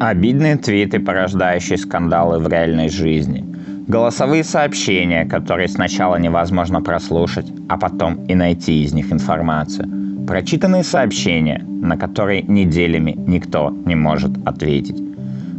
Обидные 0.00 0.56
твиты, 0.56 1.00
порождающие 1.00 1.76
скандалы 1.76 2.38
в 2.38 2.48
реальной 2.48 2.88
жизни. 2.88 3.44
Голосовые 3.88 4.44
сообщения, 4.44 5.24
которые 5.24 5.68
сначала 5.68 6.16
невозможно 6.16 6.80
прослушать, 6.80 7.52
а 7.68 7.76
потом 7.76 8.24
и 8.24 8.34
найти 8.34 8.82
из 8.82 8.92
них 8.92 9.12
информацию. 9.12 9.88
Прочитанные 10.26 10.82
сообщения, 10.82 11.62
на 11.66 11.96
которые 11.96 12.42
неделями 12.42 13.14
никто 13.26 13.70
не 13.84 13.94
может 13.94 14.32
ответить. 14.46 15.02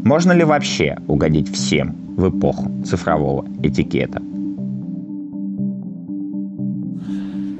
Можно 0.03 0.31
ли 0.31 0.43
вообще 0.43 0.97
угодить 1.07 1.53
всем 1.53 1.95
в 2.17 2.29
эпоху 2.29 2.71
цифрового 2.85 3.45
этикета? 3.61 4.21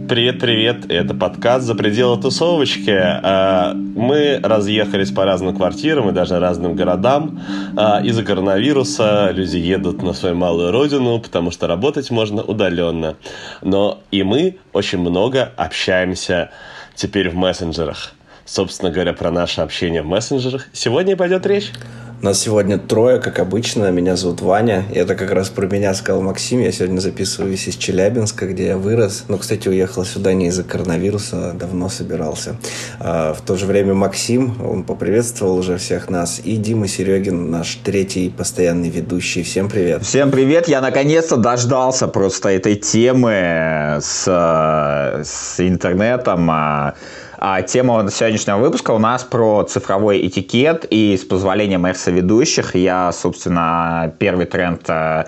Привет-привет, 0.09 0.91
это 0.91 1.13
подкаст 1.13 1.65
«За 1.65 1.75
пределы 1.75 2.21
тусовочки». 2.21 2.91
А, 2.91 3.73
мы 3.73 4.37
разъехались 4.43 5.11
по 5.11 5.23
разным 5.23 5.55
квартирам 5.55 6.09
и 6.09 6.11
даже 6.11 6.39
разным 6.39 6.75
городам. 6.75 7.41
А, 7.77 8.01
из-за 8.03 8.23
коронавируса 8.23 9.31
люди 9.31 9.57
едут 9.57 10.03
на 10.03 10.11
свою 10.13 10.35
малую 10.35 10.71
родину, 10.71 11.19
потому 11.19 11.51
что 11.51 11.67
работать 11.67 12.11
можно 12.11 12.43
удаленно. 12.43 13.15
Но 13.61 14.01
и 14.11 14.23
мы 14.23 14.57
очень 14.73 14.99
много 14.99 15.51
общаемся 15.55 16.51
теперь 16.95 17.29
в 17.29 17.35
мессенджерах. 17.35 18.13
Собственно 18.45 18.91
говоря, 18.91 19.13
про 19.13 19.31
наше 19.31 19.61
общение 19.61 20.01
в 20.01 20.07
мессенджерах 20.07 20.67
сегодня 20.73 21.15
пойдет 21.15 21.45
речь. 21.45 21.71
Нас 22.23 22.39
сегодня 22.39 22.77
трое, 22.77 23.19
как 23.19 23.39
обычно. 23.39 23.91
Меня 23.91 24.15
зовут 24.15 24.39
Ваня. 24.39 24.85
И 24.93 24.97
это 24.97 25.13
как 25.13 25.31
раз 25.31 25.49
про 25.49 25.67
меня 25.67 25.93
сказал 25.93 26.21
Максим. 26.21 26.61
Я 26.61 26.71
сегодня 26.71 27.01
записываюсь 27.01 27.67
из 27.67 27.75
Челябинска, 27.75 28.47
где 28.47 28.67
я 28.67 28.77
вырос. 28.77 29.25
Но, 29.27 29.37
кстати, 29.37 29.67
уехал 29.67 30.05
сюда 30.05 30.31
не 30.31 30.47
из-за 30.47 30.63
коронавируса, 30.63 31.49
а 31.49 31.53
давно 31.53 31.89
собирался. 31.89 32.55
А 33.01 33.33
в 33.33 33.41
то 33.41 33.57
же 33.57 33.65
время 33.65 33.93
Максим, 33.93 34.55
он 34.65 34.85
поприветствовал 34.85 35.57
уже 35.57 35.75
всех 35.75 36.09
нас. 36.09 36.39
И 36.41 36.55
Дима 36.55 36.87
Серегин, 36.87 37.51
наш 37.51 37.75
третий 37.83 38.29
постоянный 38.29 38.89
ведущий. 38.89 39.43
Всем 39.43 39.67
привет. 39.67 40.03
Всем 40.03 40.31
привет. 40.31 40.69
Я 40.69 40.79
наконец-то 40.79 41.35
дождался 41.35 42.07
просто 42.07 42.51
этой 42.51 42.75
темы 42.75 43.97
с, 43.99 44.23
с 45.25 45.59
интернетом. 45.59 46.49
А 47.45 47.61
тема 47.61 48.09
сегодняшнего 48.09 48.55
выпуска 48.55 48.91
у 48.91 48.99
нас 48.99 49.25
про 49.25 49.63
цифровой 49.63 50.25
этикет, 50.25 50.85
и 50.89 51.17
с 51.17 51.25
позволения 51.25 51.77
моих 51.77 51.97
соведущих 51.97 52.73
я, 52.73 53.11
собственно, 53.11 54.13
первый 54.17 54.45
тренд 54.45 54.81
э, 54.87 55.25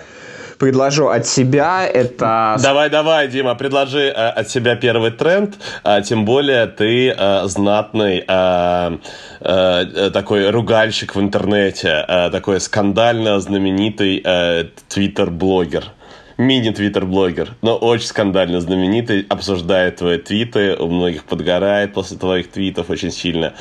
предложу 0.58 1.08
от 1.08 1.26
себя. 1.26 1.86
Это... 1.86 2.56
Давай, 2.62 2.88
давай, 2.88 3.28
Дима, 3.28 3.54
предложи 3.54 4.04
э, 4.04 4.12
от 4.12 4.48
себя 4.48 4.76
первый 4.76 5.10
тренд. 5.10 5.56
Э, 5.84 6.00
тем 6.00 6.24
более 6.24 6.66
ты 6.68 7.10
э, 7.10 7.42
знатный 7.48 8.24
э, 8.26 8.98
э, 9.40 10.10
такой 10.10 10.48
ругальщик 10.48 11.16
в 11.16 11.20
интернете, 11.20 12.02
э, 12.08 12.30
такой 12.30 12.60
скандально 12.60 13.38
знаменитый 13.40 14.22
э, 14.24 14.64
твиттер-блогер 14.88 15.84
мини-твиттер-блогер, 16.38 17.54
но 17.62 17.76
очень 17.76 18.06
скандально 18.06 18.60
знаменитый, 18.60 19.26
обсуждает 19.28 19.96
твои 19.96 20.18
твиты, 20.18 20.76
у 20.76 20.88
многих 20.88 21.24
подгорает 21.24 21.94
после 21.94 22.18
твоих 22.18 22.50
твитов 22.50 22.90
очень 22.90 23.10
сильно. 23.10 23.54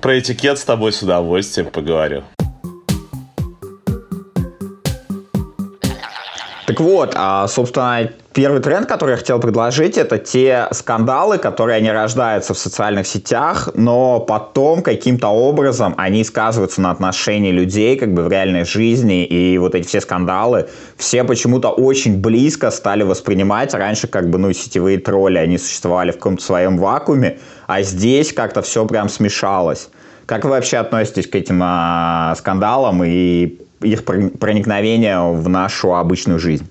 Про 0.00 0.18
этикет 0.18 0.58
с 0.58 0.64
тобой 0.64 0.92
с 0.92 1.02
удовольствием 1.02 1.68
поговорю. 1.70 2.24
Так 6.70 6.78
вот, 6.78 7.14
а, 7.16 7.48
собственно, 7.48 8.12
первый 8.32 8.62
тренд, 8.62 8.86
который 8.86 9.10
я 9.10 9.16
хотел 9.16 9.40
предложить, 9.40 9.98
это 9.98 10.18
те 10.18 10.68
скандалы, 10.70 11.38
которые 11.38 11.78
они 11.78 11.90
рождаются 11.90 12.54
в 12.54 12.58
социальных 12.58 13.08
сетях, 13.08 13.70
но 13.74 14.20
потом 14.20 14.82
каким-то 14.82 15.30
образом 15.30 15.96
они 15.96 16.22
сказываются 16.22 16.80
на 16.80 16.92
отношении 16.92 17.50
людей 17.50 17.96
как 17.96 18.14
бы 18.14 18.22
в 18.22 18.28
реальной 18.30 18.64
жизни, 18.64 19.24
и 19.24 19.58
вот 19.58 19.74
эти 19.74 19.88
все 19.88 20.00
скандалы 20.00 20.68
все 20.96 21.24
почему-то 21.24 21.70
очень 21.70 22.20
близко 22.20 22.70
стали 22.70 23.02
воспринимать. 23.02 23.74
Раньше 23.74 24.06
как 24.06 24.30
бы, 24.30 24.38
ну, 24.38 24.52
сетевые 24.52 24.98
тролли, 24.98 25.38
они 25.38 25.58
существовали 25.58 26.12
в 26.12 26.18
каком-то 26.18 26.44
своем 26.44 26.78
вакууме, 26.78 27.40
а 27.66 27.82
здесь 27.82 28.32
как-то 28.32 28.62
все 28.62 28.86
прям 28.86 29.08
смешалось. 29.08 29.88
Как 30.26 30.44
вы 30.44 30.50
вообще 30.50 30.76
относитесь 30.76 31.26
к 31.26 31.34
этим 31.34 31.60
а, 31.64 32.32
скандалам 32.38 33.02
и 33.02 33.58
их 33.82 34.04
проникновения 34.04 35.20
в 35.20 35.48
нашу 35.48 35.94
обычную 35.94 36.38
жизнь. 36.38 36.66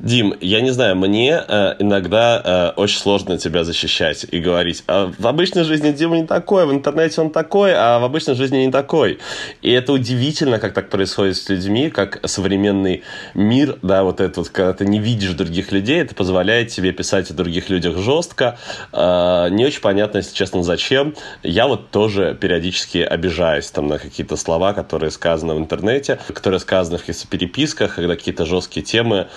Дим, 0.00 0.34
я 0.40 0.60
не 0.60 0.70
знаю, 0.70 0.96
мне 0.96 1.40
э, 1.46 1.76
иногда 1.78 2.72
э, 2.76 2.80
очень 2.80 2.98
сложно 2.98 3.38
тебя 3.38 3.62
защищать 3.62 4.26
и 4.28 4.40
говорить, 4.40 4.82
а 4.88 5.12
в 5.16 5.26
обычной 5.26 5.62
жизни 5.62 5.92
Дима 5.92 6.16
не 6.16 6.26
такой, 6.26 6.66
в 6.66 6.72
интернете 6.72 7.20
он 7.20 7.30
такой, 7.30 7.72
а 7.74 8.00
в 8.00 8.04
обычной 8.04 8.34
жизни 8.34 8.58
не 8.58 8.72
такой. 8.72 9.20
И 9.62 9.70
это 9.70 9.92
удивительно, 9.92 10.58
как 10.58 10.74
так 10.74 10.90
происходит 10.90 11.36
с 11.36 11.48
людьми, 11.48 11.90
как 11.90 12.20
современный 12.28 13.04
мир, 13.34 13.78
да, 13.82 14.02
вот 14.02 14.20
это 14.20 14.40
вот, 14.40 14.48
когда 14.48 14.72
ты 14.72 14.84
не 14.84 14.98
видишь 14.98 15.30
других 15.30 15.70
людей, 15.70 16.00
это 16.00 16.14
позволяет 16.14 16.70
тебе 16.70 16.90
писать 16.90 17.30
о 17.30 17.34
других 17.34 17.70
людях 17.70 17.96
жестко. 17.98 18.58
Э, 18.92 19.46
не 19.50 19.64
очень 19.64 19.80
понятно, 19.80 20.18
если 20.18 20.34
честно, 20.34 20.64
зачем. 20.64 21.14
Я 21.44 21.68
вот 21.68 21.90
тоже 21.90 22.36
периодически 22.40 22.98
обижаюсь 22.98 23.70
там 23.70 23.86
на 23.86 23.98
какие-то 23.98 24.36
слова, 24.36 24.72
которые 24.72 25.12
сказаны 25.12 25.54
в 25.54 25.58
интернете, 25.58 26.18
которые 26.32 26.58
сказаны 26.58 26.98
в 26.98 27.02
каких-то 27.02 27.28
переписках, 27.28 27.94
когда 27.94 28.16
какие-то 28.16 28.44
жесткие 28.44 28.84
темы 28.84 29.28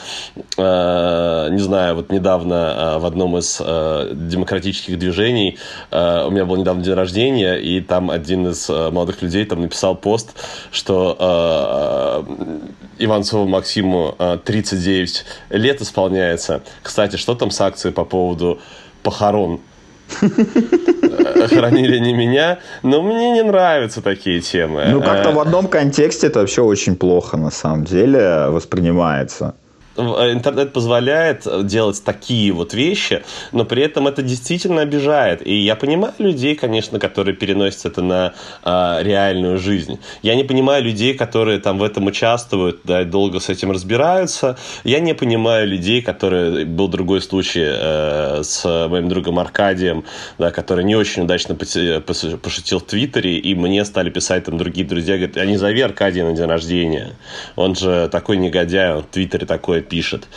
не 0.58 1.60
знаю, 1.60 1.96
вот 1.96 2.12
недавно 2.12 2.54
э, 2.54 3.00
в 3.00 3.06
одном 3.06 3.38
из 3.38 3.62
э, 3.64 4.12
демократических 4.14 4.98
движений 4.98 5.58
у 5.92 6.30
меня 6.32 6.46
был 6.46 6.56
недавно 6.58 6.84
день 6.84 6.94
рождения, 6.94 7.56
и 7.56 7.82
там 7.82 8.10
один 8.10 8.48
из 8.48 8.68
молодых 8.70 9.22
людей 9.22 9.46
там 9.46 9.62
написал 9.62 9.96
пост, 9.96 10.34
что 10.72 12.26
Иванцову 12.98 13.48
Максиму 13.48 14.16
39 14.44 15.26
лет 15.52 15.82
исполняется. 15.82 16.62
Кстати, 16.82 17.16
что 17.16 17.36
там 17.36 17.52
с 17.52 17.62
акцией 17.62 17.94
по 17.94 18.06
поводу 18.06 18.60
похорон? 19.04 19.60
Хранили 21.50 22.00
не 22.00 22.14
меня, 22.14 22.60
но 22.84 23.02
мне 23.02 23.32
не 23.32 23.44
нравятся 23.44 24.02
такие 24.02 24.40
темы. 24.42 24.86
Ну, 24.90 25.02
как-то 25.02 25.32
в 25.32 25.40
одном 25.40 25.68
контексте 25.68 26.28
это 26.28 26.40
вообще 26.40 26.62
очень 26.62 26.96
плохо, 26.96 27.38
на 27.38 27.52
самом 27.52 27.84
деле, 27.84 28.48
воспринимается. 28.48 29.56
Э, 29.98 30.32
интернет 30.32 30.74
позволяет 30.74 31.48
э, 31.48 31.64
делать 31.64 32.04
такие 32.04 32.52
вот 32.52 32.74
вещи, 32.74 33.24
но 33.52 33.66
при 33.66 33.84
этом 33.84 34.08
это 34.08 34.22
действительно 34.22 34.82
обижает. 34.82 35.46
И 35.46 35.56
я 35.56 35.76
понимаю 35.76 36.14
людей, 36.20 36.56
конечно, 36.56 37.00
которые 37.00 37.36
переносят 37.36 37.86
это 37.86 38.02
на 38.02 38.34
э, 38.64 39.04
реальную 39.04 39.58
жизнь. 39.58 40.00
Я 40.22 40.36
не 40.36 40.44
понимаю 40.44 40.84
людей, 40.84 41.14
которые 41.14 41.60
там 41.60 41.80
в 41.80 41.84
этом 41.84 42.06
участвуют, 42.06 42.82
да, 42.84 43.02
и 43.02 43.06
долго 43.06 43.40
с 43.40 43.50
этим 43.50 43.72
разбираются. 43.72 44.58
Я 44.84 45.00
не 45.00 45.14
понимаю 45.14 45.68
людей, 45.68 46.02
которые... 46.02 46.66
Был 46.68 46.88
другой 46.88 47.22
случай 47.22 47.66
э, 47.66 48.44
с 48.44 48.88
моим 48.88 49.10
другом 49.10 49.40
Аркадием, 49.40 50.04
да, 50.38 50.52
который 50.52 50.84
не 50.84 50.96
очень 50.96 51.24
удачно 51.24 51.56
пошутил 51.56 52.80
в 52.80 52.84
Твиттере, 52.84 53.38
и 53.38 53.56
мне 53.56 53.84
стали 53.86 54.10
писать 54.10 54.46
там 54.46 54.58
другие 54.58 54.86
друзья, 54.86 55.16
говорят, 55.16 55.38
а 55.38 55.46
не 55.46 55.58
зови 55.58 55.82
Аркадия 55.82 56.24
на 56.24 56.34
день 56.34 56.46
рождения. 56.46 57.14
Он 57.56 57.76
же 57.76 58.10
такой 58.12 58.38
негодяй, 58.38 58.94
он 58.94 59.04
в 59.04 59.08
Твиттере 59.08 59.46
такой 59.46 59.82
пишет. 59.88 60.28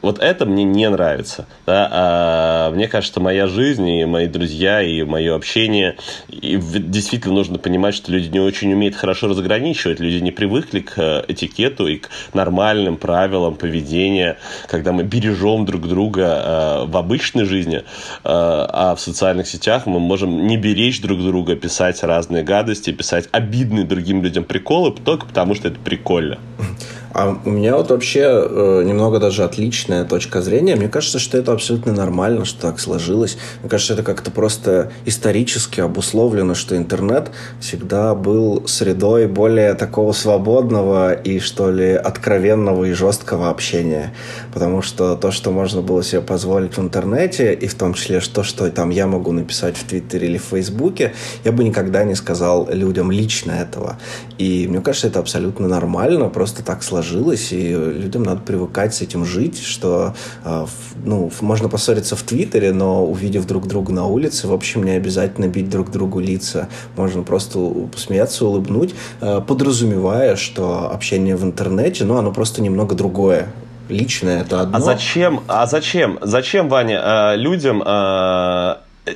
Вот 0.00 0.20
это 0.20 0.46
мне 0.46 0.64
не 0.64 0.88
нравится. 0.88 1.46
Да? 1.66 1.88
А 1.90 2.70
мне 2.70 2.86
кажется, 2.86 3.12
что 3.12 3.20
моя 3.20 3.48
жизнь 3.48 3.88
и 3.88 4.04
мои 4.04 4.26
друзья, 4.26 4.80
и 4.80 5.02
мое 5.02 5.34
общение, 5.34 5.96
и 6.28 6.56
действительно 6.56 7.34
нужно 7.34 7.58
понимать, 7.58 7.94
что 7.94 8.12
люди 8.12 8.28
не 8.28 8.38
очень 8.38 8.72
умеют 8.72 8.94
хорошо 8.94 9.28
разграничивать. 9.28 9.98
Люди 9.98 10.22
не 10.22 10.30
привыкли 10.30 10.80
к 10.80 10.92
э, 10.98 11.24
этикету 11.26 11.88
и 11.88 11.96
к 11.96 12.10
нормальным 12.32 12.96
правилам 12.96 13.56
поведения, 13.56 14.38
когда 14.68 14.92
мы 14.92 15.02
бережем 15.02 15.66
друг 15.66 15.88
друга 15.88 16.22
э, 16.22 16.84
в 16.86 16.96
обычной 16.96 17.44
жизни, 17.44 17.78
э, 17.78 17.82
а 18.24 18.94
в 18.94 19.00
социальных 19.00 19.48
сетях 19.48 19.86
мы 19.86 19.98
можем 19.98 20.46
не 20.46 20.56
беречь 20.56 21.00
друг 21.00 21.20
друга, 21.20 21.56
писать 21.56 22.02
разные 22.04 22.44
гадости, 22.44 22.92
писать 22.92 23.28
обидные 23.32 23.84
другим 23.84 24.22
людям 24.22 24.44
приколы 24.44 24.92
только 24.92 25.26
потому, 25.26 25.54
что 25.56 25.68
это 25.68 25.78
прикольно. 25.80 26.38
А 27.18 27.36
у 27.44 27.50
меня 27.50 27.76
вот 27.76 27.90
вообще 27.90 28.20
э, 28.22 28.82
немного 28.86 29.18
даже 29.18 29.42
отличная 29.42 30.04
точка 30.04 30.40
зрения. 30.40 30.76
Мне 30.76 30.88
кажется, 30.88 31.18
что 31.18 31.36
это 31.36 31.50
абсолютно 31.50 31.92
нормально, 31.92 32.44
что 32.44 32.60
так 32.60 32.78
сложилось. 32.78 33.38
Мне 33.60 33.68
кажется, 33.68 33.94
это 33.94 34.04
как-то 34.04 34.30
просто 34.30 34.92
исторически 35.04 35.80
обусловлено, 35.80 36.54
что 36.54 36.76
интернет 36.76 37.32
всегда 37.58 38.14
был 38.14 38.68
средой 38.68 39.26
более 39.26 39.74
такого 39.74 40.12
свободного 40.12 41.12
и, 41.12 41.40
что 41.40 41.72
ли, 41.72 41.90
откровенного 41.90 42.84
и 42.84 42.92
жесткого 42.92 43.50
общения. 43.50 44.14
Потому 44.54 44.80
что 44.80 45.16
то, 45.16 45.32
что 45.32 45.50
можно 45.50 45.82
было 45.82 46.04
себе 46.04 46.20
позволить 46.20 46.76
в 46.76 46.80
интернете, 46.80 47.52
и 47.52 47.66
в 47.66 47.74
том 47.74 47.94
числе 47.94 48.20
то, 48.20 48.44
что 48.44 48.70
там 48.70 48.90
я 48.90 49.08
могу 49.08 49.32
написать 49.32 49.76
в 49.76 49.82
Твиттере 49.82 50.28
или 50.28 50.38
в 50.38 50.44
Фейсбуке, 50.44 51.14
я 51.42 51.50
бы 51.50 51.64
никогда 51.64 52.04
не 52.04 52.14
сказал 52.14 52.68
людям 52.70 53.10
лично 53.10 53.50
этого. 53.50 53.98
И 54.38 54.68
мне 54.68 54.80
кажется, 54.80 55.08
это 55.08 55.18
абсолютно 55.18 55.66
нормально, 55.66 56.28
просто 56.28 56.62
так 56.62 56.84
сложилось 56.84 57.07
сложилось, 57.08 57.52
и 57.52 57.72
людям 57.72 58.22
надо 58.22 58.40
привыкать 58.40 58.94
с 58.94 59.02
этим 59.02 59.24
жить, 59.24 59.62
что 59.62 60.14
э, 60.44 60.66
ну, 61.04 61.30
можно 61.40 61.68
поссориться 61.68 62.16
в 62.16 62.22
Твиттере, 62.22 62.72
но 62.72 63.04
увидев 63.04 63.46
друг 63.46 63.66
друга 63.66 63.92
на 63.92 64.06
улице, 64.06 64.48
в 64.48 64.52
общем, 64.52 64.82
не 64.84 64.92
обязательно 64.92 65.46
бить 65.46 65.70
друг 65.70 65.90
другу 65.90 66.20
лица. 66.20 66.68
Можно 66.96 67.22
просто 67.22 67.58
посмеяться, 67.92 68.44
улыбнуть, 68.44 68.94
э, 69.20 69.40
подразумевая, 69.46 70.36
что 70.36 70.90
общение 70.90 71.36
в 71.36 71.44
интернете, 71.44 72.04
ну, 72.04 72.16
оно 72.16 72.32
просто 72.32 72.62
немного 72.62 72.94
другое 72.94 73.48
личное 73.88 74.42
это 74.42 74.60
одно. 74.60 74.76
А 74.76 74.80
зачем, 74.80 75.40
а 75.48 75.66
зачем, 75.66 76.18
зачем, 76.20 76.68
Ваня, 76.68 77.34
людям 77.36 77.82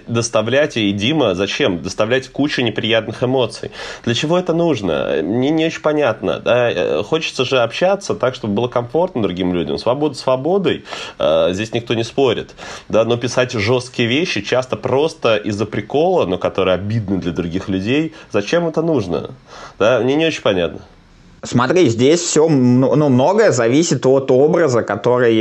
доставлять, 0.07 0.77
и 0.77 0.93
Дима, 0.93 1.35
зачем? 1.35 1.83
Доставлять 1.83 2.29
кучу 2.29 2.63
неприятных 2.63 3.23
эмоций. 3.23 3.71
Для 4.05 4.15
чего 4.15 4.39
это 4.39 4.53
нужно? 4.53 5.21
Мне 5.23 5.51
не 5.51 5.67
очень 5.67 5.83
понятно. 5.83 6.41
Да? 6.41 6.71
Э, 6.71 7.03
хочется 7.03 7.45
же 7.45 7.61
общаться 7.61 8.15
так, 8.15 8.35
чтобы 8.35 8.55
было 8.55 8.69
комфортно 8.69 9.23
другим 9.23 9.55
людям. 9.55 9.79
Свобода 9.79 10.15
свободой, 10.15 10.85
э, 11.19 11.49
здесь 11.53 11.73
никто 11.73 11.95
не 11.95 12.05
спорит. 12.05 12.55
Да? 12.89 13.05
Но 13.05 13.17
писать 13.17 13.53
жесткие 13.53 14.09
вещи 14.09 14.41
часто 14.41 14.77
просто 14.77 15.37
из-за 15.37 15.67
прикола, 15.67 16.27
но 16.27 16.39
которые 16.39 16.75
обидны 16.75 17.19
для 17.19 17.33
других 17.33 17.69
людей. 17.69 18.15
Зачем 18.31 18.67
это 18.67 18.83
нужно? 18.83 19.31
Да? 19.79 20.01
Мне 20.01 20.15
не 20.15 20.27
очень 20.27 20.43
понятно. 20.43 20.81
Смотри, 21.45 21.89
здесь 21.89 22.21
все, 22.21 22.49
ну, 22.49 22.95
ну, 22.95 23.09
многое 23.09 23.51
зависит 23.51 24.07
от 24.07 24.31
образа, 24.31 24.83
который, 24.83 25.41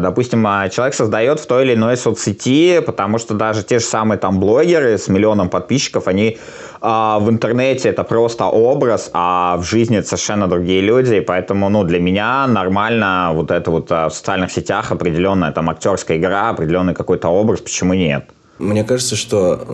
допустим, 0.00 0.42
человек 0.70 0.94
создает 0.94 1.38
в 1.38 1.46
той 1.46 1.64
или 1.64 1.74
иной 1.74 1.98
соцсети, 1.98 2.80
потому 2.80 3.18
что 3.18 3.34
даже 3.34 3.62
те 3.62 3.78
же 3.78 3.84
самые 3.84 4.18
там 4.18 4.40
блогеры 4.40 4.96
с 4.96 5.08
миллионом 5.08 5.50
подписчиков, 5.50 6.08
они 6.08 6.38
а, 6.80 7.18
в 7.18 7.28
интернете 7.28 7.90
это 7.90 8.04
просто 8.04 8.46
образ, 8.46 9.10
а 9.12 9.58
в 9.58 9.64
жизни 9.64 9.98
это 9.98 10.08
совершенно 10.08 10.48
другие 10.48 10.80
люди, 10.80 11.16
и 11.16 11.20
поэтому, 11.20 11.68
ну, 11.68 11.84
для 11.84 12.00
меня 12.00 12.46
нормально 12.46 13.32
вот 13.34 13.50
это 13.50 13.70
вот 13.70 13.92
а, 13.92 14.08
в 14.08 14.14
социальных 14.14 14.50
сетях 14.50 14.92
определенная 14.92 15.52
там 15.52 15.68
актерская 15.68 16.16
игра, 16.16 16.48
определенный 16.48 16.94
какой-то 16.94 17.28
образ, 17.28 17.60
почему 17.60 17.92
нет? 17.92 18.30
Мне 18.58 18.84
кажется, 18.84 19.16
что 19.16 19.66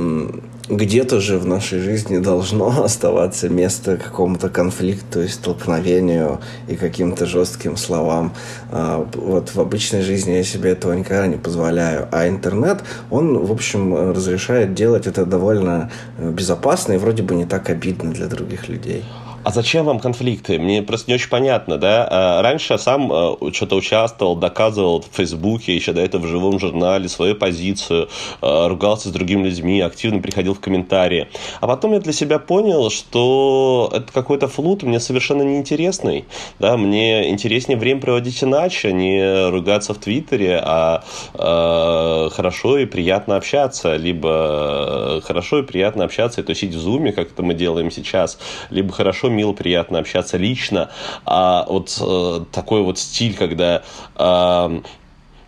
где-то 0.68 1.20
же 1.20 1.38
в 1.38 1.46
нашей 1.46 1.80
жизни 1.80 2.18
должно 2.18 2.84
оставаться 2.84 3.48
место 3.48 3.96
какому-то 3.96 4.48
конфликту 4.48 5.22
и 5.22 5.28
столкновению 5.28 6.40
и 6.68 6.76
каким-то 6.76 7.26
жестким 7.26 7.76
словам. 7.76 8.32
А, 8.70 9.06
вот 9.14 9.54
в 9.54 9.60
обычной 9.60 10.02
жизни 10.02 10.32
я 10.32 10.44
себе 10.44 10.70
этого 10.70 10.92
никогда 10.92 11.26
не 11.26 11.36
позволяю. 11.36 12.08
А 12.12 12.28
интернет, 12.28 12.82
он, 13.10 13.38
в 13.38 13.50
общем, 13.50 14.12
разрешает 14.12 14.74
делать 14.74 15.06
это 15.06 15.26
довольно 15.26 15.90
э, 16.18 16.30
безопасно 16.30 16.92
и 16.92 16.98
вроде 16.98 17.22
бы 17.22 17.34
не 17.34 17.46
так 17.46 17.70
обидно 17.70 18.12
для 18.12 18.26
других 18.26 18.68
людей. 18.68 19.04
А 19.48 19.50
зачем 19.50 19.86
вам 19.86 19.98
конфликты? 19.98 20.58
Мне 20.58 20.82
просто 20.82 21.10
не 21.10 21.14
очень 21.14 21.30
понятно, 21.30 21.78
да? 21.78 22.06
А 22.10 22.42
раньше 22.42 22.74
я 22.74 22.78
сам 22.78 23.10
э, 23.10 23.52
что-то 23.54 23.76
участвовал, 23.76 24.36
доказывал 24.36 25.00
в 25.00 25.16
Фейсбуке, 25.16 25.74
еще 25.74 25.94
до 25.94 26.02
этого 26.02 26.26
в 26.26 26.28
живом 26.28 26.58
журнале 26.58 27.08
свою 27.08 27.34
позицию, 27.34 28.10
э, 28.42 28.66
ругался 28.66 29.08
с 29.08 29.10
другими 29.10 29.44
людьми, 29.44 29.80
активно 29.80 30.20
приходил 30.20 30.52
в 30.52 30.60
комментарии. 30.60 31.28
А 31.62 31.66
потом 31.66 31.94
я 31.94 32.00
для 32.00 32.12
себя 32.12 32.38
понял, 32.38 32.90
что 32.90 33.90
это 33.94 34.12
какой-то 34.12 34.48
флут 34.48 34.82
мне 34.82 35.00
совершенно 35.00 35.40
неинтересный. 35.40 36.26
Да? 36.58 36.76
Мне 36.76 37.30
интереснее 37.30 37.78
время 37.78 38.02
проводить 38.02 38.44
иначе, 38.44 38.92
не 38.92 39.48
ругаться 39.48 39.94
в 39.94 39.98
Твиттере, 39.98 40.60
а 40.62 41.04
э, 41.32 42.28
хорошо 42.34 42.76
и 42.76 42.84
приятно 42.84 43.36
общаться. 43.36 43.96
Либо 43.96 45.22
хорошо 45.24 45.60
и 45.60 45.62
приятно 45.62 46.04
общаться 46.04 46.42
и 46.42 46.44
тусить 46.44 46.74
в 46.74 46.78
Зуме, 46.78 47.12
как 47.12 47.28
это 47.32 47.42
мы 47.42 47.54
делаем 47.54 47.90
сейчас, 47.90 48.38
либо 48.68 48.92
хорошо 48.92 49.30
мило, 49.38 49.52
приятно 49.52 50.00
общаться 50.00 50.36
лично, 50.36 50.90
а 51.24 51.64
вот 51.68 51.96
э, 52.00 52.44
такой 52.52 52.82
вот 52.82 52.98
стиль, 52.98 53.36
когда 53.36 53.82
э, 54.16 54.80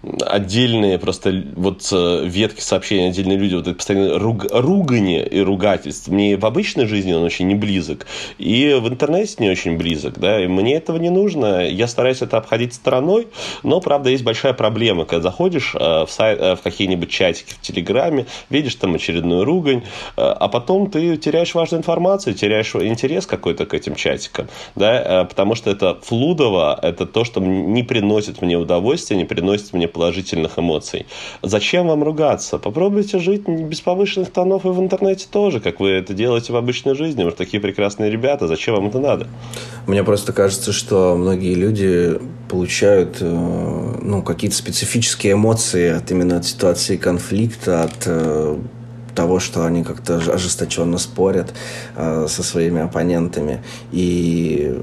отдельные 0.03 0.99
просто 0.99 1.45
вот 1.55 1.87
э, 1.93 2.25
ветки 2.25 2.61
сообщений, 2.61 3.09
отдельные 3.09 3.37
люди, 3.37 3.55
вот 3.55 3.67
это 3.67 3.77
постоянно 3.77 4.19
руг, 4.19 4.47
ругание 4.51 5.27
и 5.27 5.41
ругательство. 5.41 6.13
Мне 6.13 6.37
в 6.37 6.47
обычной 6.47 6.87
жизни 6.87 7.13
он 7.13 7.23
очень 7.23 7.47
не 7.47 7.55
близок, 7.55 8.07
и 8.39 8.79
в 8.81 8.89
интернете 8.89 9.37
не 9.39 9.51
очень 9.51 9.77
близок, 9.77 10.19
да, 10.19 10.43
и 10.43 10.47
мне 10.47 10.77
этого 10.77 10.97
не 10.97 11.11
нужно. 11.11 11.67
Я 11.69 11.87
стараюсь 11.87 12.23
это 12.23 12.39
обходить 12.39 12.75
стороной, 12.75 13.29
но, 13.63 13.81
правда, 13.81 14.09
есть 14.11 14.25
большая 14.25 14.55
проблема, 14.55 15.05
когда 15.05 15.23
заходишь 15.23 15.75
э, 15.75 15.79
в, 15.79 16.09
сайт, 16.09 16.41
э, 16.41 16.57
в 16.57 16.63
какие-нибудь 16.63 17.11
чатики 17.11 17.53
в 17.53 17.61
Телеграме, 17.61 18.27
видишь 18.49 18.77
там 18.77 18.95
очередную 18.95 19.45
ругань, 19.45 19.83
а 20.17 20.49
потом 20.49 20.91
ты 20.91 21.17
теряешь 21.17 21.55
важную 21.55 21.81
информацию, 21.81 22.35
теряешь 22.35 22.75
интерес 22.75 23.27
какой-то 23.27 23.67
к 23.67 23.75
этим 23.75 23.95
чатикам, 23.95 24.49
да, 24.75 25.27
потому 25.29 25.55
что 25.55 25.71
это 25.71 25.99
флудово, 26.03 26.79
это 26.81 27.07
то, 27.07 27.25
что 27.25 27.41
не 27.41 27.83
приносит 27.83 28.41
мне 28.41 28.57
удовольствия, 28.57 29.17
не 29.17 29.25
приносит 29.25 29.73
мне 29.73 29.89
положительных 29.91 30.59
эмоций. 30.59 31.07
Зачем 31.43 31.89
вам 31.89 32.03
ругаться? 32.03 32.59
Попробуйте 32.59 33.19
жить 33.19 33.49
без 33.49 33.81
повышенных 33.81 34.31
тонов 34.31 34.65
и 34.65 34.69
в 34.69 34.81
интернете 34.81 35.27
тоже, 35.31 35.61
как 35.61 35.81
вы 35.81 35.91
это 35.91 36.15
делаете 36.15 36.53
в 36.53 36.57
обычной 36.57 36.95
жизни. 36.95 37.25
Вы 37.25 37.33
такие 37.33 37.61
прекрасные 37.61 38.11
ребята, 38.11 38.47
зачем 38.47 38.75
вам 38.75 38.89
это 38.89 38.99
надо? 38.99 39.27
Мне 39.87 40.03
просто 40.05 40.33
кажется, 40.33 40.73
что 40.73 41.17
многие 41.17 41.55
люди 41.55 42.19
получают 42.49 43.19
э, 43.21 43.97
ну, 44.03 44.23
какие-то 44.23 44.57
специфические 44.57 45.35
эмоции 45.35 45.91
от 45.91 46.11
именно 46.11 46.37
от 46.37 46.45
ситуации 46.45 46.97
конфликта, 46.97 47.85
от 47.85 48.03
э, 48.07 48.57
того, 49.15 49.41
что 49.41 49.65
они 49.65 49.85
как-то 49.85 50.17
ожесточенно 50.17 50.99
спорят 50.99 51.53
э, 51.97 52.27
со 52.29 52.43
своими 52.43 52.83
оппонентами. 52.83 53.63
И 53.93 54.75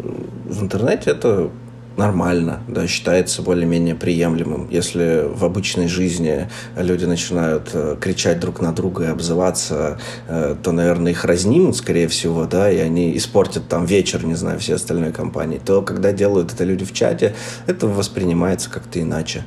в 0.45 0.61
интернете 0.61 1.11
это 1.11 1.49
нормально, 1.97 2.61
да, 2.67 2.87
считается 2.87 3.41
более-менее 3.41 3.95
приемлемым. 3.95 4.69
Если 4.69 5.25
в 5.27 5.43
обычной 5.43 5.87
жизни 5.87 6.49
люди 6.75 7.05
начинают 7.05 7.71
э, 7.73 7.97
кричать 7.99 8.39
друг 8.39 8.61
на 8.61 8.71
друга 8.71 9.05
и 9.05 9.07
обзываться, 9.07 9.99
э, 10.27 10.55
то, 10.61 10.71
наверное, 10.71 11.11
их 11.11 11.25
разнимут, 11.25 11.75
скорее 11.75 12.07
всего, 12.07 12.45
да, 12.45 12.71
и 12.71 12.77
они 12.77 13.17
испортят 13.17 13.67
там 13.67 13.85
вечер, 13.85 14.23
не 14.25 14.35
знаю, 14.35 14.59
все 14.59 14.75
остальные 14.75 15.11
компании. 15.11 15.59
То, 15.63 15.81
когда 15.81 16.11
делают 16.11 16.53
это 16.53 16.63
люди 16.63 16.85
в 16.85 16.93
чате, 16.93 17.35
это 17.65 17.87
воспринимается 17.87 18.69
как-то 18.69 19.01
иначе. 19.01 19.43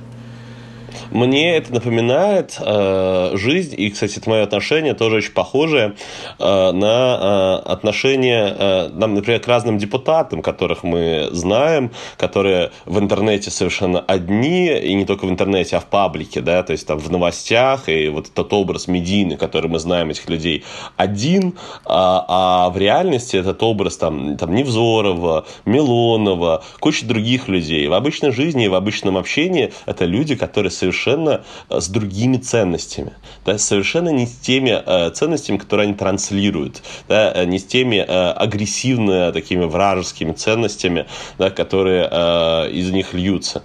Мне 1.11 1.57
это 1.57 1.75
напоминает 1.75 2.57
э, 2.61 3.33
жизнь, 3.35 3.75
и, 3.77 3.91
кстати, 3.91 4.19
это 4.19 4.31
мое 4.31 4.43
отношение 4.45 4.95
тоже 4.95 5.17
очень 5.17 5.33
похожее 5.33 5.95
э, 6.39 6.73
на 6.73 7.63
э, 7.67 7.71
отношение, 7.71 8.55
э, 8.57 8.89
например, 8.89 9.41
к 9.41 9.49
разным 9.49 9.79
депутатам, 9.79 10.41
которых 10.41 10.85
мы 10.85 11.29
знаем, 11.33 11.91
которые 12.17 12.71
в 12.85 12.99
интернете 12.99 13.51
совершенно 13.51 14.01
одни, 14.01 14.69
и 14.79 14.95
не 14.95 15.05
только 15.05 15.27
в 15.27 15.31
интернете, 15.31 15.77
а 15.77 15.81
в 15.81 15.87
паблике, 15.87 16.41
да, 16.41 16.63
то 16.63 16.73
есть 16.73 16.87
там 16.87 16.99
в 16.99 17.11
новостях, 17.11 17.89
и 17.89 18.09
вот 18.09 18.29
этот 18.29 18.53
образ 18.53 18.87
медийный, 18.87 19.37
который 19.37 19.69
мы 19.69 19.81
знаем 19.81 20.11
этих 20.11 20.29
людей, 20.29 20.65
один, 20.97 21.55
а, 21.85 22.25
а 22.29 22.71
в 22.71 22.79
реальности 22.79 23.37
этот 23.37 23.63
образ 23.63 23.97
там, 23.97 24.37
там 24.37 24.55
Невзорова, 24.55 25.47
Милонова, 25.65 26.63
куча 26.79 27.05
других 27.05 27.49
людей. 27.49 27.89
В 27.89 27.95
обычной 27.95 28.31
жизни 28.31 28.67
и 28.67 28.69
в 28.69 28.75
обычном 28.75 29.17
общении 29.17 29.73
это 29.87 30.05
люди, 30.05 30.37
которые 30.37 30.71
совершенно 30.71 31.00
совершенно 31.01 31.45
э, 31.69 31.81
с 31.81 31.89
другими 31.89 32.37
ценностями, 32.37 33.13
да, 33.45 33.59
совершенно 33.59 34.11
не 34.11 34.27
с 34.27 34.37
теми 34.37 34.71
э, 34.71 35.11
ценностями, 35.11 35.57
которые 35.57 35.87
они 35.87 35.95
транслируют, 35.95 36.83
да, 37.09 37.33
э, 37.35 37.45
не 37.45 37.59
с 37.59 37.65
теми 37.65 37.97
э, 37.97 38.31
агрессивными, 38.33 39.33
такими 39.33 39.65
вражескими 39.65 40.33
ценностями, 40.33 41.07
да, 41.39 41.51
которые 41.51 42.09
э, 42.11 42.71
из 42.73 42.91
них 42.91 43.15
льются. 43.15 43.63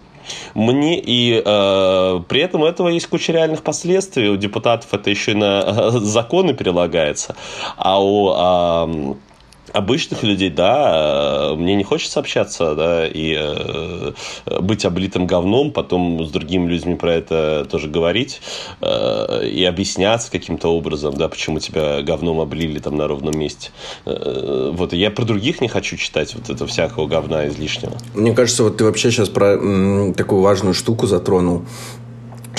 Мне 0.55 0.99
и 0.99 1.41
э, 1.45 2.21
при 2.27 2.41
этом 2.41 2.61
у 2.61 2.65
этого 2.65 2.87
есть 2.87 3.07
куча 3.07 3.31
реальных 3.31 3.61
последствий. 3.61 4.29
У 4.29 4.37
депутатов 4.37 4.91
это 4.91 5.11
еще 5.11 5.31
и 5.31 5.35
на 5.35 5.63
э, 5.65 5.89
законы 5.99 6.53
перелагается, 6.53 7.35
а 7.77 8.03
у 8.03 8.33
э, 8.33 9.15
обычных 9.73 10.23
людей, 10.23 10.49
да, 10.49 11.53
мне 11.55 11.75
не 11.75 11.83
хочется 11.83 12.19
общаться, 12.19 12.75
да, 12.75 13.07
и 13.07 13.35
э, 13.37 14.11
быть 14.61 14.85
облитым 14.85 15.27
говном, 15.27 15.71
потом 15.71 16.25
с 16.25 16.31
другими 16.31 16.69
людьми 16.69 16.95
про 16.95 17.13
это 17.13 17.67
тоже 17.69 17.87
говорить 17.87 18.41
э, 18.81 19.47
и 19.47 19.63
объясняться 19.65 20.31
каким-то 20.31 20.69
образом, 20.69 21.15
да, 21.15 21.27
почему 21.27 21.59
тебя 21.59 22.01
говном 22.01 22.39
облили 22.39 22.79
там 22.79 22.95
на 22.95 23.07
ровном 23.07 23.37
месте. 23.37 23.71
Э, 24.05 24.71
вот, 24.73 24.93
и 24.93 24.97
я 24.97 25.11
про 25.11 25.25
других 25.25 25.61
не 25.61 25.67
хочу 25.67 25.97
читать 25.97 26.35
вот 26.35 26.49
это 26.49 26.65
всякого 26.67 27.07
говна 27.07 27.47
излишнего. 27.47 27.93
Мне 28.13 28.33
кажется, 28.33 28.63
вот 28.63 28.77
ты 28.77 28.85
вообще 28.85 29.11
сейчас 29.11 29.29
про 29.29 29.53
м, 29.53 30.13
такую 30.13 30.41
важную 30.41 30.73
штуку 30.73 31.07
затронул 31.07 31.65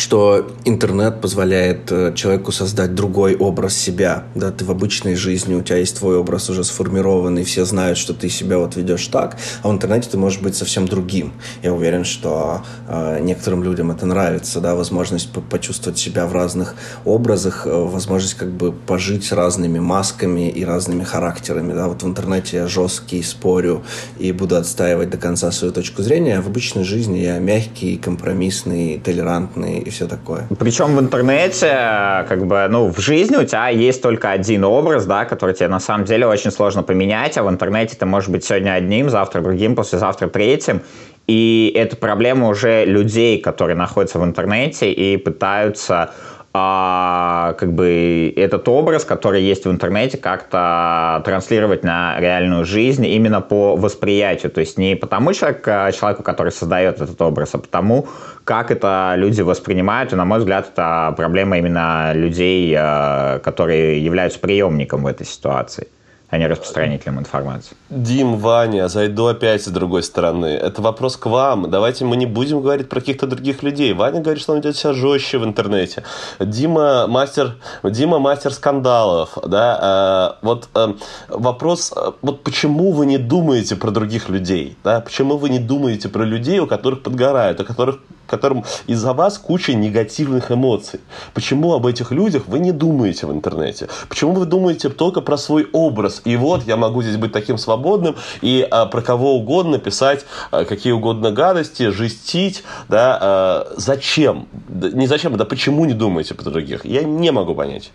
что 0.00 0.46
интернет 0.64 1.20
позволяет 1.20 1.90
э, 1.90 2.12
человеку 2.14 2.52
создать 2.52 2.94
другой 2.94 3.36
образ 3.36 3.76
себя. 3.76 4.24
Да, 4.34 4.50
ты 4.50 4.64
в 4.64 4.70
обычной 4.70 5.14
жизни, 5.14 5.54
у 5.54 5.62
тебя 5.62 5.78
есть 5.78 5.98
твой 5.98 6.16
образ 6.16 6.50
уже 6.50 6.64
сформированный, 6.64 7.44
все 7.44 7.64
знают, 7.64 7.98
что 7.98 8.14
ты 8.14 8.28
себя 8.28 8.58
вот 8.58 8.76
ведешь 8.76 9.06
так, 9.06 9.36
а 9.62 9.68
в 9.68 9.72
интернете 9.72 10.08
ты 10.10 10.18
можешь 10.18 10.40
быть 10.40 10.56
совсем 10.56 10.86
другим. 10.86 11.32
Я 11.62 11.72
уверен, 11.72 12.04
что 12.04 12.62
э, 12.88 13.20
некоторым 13.20 13.62
людям 13.62 13.90
это 13.90 14.06
нравится, 14.06 14.60
да, 14.60 14.74
возможность 14.74 15.30
почувствовать 15.50 15.98
себя 15.98 16.26
в 16.26 16.32
разных 16.32 16.74
образах, 17.04 17.66
э, 17.66 17.70
возможность 17.70 18.34
как 18.34 18.52
бы 18.52 18.72
пожить 18.72 19.32
разными 19.32 19.78
масками 19.78 20.48
и 20.48 20.64
разными 20.64 21.04
характерами. 21.04 21.72
Да. 21.72 21.88
Вот 21.88 22.02
в 22.02 22.06
интернете 22.06 22.58
я 22.58 22.66
жесткий, 22.66 23.22
спорю 23.22 23.82
и 24.18 24.32
буду 24.32 24.56
отстаивать 24.56 25.10
до 25.10 25.16
конца 25.16 25.50
свою 25.52 25.72
точку 25.72 26.02
зрения, 26.02 26.38
а 26.38 26.42
в 26.42 26.46
обычной 26.46 26.84
жизни 26.84 27.18
я 27.18 27.38
мягкий, 27.38 27.96
компромиссный, 27.96 29.00
толерантный 29.02 29.85
и 29.86 29.90
все 29.90 30.06
такое. 30.06 30.46
Причем 30.58 30.96
в 30.96 31.00
интернете, 31.00 32.24
как 32.28 32.46
бы, 32.46 32.66
ну, 32.68 32.92
в 32.92 32.98
жизни 32.98 33.36
у 33.36 33.44
тебя 33.44 33.68
есть 33.68 34.02
только 34.02 34.30
один 34.30 34.64
образ, 34.64 35.06
да, 35.06 35.24
который 35.24 35.54
тебе 35.54 35.68
на 35.68 35.80
самом 35.80 36.04
деле 36.04 36.26
очень 36.26 36.50
сложно 36.50 36.82
поменять, 36.82 37.38
а 37.38 37.42
в 37.42 37.48
интернете 37.48 37.96
ты 37.96 38.06
можешь 38.06 38.28
быть 38.28 38.44
сегодня 38.44 38.72
одним, 38.72 39.10
завтра 39.10 39.40
другим, 39.40 39.74
послезавтра 39.74 40.28
третьим, 40.28 40.82
и 41.26 41.72
это 41.74 41.96
проблема 41.96 42.48
уже 42.48 42.84
людей, 42.84 43.40
которые 43.40 43.76
находятся 43.76 44.18
в 44.18 44.24
интернете 44.24 44.92
и 44.92 45.16
пытаются 45.16 46.10
а, 46.58 47.52
как 47.54 47.72
бы 47.72 48.32
этот 48.34 48.66
образ, 48.68 49.04
который 49.04 49.42
есть 49.42 49.66
в 49.66 49.70
интернете, 49.70 50.16
как-то 50.16 51.22
транслировать 51.24 51.84
на 51.84 52.18
реальную 52.18 52.64
жизнь 52.64 53.04
именно 53.04 53.42
по 53.42 53.76
восприятию. 53.76 54.50
То 54.50 54.60
есть 54.60 54.78
не 54.78 54.96
потому 54.96 55.34
человек, 55.34 55.66
а 55.68 55.92
человеку, 55.92 56.22
который 56.22 56.52
создает 56.52 57.00
этот 57.00 57.20
образ, 57.20 57.54
а 57.54 57.58
потому, 57.58 58.08
как 58.44 58.70
это 58.70 59.14
люди 59.16 59.42
воспринимают. 59.42 60.12
И, 60.12 60.16
на 60.16 60.24
мой 60.24 60.38
взгляд, 60.38 60.70
это 60.72 61.12
проблема 61.16 61.58
именно 61.58 62.12
людей, 62.14 62.74
а, 62.78 63.38
которые 63.40 64.02
являются 64.02 64.38
приемником 64.38 65.02
в 65.02 65.06
этой 65.06 65.26
ситуации 65.26 65.88
а 66.28 66.38
не 66.38 66.46
распространителем 66.48 67.20
информации. 67.20 67.76
Дим, 67.88 68.36
Ваня, 68.36 68.88
зайду 68.88 69.26
опять 69.26 69.62
с 69.62 69.68
другой 69.68 70.02
стороны. 70.02 70.46
Это 70.46 70.82
вопрос 70.82 71.16
к 71.16 71.26
вам. 71.26 71.70
Давайте 71.70 72.04
мы 72.04 72.16
не 72.16 72.26
будем 72.26 72.60
говорить 72.60 72.88
про 72.88 73.00
каких-то 73.00 73.26
других 73.26 73.62
людей. 73.62 73.92
Ваня 73.92 74.20
говорит, 74.20 74.42
что 74.42 74.52
он 74.52 74.58
ведет 74.58 74.76
себя 74.76 74.92
жестче 74.92 75.38
в 75.38 75.44
интернете. 75.44 76.02
Дима 76.40 77.06
мастер, 77.06 77.56
Дима 77.84 78.18
мастер 78.18 78.52
скандалов. 78.52 79.38
Да? 79.46 79.78
А, 79.80 80.38
вот 80.42 80.68
а, 80.74 80.96
вопрос, 81.28 81.94
вот 82.22 82.42
почему 82.42 82.90
вы 82.90 83.06
не 83.06 83.18
думаете 83.18 83.76
про 83.76 83.90
других 83.92 84.28
людей? 84.28 84.76
Да? 84.82 85.00
Почему 85.00 85.36
вы 85.36 85.48
не 85.48 85.60
думаете 85.60 86.08
про 86.08 86.24
людей, 86.24 86.58
у 86.58 86.66
которых 86.66 87.02
подгорают, 87.02 87.60
у 87.60 87.64
которых 87.64 88.00
которым 88.26 88.64
из-за 88.86 89.12
вас 89.12 89.38
куча 89.38 89.74
негативных 89.74 90.50
эмоций. 90.50 91.00
Почему 91.34 91.74
об 91.74 91.86
этих 91.86 92.10
людях 92.12 92.44
вы 92.46 92.58
не 92.58 92.72
думаете 92.72 93.26
в 93.26 93.32
интернете? 93.32 93.88
Почему 94.08 94.32
вы 94.32 94.46
думаете 94.46 94.88
только 94.88 95.20
про 95.20 95.36
свой 95.36 95.68
образ? 95.72 96.22
И 96.24 96.36
вот 96.36 96.64
я 96.66 96.76
могу 96.76 97.02
здесь 97.02 97.16
быть 97.16 97.32
таким 97.32 97.58
свободным 97.58 98.16
и 98.40 98.66
а, 98.70 98.86
про 98.86 99.02
кого 99.02 99.34
угодно 99.36 99.78
писать 99.78 100.26
а, 100.50 100.64
какие 100.64 100.92
угодно 100.92 101.30
гадости, 101.30 101.90
жестить, 101.90 102.64
да? 102.88 103.18
А, 103.20 103.72
зачем? 103.76 104.48
Не 104.68 105.06
зачем, 105.06 105.36
да 105.36 105.44
почему 105.44 105.84
не 105.84 105.94
думаете 105.94 106.34
про 106.34 106.50
других? 106.50 106.84
Я 106.84 107.02
не 107.02 107.30
могу 107.30 107.54
понять. 107.54 107.90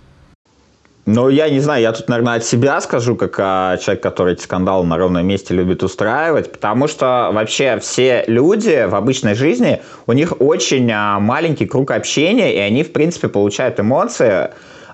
Ну, 1.07 1.29
я 1.29 1.49
не 1.49 1.59
знаю, 1.59 1.81
я 1.81 1.91
тут, 1.93 2.09
наверное, 2.09 2.35
от 2.35 2.45
себя 2.45 2.79
скажу, 2.79 3.15
как 3.15 3.35
а, 3.39 3.77
человек, 3.77 4.03
который 4.03 4.33
эти 4.33 4.43
скандалы 4.43 4.85
на 4.85 4.97
ровном 4.97 5.25
месте 5.25 5.55
любит 5.55 5.81
устраивать, 5.81 6.51
потому 6.51 6.87
что 6.87 7.31
вообще 7.33 7.79
все 7.79 8.23
люди 8.27 8.85
в 8.87 8.93
обычной 8.93 9.33
жизни, 9.33 9.81
у 10.05 10.13
них 10.13 10.39
очень 10.39 10.91
а, 10.91 11.19
маленький 11.19 11.65
круг 11.65 11.89
общения, 11.89 12.53
и 12.55 12.59
они, 12.59 12.83
в 12.83 12.93
принципе, 12.93 13.29
получают 13.29 13.79
эмоции, 13.79 14.51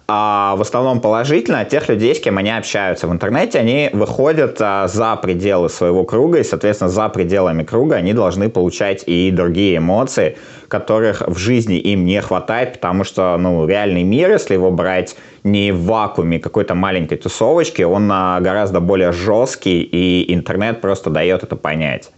а 0.09 0.55
в 0.55 0.61
основном 0.61 1.01
положительно 1.01 1.59
от 1.59 1.69
тех 1.69 1.89
людей, 1.89 2.15
с 2.15 2.21
кем 2.21 2.37
они 2.37 2.49
общаются 2.49 3.07
в 3.07 3.11
интернете, 3.11 3.59
они 3.59 3.89
выходят 3.91 4.55
а, 4.61 4.87
за 4.87 5.17
пределы 5.17 5.69
своего 5.69 6.05
круга, 6.05 6.39
и, 6.39 6.43
соответственно, 6.43 6.89
за 6.89 7.09
пределами 7.09 7.63
круга 7.63 7.97
они 7.97 8.13
должны 8.13 8.49
получать 8.49 9.03
и 9.05 9.31
другие 9.31 9.77
эмоции, 9.77 10.37
которых 10.69 11.23
в 11.27 11.37
жизни 11.37 11.77
им 11.77 12.05
не 12.05 12.21
хватает, 12.21 12.73
потому 12.73 13.03
что, 13.03 13.35
ну, 13.37 13.67
реальный 13.67 14.03
мир, 14.03 14.31
если 14.31 14.53
его 14.53 14.71
брать 14.71 15.17
не 15.43 15.73
в 15.73 15.83
вакууме 15.83 16.39
какой-то 16.39 16.73
маленькой 16.73 17.17
тусовочки, 17.17 17.81
он 17.81 18.09
а, 18.09 18.39
гораздо 18.39 18.79
более 18.79 19.11
жесткий, 19.11 19.81
и 19.81 20.33
интернет 20.33 20.79
просто 20.79 21.09
дает 21.09 21.43
это 21.43 21.57
понять. 21.57 22.11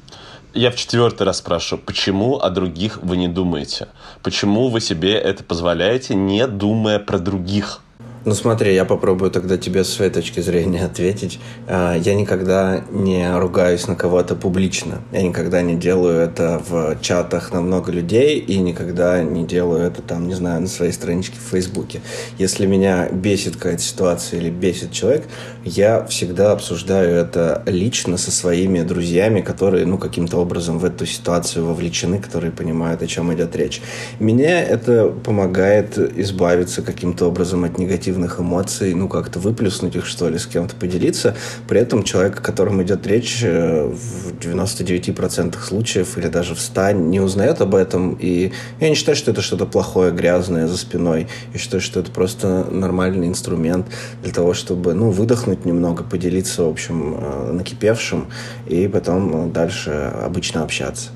Я 0.54 0.72
в 0.72 0.76
четвертый 0.76 1.24
раз 1.24 1.38
спрашиваю, 1.38 1.84
почему 1.86 2.40
о 2.40 2.50
других 2.50 2.98
вы 3.04 3.18
не 3.18 3.28
думаете? 3.28 3.88
Почему 4.24 4.70
вы 4.70 4.82
себе 4.82 5.14
это 5.14 5.44
позволяете, 5.44 6.16
не 6.16 6.48
думая 6.48 6.98
про 6.98 7.20
других? 7.20 7.82
Ну 8.26 8.34
смотри, 8.34 8.74
я 8.74 8.84
попробую 8.84 9.32
тогда 9.32 9.58
тебе 9.58 9.86
с 9.86 9.94
своей 9.94 10.12
точки 10.12 10.42
зрения 10.42 10.84
ответить. 10.84 11.40
А, 11.68 11.96
я 11.96 12.16
никогда 12.16 12.84
не 12.92 13.34
ругаюсь 13.40 13.88
на 13.88 13.96
кого-то 13.96 14.36
публично. 14.36 15.02
Я 15.14 15.22
никогда 15.22 15.62
не 15.62 15.76
делаю 15.76 16.20
это 16.20 16.62
в 16.68 16.98
чатах 17.00 17.54
на 17.54 17.62
много 17.62 17.94
людей 17.94 18.38
и 18.38 18.58
никогда 18.58 19.24
не 19.24 19.46
делаю 19.46 19.84
это 19.84 20.02
там, 20.02 20.28
не 20.28 20.34
знаю, 20.34 20.60
на 20.60 20.68
своей 20.68 20.92
страничке 20.92 21.38
в 21.38 21.50
Фейсбуке. 21.52 22.02
Если 22.38 22.66
меня 22.66 23.08
бесит 23.10 23.56
какая-то 23.56 23.82
ситуация 23.82 24.42
или 24.42 24.50
бесит 24.50 24.92
человек, 24.92 25.26
я 25.64 26.06
всегда 26.06 26.52
обсуждаю 26.52 27.16
это 27.16 27.64
лично 27.68 28.18
со 28.18 28.32
своими 28.32 28.82
друзьями, 28.82 29.40
которые, 29.40 29.86
ну, 29.86 29.98
каким-то 29.98 30.38
образом 30.38 30.78
в 30.80 30.84
эту 30.84 31.06
ситуацию 31.06 31.66
вовлечены, 31.66 32.20
которые 32.20 32.52
понимают, 32.52 33.02
о 33.02 33.08
чем 33.08 33.34
идет 33.34 33.56
речь. 33.56 33.82
Мне 34.20 34.62
это 34.62 35.08
помогает 35.08 35.98
избавиться 36.20 36.82
каким-то 36.82 37.28
образом 37.28 37.64
от 37.64 37.78
негатива 37.78 38.09
негативных 38.10 38.40
эмоций, 38.40 38.94
ну, 38.94 39.08
как-то 39.08 39.40
выплюснуть 39.40 39.96
их, 39.96 40.06
что 40.06 40.30
ли, 40.30 40.38
с 40.38 40.48
кем-то 40.48 40.76
поделиться. 40.76 41.36
При 41.68 41.80
этом 41.80 42.04
человек, 42.04 42.40
о 42.40 42.42
котором 42.42 42.82
идет 42.82 43.06
речь, 43.08 43.42
э, 43.44 43.88
в 43.88 44.34
99% 44.40 45.64
случаев 45.64 46.18
или 46.18 46.28
даже 46.28 46.56
в 46.56 46.60
100 46.60 46.92
не 46.92 47.20
узнает 47.20 47.62
об 47.62 47.76
этом. 47.76 48.18
И 48.20 48.52
я 48.80 48.90
не 48.90 48.96
считаю, 48.96 49.16
что 49.16 49.32
это 49.32 49.42
что-то 49.42 49.66
плохое, 49.66 50.12
грязное 50.12 50.68
за 50.68 50.78
спиной. 50.78 51.28
Я 51.54 51.60
считаю, 51.60 51.82
что 51.82 52.00
это 52.00 52.12
просто 52.12 52.66
нормальный 52.72 53.28
инструмент 53.28 53.86
для 54.24 54.34
того, 54.34 54.54
чтобы, 54.54 54.94
ну, 54.94 55.12
выдохнуть 55.12 55.66
немного, 55.66 56.04
поделиться, 56.04 56.64
в 56.64 56.70
общем, 56.70 57.16
э, 57.20 57.52
накипевшим 57.52 58.28
и 58.68 58.88
потом 58.88 59.52
дальше 59.52 60.12
обычно 60.26 60.64
общаться. 60.64 61.10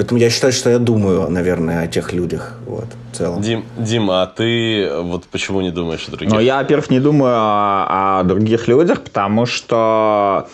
Поэтому 0.00 0.18
я 0.18 0.30
считаю, 0.30 0.50
что 0.54 0.70
я 0.70 0.78
думаю, 0.78 1.28
наверное, 1.28 1.82
о 1.82 1.86
тех 1.86 2.14
людях. 2.14 2.54
Вот, 2.66 2.86
в 3.12 3.16
целом. 3.16 3.42
Дим, 3.42 3.66
Дим, 3.76 4.10
а 4.10 4.26
ты 4.26 4.88
вот 5.02 5.24
почему 5.24 5.60
не 5.60 5.70
думаешь 5.70 6.08
о 6.08 6.12
других? 6.12 6.32
Ну, 6.32 6.40
я, 6.40 6.56
во-первых, 6.56 6.88
не 6.88 7.00
думаю 7.00 7.34
о, 7.36 8.20
о 8.20 8.24
других 8.24 8.66
людях, 8.66 9.02
потому 9.02 9.44
что 9.44 10.48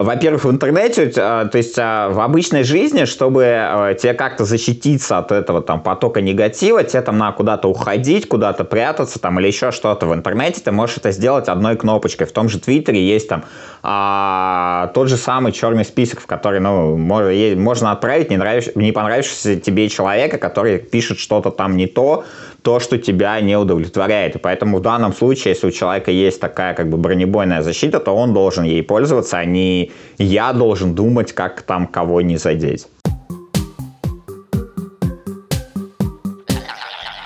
во-первых, 0.00 0.44
в 0.44 0.50
интернете, 0.50 1.12
а, 1.18 1.44
то 1.44 1.58
есть 1.58 1.78
а, 1.78 2.08
в 2.08 2.20
обычной 2.20 2.64
жизни, 2.64 3.04
чтобы 3.04 3.44
а, 3.46 3.92
тебе 3.92 4.14
как-то 4.14 4.46
защититься 4.46 5.18
от 5.18 5.30
этого 5.30 5.60
там 5.60 5.82
потока 5.82 6.22
негатива, 6.22 6.82
тебе 6.82 7.02
там 7.02 7.18
надо 7.18 7.36
куда-то 7.36 7.68
уходить, 7.68 8.26
куда-то 8.26 8.64
прятаться 8.64 9.18
там 9.18 9.38
или 9.40 9.48
еще 9.48 9.72
что-то. 9.72 10.06
В 10.06 10.14
интернете 10.14 10.62
ты 10.64 10.72
можешь 10.72 10.96
это 10.96 11.10
сделать 11.10 11.48
одной 11.48 11.76
кнопочкой. 11.76 12.26
В 12.26 12.32
том 12.32 12.48
же 12.48 12.58
Твиттере 12.58 13.06
есть 13.06 13.28
там 13.28 13.44
а, 13.82 14.90
тот 14.94 15.10
же 15.10 15.18
самый 15.18 15.52
черный 15.52 15.84
список, 15.84 16.20
в 16.20 16.26
который 16.26 16.60
ну, 16.60 16.96
можно 16.96 17.92
отправить 17.92 18.30
не, 18.30 18.38
нравишь, 18.38 18.68
не 18.74 18.92
понравившегося 18.92 19.56
тебе 19.56 19.90
человека, 19.90 20.38
который 20.38 20.78
пишет 20.78 21.18
что-то 21.18 21.50
там 21.50 21.76
не 21.76 21.86
то, 21.86 22.24
то, 22.62 22.80
что 22.80 22.98
тебя 22.98 23.40
не 23.40 23.56
удовлетворяет. 23.56 24.36
И 24.36 24.38
поэтому 24.38 24.78
в 24.78 24.82
данном 24.82 25.12
случае, 25.12 25.54
если 25.54 25.66
у 25.66 25.70
человека 25.70 26.10
есть 26.10 26.40
такая 26.40 26.74
как 26.74 26.88
бы 26.88 26.96
бронебойная 26.96 27.62
защита, 27.62 28.00
то 28.00 28.12
он 28.12 28.34
должен 28.34 28.64
ей 28.64 28.82
пользоваться, 28.82 29.38
а 29.38 29.44
не 29.44 29.92
я 30.18 30.52
должен 30.52 30.94
думать, 30.94 31.32
как 31.32 31.62
там 31.62 31.86
кого 31.86 32.20
не 32.20 32.36
задеть. 32.36 32.86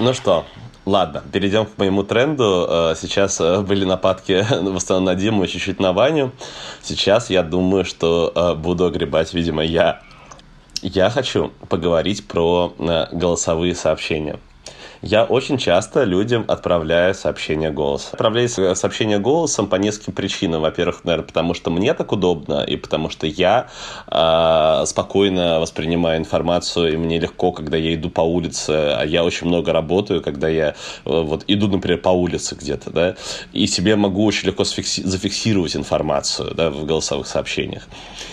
Ну 0.00 0.12
что, 0.12 0.44
Ладно, 0.86 1.22
перейдем 1.32 1.64
к 1.64 1.78
моему 1.78 2.02
тренду. 2.02 2.66
Э, 2.68 2.94
сейчас 2.94 3.40
э, 3.40 3.62
были 3.62 3.86
нападки 3.86 4.44
в 4.62 4.76
основном 4.76 5.06
на 5.06 5.14
Диму, 5.14 5.46
чуть-чуть 5.46 5.80
на 5.80 5.94
Ваню. 5.94 6.32
Сейчас 6.82 7.30
я 7.30 7.42
думаю, 7.42 7.86
что 7.86 8.30
э, 8.34 8.54
буду 8.54 8.84
огребать, 8.84 9.32
видимо, 9.32 9.64
я. 9.64 10.02
Я 10.82 11.08
хочу 11.08 11.52
поговорить 11.70 12.28
про 12.28 12.74
голосовые 13.10 13.74
сообщения. 13.74 14.38
Я 15.06 15.24
очень 15.24 15.58
часто 15.58 16.04
людям 16.04 16.46
отправляю 16.48 17.14
сообщение 17.14 17.70
голосом. 17.70 18.10
Отправляю 18.12 18.48
сообщение 18.48 19.18
голосом 19.18 19.66
по 19.66 19.76
нескольким 19.76 20.14
причинам. 20.14 20.62
Во-первых, 20.62 21.04
наверное, 21.04 21.26
потому 21.26 21.52
что 21.52 21.70
мне 21.70 21.92
так 21.92 22.10
удобно, 22.10 22.64
и 22.64 22.76
потому 22.76 23.10
что 23.10 23.26
я 23.26 23.66
э, 24.06 24.86
спокойно 24.86 25.60
воспринимаю 25.60 26.18
информацию, 26.18 26.94
и 26.94 26.96
мне 26.96 27.18
легко, 27.18 27.52
когда 27.52 27.76
я 27.76 27.94
иду 27.94 28.08
по 28.08 28.22
улице, 28.22 28.70
а 28.70 29.04
я 29.04 29.24
очень 29.24 29.46
много 29.46 29.74
работаю, 29.74 30.22
когда 30.22 30.48
я 30.48 30.68
э, 30.68 30.72
вот 31.04 31.44
иду, 31.48 31.68
например, 31.68 32.00
по 32.00 32.08
улице 32.08 32.56
где-то, 32.58 32.88
да, 32.88 33.14
и 33.52 33.66
себе 33.66 33.96
могу 33.96 34.24
очень 34.24 34.46
легко 34.46 34.64
зафиксировать 34.64 35.76
информацию, 35.76 36.54
да, 36.54 36.70
в 36.70 36.86
голосовых 36.86 37.26
сообщениях. 37.26 37.88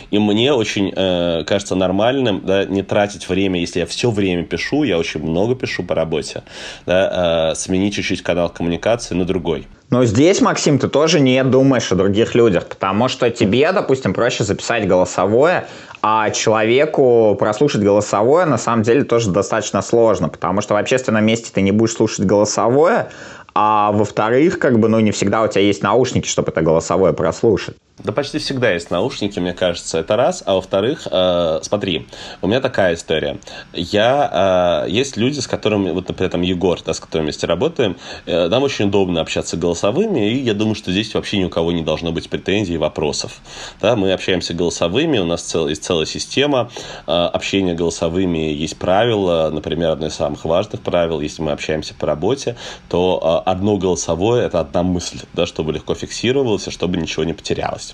И 0.10 0.20
мне 0.20 0.54
очень 0.54 0.94
э, 0.96 1.44
кажется 1.46 1.76
нормальным, 1.76 2.46
да, 2.46 2.64
не 2.64 2.82
тратить 2.82 3.28
время, 3.28 3.60
если 3.60 3.80
я 3.80 3.86
все 3.86 4.10
время 4.10 4.44
пишу, 4.44 4.84
я 4.84 4.98
очень 4.98 5.22
много 5.22 5.56
пишу 5.56 5.84
по 5.84 5.96
работе, 5.96 6.44
да, 6.86 7.52
э, 7.52 7.56
сменить 7.56 7.96
чуть-чуть 7.96 8.22
канал 8.22 8.50
коммуникации 8.50 9.16
на 9.16 9.26
другой. 9.26 9.68
Но 9.92 10.06
здесь, 10.06 10.40
Максим, 10.40 10.80
ты 10.80 10.88
тоже 10.88 11.20
не 11.20 11.44
думаешь 11.44 11.92
о 11.92 11.96
других 11.96 12.34
людях, 12.34 12.66
потому 12.68 13.10
что 13.10 13.30
тебе, 13.30 13.70
допустим, 13.74 14.14
проще 14.14 14.46
записать 14.46 14.88
голосовое, 14.88 15.66
а 16.02 16.30
человеку 16.30 17.36
прослушать 17.38 17.82
голосовое 17.82 18.46
на 18.46 18.58
самом 18.58 18.84
деле 18.84 19.04
тоже 19.04 19.32
достаточно 19.32 19.82
сложно, 19.82 20.30
потому 20.30 20.62
что 20.62 20.76
в 20.76 20.78
общественном 20.78 21.26
месте 21.26 21.52
ты 21.54 21.62
не 21.62 21.74
будешь 21.74 21.94
слушать 21.94 22.26
голосовое, 22.26 23.10
а 23.54 23.92
во-вторых, 23.92 24.60
как 24.60 24.80
бы, 24.80 24.88
ну, 24.88 25.00
не 25.02 25.12
всегда 25.12 25.44
у 25.44 25.48
тебя 25.48 25.62
есть 25.62 25.84
наушники, 25.84 26.28
чтобы 26.28 26.52
это 26.52 26.62
голосовое 26.62 27.12
прослушать. 27.12 27.76
Да 28.04 28.12
почти 28.14 28.40
всегда 28.40 28.72
есть 28.72 28.90
наушники, 28.90 29.40
мне 29.40 29.54
кажется, 29.54 30.00
это 30.00 30.16
раз. 30.16 30.42
А 30.46 30.56
во-вторых, 30.56 31.08
э, 31.12 31.60
смотри, 31.62 32.08
у 32.42 32.48
меня 32.48 32.60
такая 32.60 32.96
история. 32.96 33.38
Я, 33.74 34.86
э, 34.88 34.90
есть 34.90 35.18
люди, 35.18 35.40
с 35.40 35.46
которыми, 35.46 35.92
вот, 35.92 36.08
например, 36.08 36.32
там 36.32 36.42
Егор, 36.42 36.82
да, 36.84 36.94
с 36.96 37.00
которым 37.00 37.26
вместе 37.26 37.46
работаем, 37.46 37.98
э, 38.26 38.48
нам 38.48 38.64
очень 38.64 38.86
удобно 38.86 39.22
общаться 39.22 39.56
голосовыми, 39.56 40.32
и 40.32 40.40
я 40.40 40.56
думаю, 40.56 40.74
что 40.74 40.92
здесь 40.92 41.14
вообще 41.14 41.38
ни 41.38 41.44
у 41.44 41.50
кого 41.50 41.72
не 41.72 41.84
должно 41.84 42.12
быть 42.12 42.28
претензий 42.28 42.74
и 42.74 42.78
вопросов. 42.78 43.40
Да, 43.82 43.96
мы 43.96 44.12
общаемся 44.14 44.56
голосовыми, 44.56 45.20
у 45.20 45.26
нас 45.26 45.44
цел, 45.44 45.68
есть 45.68 45.84
целая 45.84 46.08
система 46.08 46.72
э, 47.06 47.12
общения 47.12 47.76
голосовыми, 47.76 48.52
есть 48.52 48.78
правила, 48.78 49.52
например, 49.54 49.92
одно 49.92 50.08
из 50.08 50.16
самых 50.16 50.44
важных 50.46 50.82
правил, 50.82 51.22
если 51.22 51.44
мы 51.44 51.52
общаемся 51.52 51.94
по 51.94 52.08
работе, 52.08 52.56
то 52.90 53.44
э, 53.46 53.50
одно 53.50 53.78
голосовое– 53.78 54.46
это 54.48 54.60
одна 54.60 54.82
мысль, 54.82 55.20
да, 55.34 55.46
чтобы 55.46 55.72
легко 55.74 55.94
фиксировалось, 55.94 56.68
чтобы 56.72 56.98
ничего 56.98 57.26
не 57.26 57.34
потерялось 57.34 57.91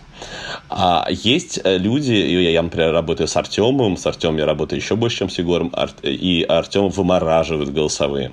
А 0.69 1.07
есть 1.09 1.59
э, 1.63 1.77
люди, 1.77 2.13
я, 2.13 2.51
я, 2.51 2.61
например, 2.61 2.91
работаю 2.91 3.27
с 3.27 3.37
Артемом, 3.37 3.97
с 3.97 4.05
Артемом 4.05 4.37
я 4.37 4.45
работаю 4.45 4.79
еще 4.79 4.95
больше, 4.95 5.19
чем 5.19 5.29
с 5.29 5.37
Егором, 5.37 5.73
и 6.01 6.45
Артем 6.47 6.89
вымораживает 6.89 7.73
голосовые. 7.73 8.31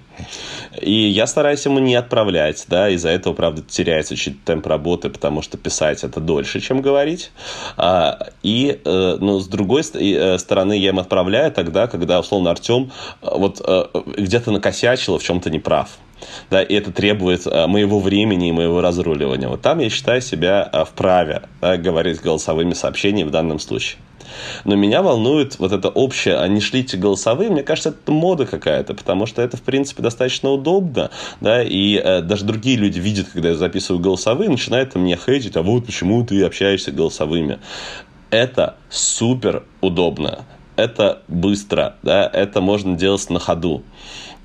И 0.80 0.92
я 0.92 1.26
стараюсь 1.26 1.64
ему 1.64 1.78
не 1.78 1.94
отправлять, 1.94 2.64
да, 2.68 2.88
из-за 2.90 3.10
этого, 3.10 3.34
правда, 3.34 3.62
теряется 3.62 4.16
чуть 4.16 4.42
темп 4.44 4.66
работы, 4.66 5.10
потому 5.10 5.42
что 5.42 5.56
писать 5.58 6.02
это 6.02 6.20
дольше, 6.20 6.60
чем 6.60 6.82
говорить. 6.82 7.30
А, 7.76 8.18
и, 8.42 8.80
ну, 8.84 9.38
с 9.38 9.46
другой 9.46 9.82
э, 9.94 10.38
стороны, 10.38 10.76
я 10.78 10.88
им 10.88 10.98
отправляю 10.98 11.52
тогда, 11.52 11.86
когда, 11.86 12.18
условно, 12.18 12.50
Артем 12.50 12.90
вот 13.22 13.60
где-то 14.16 14.50
накосячил, 14.50 15.18
в 15.18 15.22
чем-то 15.22 15.50
неправ 15.50 15.88
да, 16.50 16.62
и 16.62 16.74
это 16.74 16.92
требует 16.92 17.46
а, 17.46 17.66
моего 17.66 18.00
времени 18.00 18.48
и 18.48 18.52
моего 18.52 18.80
разруливания. 18.80 19.48
Вот 19.48 19.62
там 19.62 19.78
я 19.78 19.90
считаю 19.90 20.20
себя 20.20 20.62
а, 20.62 20.84
вправе 20.84 21.42
да, 21.60 21.76
говорить 21.76 22.20
голосовыми 22.20 22.74
сообщениями 22.74 23.28
в 23.28 23.32
данном 23.32 23.58
случае. 23.58 23.98
Но 24.64 24.74
меня 24.74 25.02
волнует 25.02 25.58
вот 25.58 25.72
это 25.72 25.88
общее, 25.88 26.38
а 26.38 26.48
не 26.48 26.60
шлите 26.60 26.96
голосовые, 26.96 27.50
мне 27.50 27.62
кажется, 27.62 27.90
это 27.90 28.12
мода 28.12 28.46
какая-то, 28.46 28.94
потому 28.94 29.26
что 29.26 29.42
это, 29.42 29.56
в 29.56 29.62
принципе, 29.62 30.02
достаточно 30.02 30.50
удобно, 30.50 31.10
да, 31.40 31.62
и 31.62 31.96
э, 31.96 32.22
даже 32.22 32.44
другие 32.44 32.76
люди 32.76 32.98
видят, 32.98 33.28
когда 33.32 33.50
я 33.50 33.54
записываю 33.54 34.02
голосовые, 34.02 34.50
начинают 34.50 34.94
меня 34.94 35.16
хейтить, 35.16 35.56
а 35.56 35.62
вот 35.62 35.86
почему 35.86 36.24
ты 36.24 36.42
общаешься 36.42 36.90
голосовыми. 36.90 37.58
Это 38.30 38.76
супер 38.90 39.62
удобно, 39.80 40.44
это 40.76 41.22
быстро, 41.28 41.96
да, 42.02 42.28
это 42.32 42.60
можно 42.60 42.96
делать 42.96 43.28
на 43.30 43.38
ходу. 43.38 43.82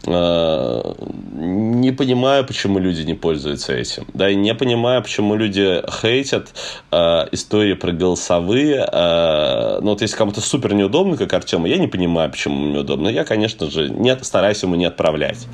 Э, 0.06 0.94
не 1.34 1.92
понимаю, 1.92 2.46
почему 2.46 2.80
люди 2.80 3.02
не 3.02 3.14
пользуются 3.14 3.74
этим. 3.74 4.06
Да, 4.14 4.30
и 4.30 4.36
не 4.36 4.54
понимаю, 4.56 5.02
почему 5.02 5.36
люди 5.36 5.82
хейтят 6.02 6.50
э, 6.92 7.28
истории 7.32 7.74
про 7.74 7.92
голосовые. 7.92 8.88
Э, 8.92 9.80
ну, 9.82 9.92
вот 9.92 10.02
если 10.02 10.16
кому-то 10.16 10.42
супер 10.42 10.74
неудобно, 10.74 11.18
как 11.18 11.34
Артему, 11.34 11.68
я 11.68 11.78
не 11.78 11.88
понимаю, 11.88 12.32
почему 12.32 12.68
неудобно. 12.68 13.10
Я, 13.10 13.26
конечно 13.26 13.70
же, 13.70 13.90
не, 13.90 14.16
стараюсь 14.24 14.64
ему 14.64 14.76
не 14.76 14.86
отправлять. 14.86 15.48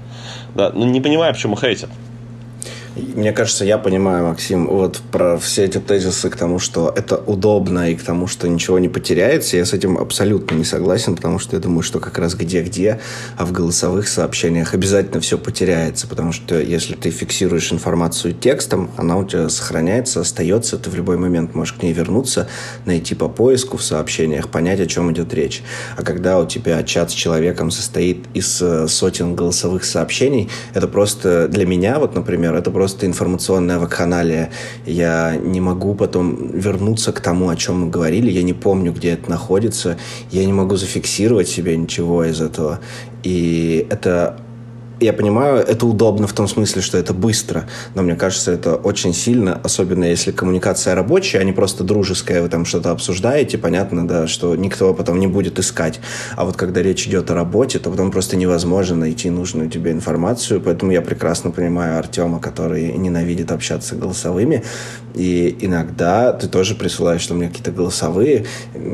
Да, 0.56 0.72
но 0.74 0.86
не 0.86 1.02
понимаю, 1.02 1.34
почему 1.34 1.56
хейтят. 1.56 1.90
Мне 2.96 3.34
кажется, 3.34 3.66
я 3.66 3.78
понимаю, 3.78 4.26
Максим, 4.26 4.68
вот 4.68 5.02
про 5.12 5.38
все 5.38 5.66
эти 5.66 5.80
тезисы 5.80 6.30
к 6.30 6.38
тому, 6.38 6.60
что 6.60 6.94
это 6.96 7.18
удобно 7.18 7.92
и 7.92 7.96
к 7.96 8.02
тому, 8.02 8.26
что 8.26 8.48
ничего 8.48 8.80
не 8.80 8.88
потеряется, 8.88 9.58
я 9.58 9.66
с 9.66 9.74
этим 9.74 9.98
абсолютно 9.98 10.56
не 10.56 10.64
согласен, 10.64 11.18
потому 11.18 11.38
что 11.38 11.58
я 11.58 11.62
думаю, 11.62 11.82
что 11.82 12.00
как 12.00 12.18
раз 12.18 12.36
где-где, 12.36 13.02
а 13.36 13.46
в 13.46 13.52
голосовых 13.52 14.08
сообщениях 14.08 14.74
обязательно 14.74 15.20
все 15.20 15.38
потеряется, 15.38 16.08
потому 16.08 16.32
что 16.32 16.58
если 16.58 16.96
ты 16.96 17.10
фиксируешь 17.10 17.74
информацию 17.74 18.34
текстом, 18.34 18.90
она 18.96 19.18
у 19.18 19.26
тебя 19.26 19.50
сохраняется, 19.50 20.22
остается, 20.22 20.78
ты 20.78 20.90
в 20.90 20.96
любой 20.96 21.18
момент 21.18 21.54
можешь 21.54 21.74
к 21.74 21.84
ней 21.84 21.92
вернуться, 21.92 22.48
найти 22.86 23.14
по 23.14 23.28
поиску 23.28 23.76
в 23.76 23.84
сообщениях, 23.84 24.48
понять, 24.48 24.80
о 24.80 24.86
чем 24.86 25.12
идет 25.12 25.34
речь. 25.34 25.64
А 25.98 26.04
когда 26.04 26.40
у 26.40 26.46
тебя 26.46 26.82
чат 26.84 27.12
с 27.12 27.14
человеком 27.14 27.72
состоит 27.72 28.26
из 28.34 28.62
э, 28.62 28.88
сотен 28.88 29.36
голосовых 29.36 29.84
сообщений, 29.84 30.50
это 30.74 30.88
просто 30.88 31.50
для 31.50 31.66
меня, 31.66 32.00
вот, 32.00 32.16
например, 32.16 32.56
это 32.56 32.72
просто 32.72 32.85
просто 32.86 33.08
информационная 33.08 33.80
вакханалия. 33.80 34.52
Я 34.86 35.36
не 35.44 35.60
могу 35.60 35.96
потом 35.96 36.52
вернуться 36.52 37.12
к 37.12 37.20
тому, 37.20 37.50
о 37.50 37.56
чем 37.56 37.82
мы 37.82 37.90
говорили. 37.90 38.30
Я 38.30 38.44
не 38.44 38.54
помню, 38.54 38.94
где 38.94 39.14
это 39.14 39.28
находится. 39.28 39.98
Я 40.30 40.46
не 40.46 40.54
могу 40.54 40.76
зафиксировать 40.76 41.48
себе 41.48 41.76
ничего 41.78 42.24
из 42.26 42.42
этого. 42.42 42.80
И 43.24 43.88
это 43.90 44.38
я 45.00 45.14
понимаю, 45.14 45.58
это 45.58 45.86
удобно 45.86 46.28
в 46.28 46.34
том 46.34 46.48
смысле, 46.48 46.82
что 46.82 46.98
это 46.98 47.14
быстро, 47.14 47.68
но 47.96 48.04
мне 48.04 48.16
кажется, 48.16 48.52
это 48.52 48.76
очень 48.76 49.14
сильно, 49.14 49.60
особенно 49.64 50.06
если 50.06 50.32
коммуникация 50.32 50.96
рабочая, 50.96 51.40
а 51.40 51.44
не 51.44 51.52
просто 51.52 51.84
дружеская, 51.84 52.42
вы 52.42 52.50
там 52.50 52.66
что-то 52.66 52.92
обсуждаете, 52.92 53.58
понятно, 53.58 54.08
да, 54.08 54.28
что 54.28 54.56
никто 54.56 54.94
потом 54.94 55.20
не 55.20 55.28
будет 55.28 55.60
искать. 55.60 56.00
А 56.36 56.46
вот 56.46 56.56
когда 56.56 56.82
речь 56.82 57.08
идет 57.08 57.30
о 57.32 57.34
работе, 57.34 57.80
то 57.80 57.90
потом 57.90 58.12
просто 58.12 58.38
невозможно 58.38 58.96
найти 58.96 59.30
нужную 59.30 59.70
тебе 59.70 59.92
информацию, 59.92 60.62
поэтому 60.62 60.92
я 60.92 61.02
прекрасно 61.02 61.52
понимаю 61.52 62.00
Артема, 62.00 62.40
который 62.40 62.94
ненавидит 62.94 63.52
общаться 63.52 63.96
голосовыми, 63.96 64.64
и 65.14 65.58
иногда 65.60 66.32
ты 66.34 66.48
тоже 66.48 66.76
присылаешь 66.76 67.26
что 67.26 67.34
мне 67.34 67.48
какие-то 67.48 67.72
голосовые, 67.72 68.46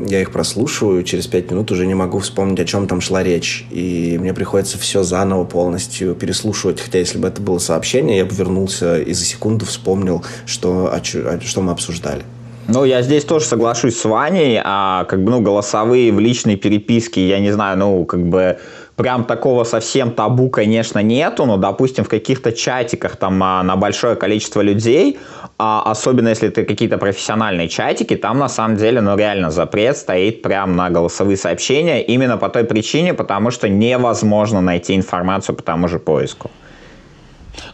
я 0.08 0.20
их 0.20 0.32
прослушиваю, 0.32 1.02
через 1.02 1.26
пять 1.26 1.50
минут 1.50 1.70
уже 1.70 1.86
не 1.86 1.94
могу 1.94 2.18
вспомнить, 2.18 2.60
о 2.60 2.64
чем 2.64 2.86
там 2.86 3.00
шла 3.00 3.22
речь, 3.22 3.66
и 3.70 4.16
мне 4.18 4.32
приходится 4.32 4.78
все 4.78 5.02
заново 5.02 5.44
полностью 5.44 5.91
полностью 5.92 6.14
переслушивать, 6.14 6.80
хотя 6.80 6.98
если 6.98 7.18
бы 7.18 7.28
это 7.28 7.42
было 7.42 7.58
сообщение, 7.58 8.18
я 8.18 8.24
бы 8.24 8.34
вернулся 8.34 8.98
и 8.98 9.12
за 9.12 9.24
секунду 9.24 9.66
вспомнил, 9.66 10.24
что, 10.46 10.90
о, 10.92 10.96
о, 10.96 11.40
что 11.40 11.60
мы 11.60 11.72
обсуждали. 11.72 12.22
Ну, 12.68 12.84
я 12.84 13.02
здесь 13.02 13.24
тоже 13.24 13.44
соглашусь 13.44 13.98
с 13.98 14.04
Ваней, 14.04 14.60
а 14.64 15.04
как 15.04 15.22
бы, 15.22 15.30
ну, 15.30 15.40
голосовые 15.40 16.12
в 16.12 16.20
личной 16.20 16.56
переписке, 16.56 17.28
я 17.28 17.40
не 17.40 17.52
знаю, 17.52 17.76
ну, 17.76 18.04
как 18.04 18.20
бы 18.20 18.58
прям 19.02 19.24
такого 19.24 19.64
совсем 19.64 20.12
табу, 20.12 20.48
конечно, 20.48 21.00
нету, 21.00 21.44
но, 21.44 21.56
допустим, 21.56 22.04
в 22.04 22.08
каких-то 22.08 22.52
чатиках 22.52 23.16
там 23.16 23.42
а, 23.42 23.64
на 23.64 23.74
большое 23.74 24.14
количество 24.14 24.60
людей, 24.60 25.18
а, 25.58 25.82
особенно 25.90 26.28
если 26.28 26.48
это 26.48 26.62
какие-то 26.64 26.98
профессиональные 26.98 27.68
чатики, 27.68 28.14
там 28.14 28.38
на 28.38 28.48
самом 28.48 28.76
деле, 28.76 29.00
ну, 29.00 29.16
реально 29.16 29.50
запрет 29.50 29.96
стоит 29.96 30.42
прям 30.42 30.76
на 30.76 30.88
голосовые 30.88 31.36
сообщения 31.36 32.00
именно 32.00 32.36
по 32.36 32.48
той 32.48 32.62
причине, 32.62 33.12
потому 33.12 33.50
что 33.50 33.68
невозможно 33.68 34.60
найти 34.60 34.94
информацию 34.94 35.56
по 35.56 35.64
тому 35.64 35.88
же 35.88 35.98
поиску. 35.98 36.52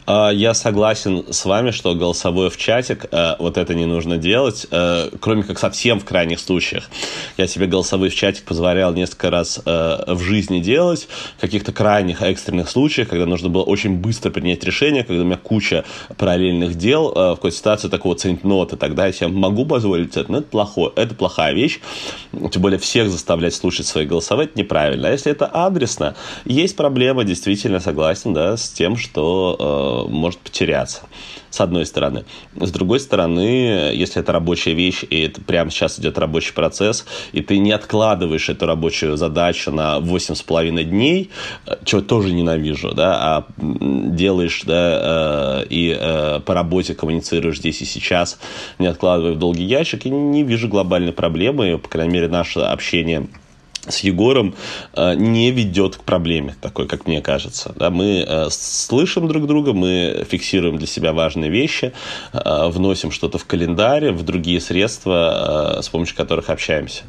А, 0.07 0.31
я 0.31 0.55
согласен 0.55 1.25
с 1.31 1.45
вами, 1.45 1.71
что 1.71 1.95
голосовое 1.95 2.51
в 2.51 2.57
чатик, 2.57 3.07
э, 3.11 3.37
вот 3.39 3.59
это 3.59 3.75
не 3.75 3.87
нужно 3.87 4.17
делать, 4.17 4.67
э, 4.71 5.11
кроме 5.21 5.43
как 5.43 5.59
совсем 5.59 6.01
в 6.01 6.05
крайних 6.05 6.41
случаях. 6.41 6.89
Я 7.37 7.47
себе 7.47 7.67
голосовой 7.67 8.09
в 8.09 8.15
чатик 8.15 8.45
позволял 8.45 8.93
несколько 8.93 9.31
раз 9.31 9.61
э, 9.65 10.15
в 10.15 10.21
жизни 10.21 10.61
делать, 10.61 11.09
в 11.37 11.41
каких-то 11.41 11.73
крайних 11.73 12.23
экстренных 12.23 12.71
случаях, 12.71 13.09
когда 13.09 13.27
нужно 13.27 13.49
было 13.49 13.63
очень 13.63 13.97
быстро 13.97 14.31
принять 14.31 14.65
решение, 14.65 15.05
когда 15.05 15.23
у 15.23 15.27
меня 15.27 15.37
куча 15.37 15.85
параллельных 16.17 16.75
дел, 16.77 17.11
в 17.11 17.35
какой-то 17.37 17.57
ситуации 17.57 17.89
такого 17.89 18.15
центнота, 18.15 18.77
тогда 18.77 19.07
я 19.07 19.13
себе 19.13 19.29
могу 19.29 19.67
позволить 19.67 20.17
это, 20.17 20.31
но 20.31 20.39
это 20.39 20.49
плохое, 20.49 20.93
это 20.97 21.15
плохая 21.15 21.53
вещь, 21.53 21.81
тем 22.33 22.63
более 22.63 22.79
всех 22.79 23.11
заставлять 23.11 23.55
слушать 23.55 23.87
свои 23.87 24.07
голосовые, 24.07 24.47
это 24.47 24.59
неправильно. 24.59 25.09
А 25.09 25.13
если 25.13 25.33
это 25.33 25.47
адресно, 25.47 26.17
есть 26.45 26.77
проблема, 26.77 27.25
действительно 27.25 27.81
согласен, 27.81 28.35
да, 28.35 28.57
с 28.57 28.71
тем, 28.71 28.97
что 28.97 29.57
может 30.09 30.39
потеряться 30.39 31.03
с 31.51 31.61
одной 31.61 31.87
стороны. 31.87 32.25
С 32.55 32.71
другой 32.71 33.01
стороны, 33.01 33.93
если 33.95 34.21
это 34.21 34.33
рабочая 34.33 34.75
вещь, 34.75 35.05
и 35.09 35.23
это 35.23 35.41
прямо 35.41 35.71
сейчас 35.71 35.99
идет 35.99 36.19
рабочий 36.19 36.53
процесс, 36.53 37.07
и 37.33 37.41
ты 37.41 37.59
не 37.59 37.73
откладываешь 37.73 38.49
эту 38.49 38.67
рабочую 38.67 39.17
задачу 39.17 39.71
на 39.71 39.99
8,5 39.99 40.85
дней, 40.85 41.31
чего 41.85 42.01
тоже 42.01 42.33
ненавижу, 42.33 42.93
да, 42.93 43.17
а 43.21 43.47
делаешь, 43.57 44.63
да, 44.65 45.63
э, 45.63 45.67
и 45.71 45.97
э, 45.99 46.41
по 46.41 46.55
работе 46.55 46.95
коммуницируешь 46.95 47.59
здесь 47.59 47.81
и 47.81 47.85
сейчас, 47.85 48.39
не 48.79 48.87
откладывая 48.87 49.33
в 49.33 49.39
долгий 49.39 49.65
ящик, 49.65 50.07
и 50.07 50.11
не 50.11 50.43
вижу 50.43 50.69
глобальной 50.69 51.13
проблемы, 51.13 51.79
по 51.79 51.89
крайней 51.89 52.13
мере, 52.13 52.29
наше 52.29 52.61
общение 52.61 53.29
с 53.89 54.01
Егором 54.01 54.55
э, 54.95 55.15
не 55.15 55.51
ведет 55.51 55.97
к 55.97 56.01
проблеме 56.03 56.55
такой, 56.61 56.87
как 56.87 57.07
мне 57.07 57.21
кажется. 57.21 57.73
Да, 57.77 57.91
мы 57.91 58.25
э, 58.27 58.47
слышим 58.51 59.29
друг 59.29 59.47
друга, 59.47 59.73
мы 59.73 60.27
фиксируем 60.29 60.79
для 60.79 60.87
себя 60.87 61.13
важные 61.13 61.51
вещи, 61.51 61.93
э, 62.33 62.69
вносим 62.69 63.11
что-то 63.11 63.39
в 63.39 63.45
календарь, 63.45 64.13
в 64.13 64.23
другие 64.23 64.61
средства, 64.61 65.79
с 65.83 65.89
помощью 65.89 66.17
которых 66.17 66.51
общаемся. 66.51 67.03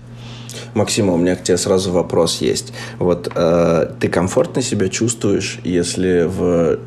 Максима, 0.74 1.14
у 1.14 1.18
меня 1.18 1.36
к 1.36 1.44
тебе 1.44 1.58
сразу 1.58 1.92
вопрос 1.92 2.42
есть. 2.42 2.74
Вот 2.98 3.32
э, 3.34 3.92
ты 4.00 4.08
комфортно 4.08 4.62
себя 4.62 4.90
чувствуешь, 4.90 5.60
если 5.64 6.24
в 6.24 6.80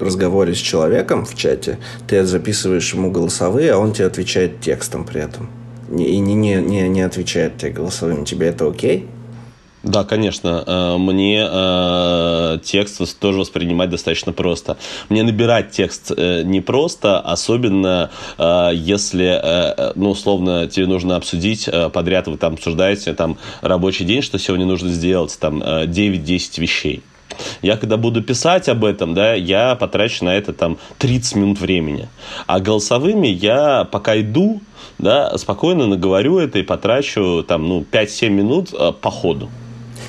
разговоре 0.00 0.54
с 0.54 0.58
человеком 0.58 1.24
в 1.24 1.34
чате 1.34 1.78
ты 2.06 2.24
записываешь 2.24 2.92
ему 2.92 3.10
голосовые, 3.10 3.72
а 3.72 3.78
он 3.78 3.92
тебе 3.92 4.06
отвечает 4.06 4.60
текстом 4.60 5.04
при 5.04 5.22
этом? 5.22 5.50
И 5.90 6.18
не, 6.18 6.34
не, 6.34 6.56
не, 6.56 6.88
не 6.88 7.02
отвечает 7.02 7.58
тебе 7.58 7.70
голосовым. 7.70 8.24
Тебе 8.24 8.48
это 8.48 8.68
окей? 8.68 9.08
Да, 9.86 10.02
конечно. 10.02 10.64
Э, 10.66 10.96
мне 10.98 11.46
э, 11.48 12.58
текст 12.64 13.20
тоже 13.20 13.38
воспринимать 13.38 13.88
достаточно 13.88 14.32
просто. 14.32 14.78
Мне 15.08 15.22
набирать 15.22 15.70
текст 15.70 16.10
э, 16.10 16.42
непросто, 16.42 17.20
особенно 17.20 18.10
э, 18.36 18.70
если, 18.74 19.92
ну, 19.94 20.10
условно, 20.10 20.66
тебе 20.66 20.88
нужно 20.88 21.14
обсудить 21.14 21.68
подряд, 21.92 22.26
вы 22.26 22.36
там 22.36 22.54
обсуждаете 22.54 23.14
там 23.14 23.38
рабочий 23.60 24.04
день, 24.04 24.22
что 24.22 24.40
сегодня 24.40 24.66
нужно 24.66 24.88
сделать, 24.88 25.38
там, 25.38 25.62
э, 25.62 25.86
9-10 25.86 26.60
вещей. 26.60 27.02
Я 27.62 27.76
когда 27.76 27.96
буду 27.96 28.22
писать 28.22 28.68
об 28.68 28.84
этом, 28.84 29.14
да, 29.14 29.34
я 29.34 29.76
потрачу 29.76 30.24
на 30.24 30.34
это 30.34 30.52
там 30.52 30.78
30 30.98 31.36
минут 31.36 31.60
времени. 31.60 32.08
А 32.48 32.58
голосовыми 32.58 33.28
я 33.28 33.84
пока 33.84 34.18
иду, 34.20 34.60
да, 34.98 35.38
спокойно 35.38 35.86
наговорю 35.86 36.38
это 36.38 36.58
и 36.58 36.62
потрачу 36.62 37.44
там, 37.46 37.68
ну, 37.68 37.84
5-7 37.88 38.30
минут 38.30 38.70
по 39.00 39.10
ходу. 39.10 39.48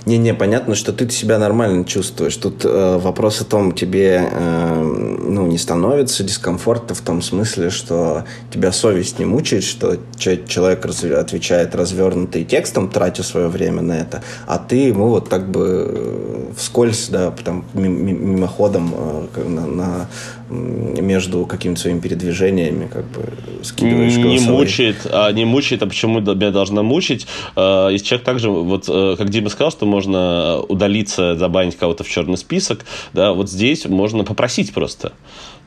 Не-не, 0.08 0.34
понятно, 0.34 0.74
что 0.74 0.94
ты 0.94 1.10
себя 1.10 1.38
нормально 1.38 1.84
чувствуешь. 1.84 2.38
Тут 2.38 2.64
э, 2.64 2.98
вопрос 2.98 3.42
о 3.42 3.44
том, 3.44 3.74
тебе 3.74 4.26
э, 4.32 4.82
ну, 4.82 5.48
не 5.48 5.58
становится 5.58 6.24
дискомфорта 6.24 6.96
в 6.96 7.02
том 7.02 7.22
смысле, 7.22 7.70
что 7.70 8.24
тебя 8.50 8.72
совесть 8.72 9.20
не 9.20 9.26
мучает, 9.26 9.66
что 9.66 9.98
человек 10.18 10.86
отвечает 10.86 11.76
развернутый 11.76 12.46
текстом, 12.46 12.88
тратя 12.88 13.22
свое 13.22 13.50
время 13.50 13.82
на 13.82 14.00
это, 14.00 14.24
а 14.46 14.60
ты 14.60 14.78
ему 14.78 15.10
вот 15.10 15.28
так 15.28 15.52
бы 15.52 15.86
э, 15.90 16.54
вскользь, 16.56 17.10
да, 17.10 17.34
там, 17.44 17.66
мимоходом 17.74 18.94
э, 19.36 19.44
на, 19.46 19.68
на 19.68 20.08
между 20.50 21.46
какими-то 21.46 21.82
своими 21.82 22.00
передвижениями 22.00 22.88
как 22.88 23.06
бы 23.06 23.24
скидываешь. 23.64 24.16
Не 24.16 24.40
мучает, 24.40 24.98
а 25.12 25.32
не 25.32 25.46
мучает, 25.46 25.84
а 25.84 25.88
почему 25.88 26.20
меня 26.20 26.52
должна 26.52 26.84
мучить? 26.84 27.28
Э, 27.56 27.90
если 27.92 28.06
человек 28.06 28.26
также, 28.26 28.50
вот 28.50 28.86
как 28.86 29.30
Дима 29.30 29.50
сказал, 29.50 29.72
что 29.72 29.86
можно 29.86 30.60
удалиться, 30.68 31.36
забанить 31.36 31.78
кого-то 31.78 32.04
в 32.04 32.10
черный 32.10 32.38
список, 32.38 32.86
да, 33.14 33.34
вот 33.34 33.50
здесь 33.50 33.86
можно 33.86 34.24
попросить 34.24 34.74
просто 34.74 35.14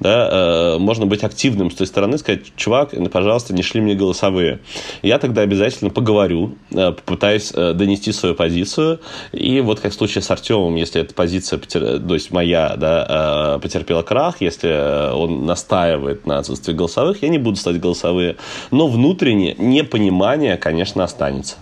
да, 0.01 0.29
э, 0.31 0.79
можно 0.79 1.07
быть 1.07 1.23
активным 1.23 1.71
с 1.71 1.75
той 1.75 1.87
стороны, 1.87 2.19
сказать, 2.19 2.57
чувак, 2.57 2.95
пожалуйста, 3.13 3.55
не 3.55 3.63
шли 3.63 3.81
мне 3.81 3.95
голосовые. 3.95 4.61
Я 5.03 5.19
тогда 5.19 5.43
обязательно 5.43 5.91
поговорю, 5.91 6.57
э, 6.71 6.93
попытаюсь 6.93 7.53
э, 7.55 7.75
донести 7.75 8.13
свою 8.13 8.35
позицию, 8.35 9.01
и 9.33 9.61
вот 9.61 9.81
как 9.81 9.93
в 9.93 9.95
случае 9.95 10.23
с 10.23 10.31
Артемом, 10.31 10.75
если 10.77 11.01
эта 11.01 11.15
позиция, 11.15 11.59
то 11.59 12.15
есть 12.15 12.31
моя, 12.31 12.75
да, 12.77 13.59
потерпела 13.63 14.03
крах, 14.03 14.41
если 14.41 15.13
он 15.13 15.45
настаивает 15.45 16.27
на 16.27 16.39
отсутствии 16.39 16.73
голосовых, 16.73 17.23
я 17.23 17.29
не 17.29 17.39
буду 17.39 17.57
ставить 17.57 17.81
голосовые, 17.81 18.37
но 18.71 18.89
внутреннее 18.89 19.55
непонимание, 19.59 20.57
конечно, 20.57 21.05
останется 21.05 21.57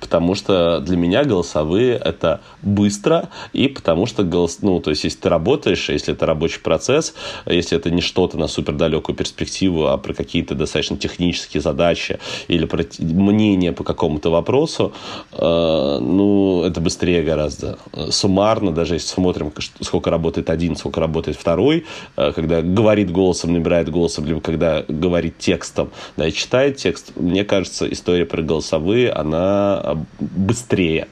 потому 0.00 0.34
что 0.34 0.80
для 0.80 0.96
меня 0.96 1.24
голосовые 1.24 1.94
это 1.96 2.40
быстро, 2.62 3.28
и 3.52 3.68
потому 3.68 4.06
что 4.06 4.22
голос, 4.22 4.58
ну, 4.62 4.80
то 4.80 4.90
есть, 4.90 5.04
если 5.04 5.18
ты 5.18 5.28
работаешь, 5.28 5.88
если 5.88 6.14
это 6.14 6.26
рабочий 6.26 6.60
процесс, 6.60 7.14
если 7.46 7.76
это 7.76 7.90
не 7.90 8.00
что-то 8.00 8.38
на 8.38 8.48
супер 8.48 8.74
далекую 8.74 9.16
перспективу, 9.16 9.86
а 9.86 9.98
про 9.98 10.14
какие-то 10.14 10.54
достаточно 10.54 10.96
технические 10.96 11.60
задачи 11.60 12.18
или 12.48 12.64
про 12.64 12.84
мнение 12.98 13.72
по 13.72 13.84
какому-то 13.84 14.30
вопросу, 14.30 14.92
э, 15.32 15.98
ну, 16.00 16.62
это 16.64 16.80
быстрее 16.80 17.22
гораздо. 17.22 17.78
Суммарно, 18.10 18.72
даже 18.72 18.94
если 18.94 19.08
смотрим, 19.08 19.52
сколько 19.80 20.10
работает 20.10 20.50
один, 20.50 20.76
сколько 20.76 21.00
работает 21.00 21.36
второй, 21.36 21.86
э, 22.16 22.32
когда 22.32 22.62
говорит 22.62 23.10
голосом, 23.10 23.52
набирает 23.52 23.90
голосом, 23.90 24.26
либо 24.26 24.40
когда 24.40 24.84
говорит 24.88 25.38
текстом, 25.38 25.90
да, 26.16 26.28
и 26.28 26.32
читает 26.32 26.76
текст, 26.76 27.12
мне 27.16 27.44
кажется, 27.44 27.90
история 27.90 28.24
про 28.24 28.42
голосовые, 28.42 29.10
она 29.10 29.87
быстрее. 30.18 31.08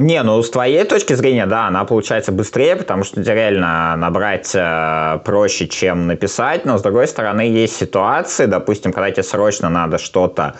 Не, 0.00 0.22
ну 0.22 0.42
с 0.42 0.48
твоей 0.48 0.84
точки 0.84 1.12
зрения, 1.12 1.44
да, 1.44 1.66
она 1.66 1.84
получается 1.84 2.32
быстрее, 2.32 2.74
потому 2.74 3.04
что 3.04 3.20
реально 3.20 3.96
набрать 3.96 4.50
э, 4.54 5.18
проще, 5.26 5.68
чем 5.68 6.06
написать, 6.06 6.64
но 6.64 6.78
с 6.78 6.82
другой 6.82 7.06
стороны 7.06 7.42
есть 7.42 7.76
ситуации, 7.76 8.46
допустим, 8.46 8.94
когда 8.94 9.10
тебе 9.10 9.24
срочно 9.24 9.68
надо 9.68 9.98
что-то 9.98 10.54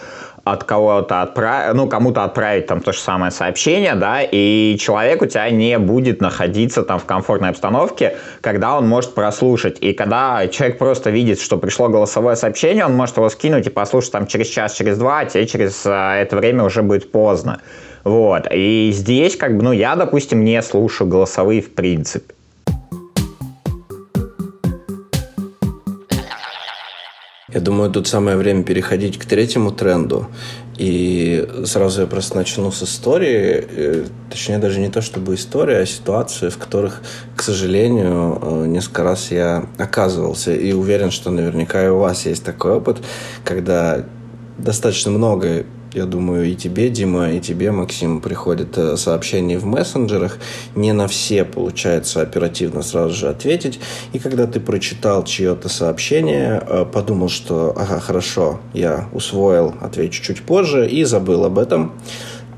от 0.45 0.65
кого-то 0.65 1.23
отправить, 1.23 1.75
ну, 1.75 1.89
кому-то 1.89 2.25
отправить 2.25 2.67
там 2.67 2.83
то 2.83 2.93
же 2.93 2.99
самое 2.99 3.33
сообщение, 3.33 3.95
да, 3.95 4.21
и 4.21 4.77
человек 4.79 5.23
у 5.23 5.27
тебя 5.27 5.49
не 5.49 5.79
будет 5.79 6.21
находиться 6.21 6.83
там 6.83 6.99
в 6.99 7.07
комфортной 7.07 7.49
обстановке, 7.49 8.19
когда 8.43 8.77
он 8.77 8.87
может 8.87 9.15
прослушать. 9.15 9.79
И 9.81 9.95
когда 9.95 10.49
человек 10.49 10.77
просто 10.77 11.09
видит, 11.09 11.41
что 11.41 11.57
пришло 11.57 11.89
голосовое 11.89 12.37
сообщение, 12.37 12.85
он 12.85 12.95
может 12.95 13.17
его 13.17 13.31
скинуть 13.31 13.67
и 13.67 13.71
послушать 13.71 14.13
там 14.13 14.27
через 14.27 14.49
час, 14.49 14.75
через 14.75 14.99
два, 14.99 15.21
а 15.21 15.25
тебе 15.25 15.47
через 15.47 15.83
а, 15.87 16.17
это 16.17 16.37
время 16.37 16.65
уже 16.65 16.83
будет 16.83 17.11
поздно. 17.11 17.63
Вот. 18.05 18.47
И 18.53 18.91
здесь, 18.93 19.37
как 19.37 19.57
бы, 19.57 19.63
ну, 19.63 19.73
я, 19.73 19.97
допустим, 19.97 20.45
не 20.45 20.61
слушаю 20.63 21.09
голосовые 21.09 21.61
в 21.61 21.73
принципе. 21.75 22.35
Я 27.53 27.61
думаю, 27.61 27.91
тут 27.91 28.07
самое 28.07 28.37
время 28.37 28.63
переходить 28.63 29.19
к 29.19 29.25
третьему 29.25 29.73
тренду. 29.73 30.29
И 30.77 31.47
сразу 31.65 32.03
я 32.03 32.07
просто 32.07 32.37
начну 32.37 32.71
с 32.71 32.83
истории. 32.83 33.67
Э, 33.69 34.05
точнее, 34.31 34.59
даже 34.59 34.79
не 34.79 34.89
то 34.89 35.03
чтобы 35.03 35.35
история, 35.35 35.79
а 35.79 35.87
ситуации, 35.87 36.49
в 36.49 36.59
которых, 36.59 37.03
к 37.35 37.43
сожалению, 37.43 38.39
э, 38.41 38.67
несколько 38.67 39.03
раз 39.03 39.33
я 39.33 39.67
оказывался. 39.79 40.55
И 40.55 40.73
уверен, 40.73 41.11
что 41.11 41.31
наверняка 41.31 41.85
и 41.85 41.89
у 41.89 41.99
вас 41.99 42.25
есть 42.25 42.45
такой 42.45 42.75
опыт, 42.75 42.99
когда 43.45 44.05
достаточно 44.57 45.11
много 45.11 45.67
я 45.93 46.07
думаю, 46.07 46.51
и 46.51 46.55
тебе, 46.55 46.89
Дима, 46.89 47.33
и 47.33 47.41
тебе, 47.41 47.73
Максим, 47.73 48.21
приходят 48.21 48.79
э, 48.79 48.97
сообщения 48.97 49.59
в 49.59 49.65
мессенджерах. 49.65 50.39
Не 50.77 50.93
на 50.93 51.09
все 51.09 51.45
получается 51.45 52.23
оперативно 52.23 52.83
сразу 52.83 53.15
же 53.15 53.29
ответить. 53.29 53.81
И 54.13 54.19
когда 54.19 54.47
ты 54.47 54.61
прочитал 54.61 55.25
чье-то 55.25 55.69
сообщение, 55.69 56.63
э, 56.65 56.85
подумал, 56.85 57.29
что 57.29 57.75
ага, 57.77 57.99
хорошо, 57.99 58.61
я 58.73 59.09
усвоил, 59.13 59.75
отвечу 59.81 60.23
чуть 60.23 60.43
позже, 60.43 60.89
и 60.89 61.05
забыл 61.05 61.45
об 61.45 61.59
этом. 61.59 61.93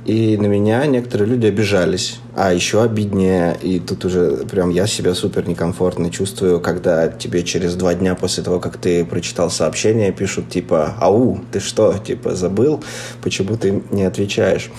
И 0.05 0.37
на 0.37 0.47
меня 0.47 0.85
некоторые 0.87 1.29
люди 1.29 1.47
обижались. 1.47 2.19
А 2.35 2.53
еще 2.53 2.83
обиднее, 2.83 3.57
и 3.63 3.79
тут 3.79 4.05
уже 4.05 4.45
прям 4.51 4.71
я 4.71 4.87
себя 4.87 5.15
супер 5.15 5.47
некомфортно 5.47 6.11
чувствую, 6.11 6.61
когда 6.61 7.09
тебе 7.09 7.45
через 7.45 7.77
два 7.77 7.95
дня 7.95 8.15
после 8.17 8.43
того, 8.43 8.59
как 8.59 8.79
ты 8.79 9.05
прочитал 9.05 9.51
сообщение, 9.51 10.11
пишут 10.13 10.49
типа 10.49 10.97
«Ау, 11.01 11.39
ты 11.53 11.61
что, 11.61 11.97
типа 11.99 12.35
забыл? 12.35 12.83
Почему 13.23 13.57
ты 13.57 13.83
не 13.91 14.03
отвечаешь?» 14.03 14.71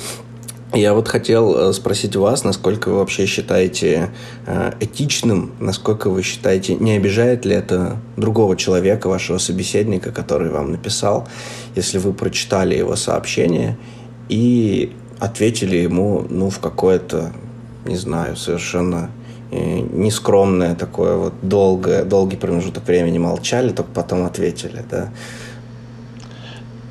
Я 0.74 0.96
вот 0.96 1.08
хотел 1.08 1.70
э, 1.70 1.74
спросить 1.74 2.16
вас, 2.16 2.44
насколько 2.44 2.90
вы 2.90 2.96
вообще 2.96 3.28
считаете 3.28 4.10
э, 4.48 4.72
этичным, 4.80 5.54
насколько 5.60 6.10
вы 6.10 6.24
считаете, 6.24 6.74
не 6.74 6.94
обижает 6.94 7.46
ли 7.46 7.54
это 7.54 7.98
другого 8.18 8.58
человека, 8.58 9.08
вашего 9.08 9.38
собеседника, 9.38 10.12
который 10.12 10.50
вам 10.50 10.72
написал, 10.72 11.28
если 11.76 12.00
вы 12.00 12.12
прочитали 12.12 12.76
его 12.76 12.96
сообщение 12.96 13.78
и 14.30 14.96
ответили 15.24 15.78
ему, 15.78 16.26
ну, 16.30 16.50
в 16.50 16.60
какое-то, 16.60 17.32
не 17.86 17.96
знаю, 17.96 18.36
совершенно 18.36 19.10
э, 19.52 19.80
нескромное 19.80 20.76
такое 20.76 21.16
вот 21.16 21.34
долгое, 21.42 22.04
долгий 22.04 22.36
промежуток 22.36 22.86
времени 22.86 23.20
молчали, 23.20 23.70
только 23.70 23.92
потом 23.94 24.26
ответили, 24.26 24.84
да. 24.92 25.12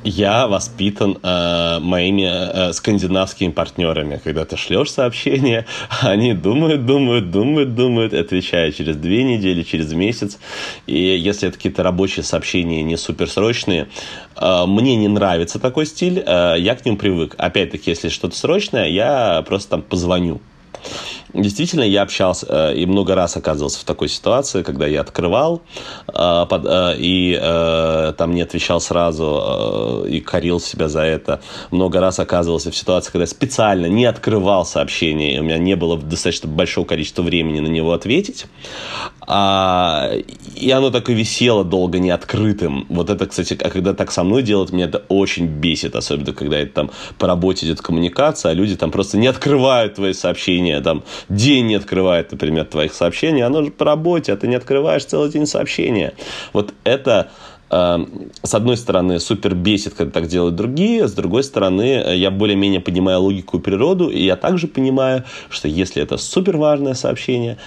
Я 0.03 0.47
воспитан 0.47 1.17
э, 1.23 1.79
моими 1.79 2.27
э, 2.29 2.73
скандинавскими 2.73 3.51
партнерами. 3.51 4.19
Когда 4.21 4.43
ты 4.43 4.57
шлешь 4.57 4.91
сообщение, 4.91 5.65
они 6.01 6.33
думают, 6.33 6.85
думают, 6.85 7.31
думают, 7.31 7.73
думают, 7.73 8.13
отвечают 8.13 8.75
через 8.75 8.97
две 8.97 9.23
недели, 9.23 9.63
через 9.63 9.93
месяц. 9.93 10.39
И 10.87 10.97
если 10.97 11.47
это 11.47 11.57
какие-то 11.57 11.83
рабочие 11.83 12.23
сообщения 12.23 12.83
не 12.83 12.97
суперсрочные, 12.97 13.87
э, 14.35 14.65
мне 14.67 14.97
не 14.97 15.07
нравится 15.07 15.57
такой 15.57 15.85
стиль, 15.85 16.21
э, 16.25 16.55
я 16.59 16.75
к 16.75 16.85
нему 16.85 16.97
привык. 16.97 17.35
Опять-таки, 17.37 17.91
если 17.91 18.09
что-то 18.09 18.35
срочное, 18.35 18.89
я 18.89 19.41
просто 19.47 19.69
там 19.71 19.81
позвоню. 19.83 20.41
Действительно, 21.33 21.83
я 21.83 22.03
общался 22.03 22.45
э, 22.49 22.75
и 22.75 22.85
много 22.85 23.15
раз 23.15 23.35
оказывался 23.35 23.79
в 23.79 23.83
такой 23.83 24.07
ситуации, 24.07 24.61
когда 24.61 24.85
я 24.85 25.01
открывал 25.01 25.63
э, 26.07 26.13
э, 26.13 26.95
и 26.97 28.13
там 28.17 28.35
не 28.35 28.41
отвечал 28.41 28.79
сразу 28.79 30.05
и 30.07 30.19
корил 30.19 30.59
себя 30.59 30.87
за 30.87 31.01
это. 31.01 31.41
Много 31.71 31.99
раз 31.99 32.19
оказывался 32.19 32.71
в 32.71 32.75
ситуации, 32.75 33.11
когда 33.11 33.25
специально 33.25 33.87
не 33.87 34.05
открывал 34.05 34.65
сообщение, 34.65 35.39
у 35.39 35.43
меня 35.43 35.57
не 35.57 35.75
было 35.75 35.97
достаточно 35.97 36.49
большого 36.49 36.85
количества 36.85 37.23
времени 37.23 37.59
на 37.59 37.67
него 37.67 37.93
ответить. 37.93 38.45
А, 39.27 40.11
и 40.55 40.69
оно 40.71 40.91
так 40.91 41.09
и 41.09 41.13
висело 41.13 41.63
долго 41.63 41.99
неоткрытым. 41.99 42.85
Вот 42.89 43.09
это, 43.09 43.25
кстати, 43.25 43.57
а 43.61 43.69
когда 43.69 43.93
так 43.93 44.11
со 44.11 44.23
мной 44.23 44.43
делают, 44.43 44.71
меня 44.71 44.85
это 44.85 45.03
очень 45.07 45.47
бесит, 45.47 45.95
особенно 45.95 46.33
когда 46.33 46.59
это 46.59 46.73
там 46.73 46.91
по 47.17 47.27
работе 47.27 47.65
идет 47.65 47.81
коммуникация, 47.81 48.51
а 48.51 48.53
люди 48.53 48.75
там 48.75 48.91
просто 48.91 49.17
не 49.17 49.27
открывают 49.27 49.95
твои 49.95 50.13
сообщения, 50.13 50.81
там 50.81 51.03
день 51.29 51.67
не 51.67 51.75
открывает, 51.75 52.31
например, 52.31 52.65
твоих 52.65 52.93
сообщений, 52.93 53.43
оно 53.43 53.63
же 53.63 53.71
по 53.71 53.85
работе, 53.85 54.33
а 54.33 54.37
ты 54.37 54.47
не 54.47 54.55
открываешь 54.55 55.05
целый 55.05 55.29
день 55.29 55.45
сообщения. 55.45 56.13
Вот 56.53 56.73
это 56.83 57.31
э, 57.69 58.05
с 58.41 58.53
одной 58.53 58.77
стороны, 58.77 59.19
супер 59.19 59.55
бесит, 59.55 59.93
когда 59.93 60.11
так 60.11 60.27
делают 60.27 60.55
другие, 60.55 61.07
с 61.07 61.13
другой 61.13 61.43
стороны, 61.43 62.15
я 62.15 62.31
более-менее 62.31 62.81
понимаю 62.81 63.21
логику 63.21 63.57
и 63.57 63.61
природу, 63.61 64.09
и 64.09 64.23
я 64.23 64.35
также 64.35 64.67
понимаю, 64.67 65.23
что 65.49 65.67
если 65.67 66.01
это 66.01 66.17
супер 66.17 66.57
важное 66.57 66.93
сообщение, 66.93 67.57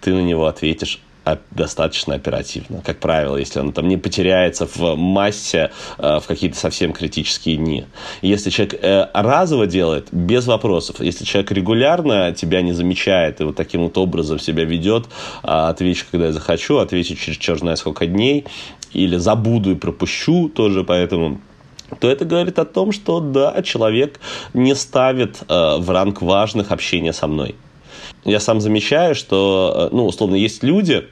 ты 0.00 0.12
на 0.12 0.20
него 0.20 0.46
ответишь 0.46 1.00
достаточно 1.50 2.14
оперативно. 2.14 2.82
Как 2.84 2.98
правило, 2.98 3.36
если 3.36 3.60
он 3.60 3.72
там 3.72 3.88
не 3.88 3.96
потеряется 3.96 4.66
в 4.66 4.96
массе 4.96 5.70
э, 5.98 6.18
в 6.20 6.26
какие-то 6.26 6.56
совсем 6.56 6.92
критические 6.92 7.56
дни. 7.56 7.84
Если 8.22 8.50
человек 8.50 8.74
э, 8.82 9.06
разово 9.14 9.66
делает, 9.66 10.08
без 10.12 10.46
вопросов. 10.46 11.00
Если 11.00 11.24
человек 11.24 11.52
регулярно 11.52 12.32
тебя 12.32 12.62
не 12.62 12.72
замечает 12.72 13.40
и 13.40 13.44
вот 13.44 13.56
таким 13.56 13.82
вот 13.82 13.96
образом 13.98 14.38
себя 14.38 14.64
ведет, 14.64 15.06
а 15.42 15.68
отвечу, 15.68 16.06
когда 16.10 16.26
я 16.26 16.32
захочу, 16.32 16.78
отвечу 16.78 17.14
через 17.14 17.38
черт 17.38 17.62
сколько 17.78 18.06
дней, 18.06 18.44
или 18.92 19.16
забуду 19.16 19.70
и 19.70 19.74
пропущу 19.74 20.48
тоже, 20.48 20.84
поэтому 20.84 21.40
то 22.00 22.10
это 22.10 22.24
говорит 22.24 22.58
о 22.58 22.64
том, 22.64 22.92
что 22.92 23.20
да, 23.20 23.62
человек 23.62 24.18
не 24.54 24.74
ставит 24.74 25.42
э, 25.48 25.76
в 25.78 25.90
ранг 25.90 26.22
важных 26.22 26.72
общения 26.72 27.12
со 27.12 27.26
мной 27.26 27.54
я 28.24 28.40
сам 28.40 28.60
замечаю, 28.60 29.14
что, 29.14 29.88
э, 29.90 29.94
ну, 29.94 30.06
условно, 30.06 30.36
есть 30.36 30.62
люди, 30.62 31.04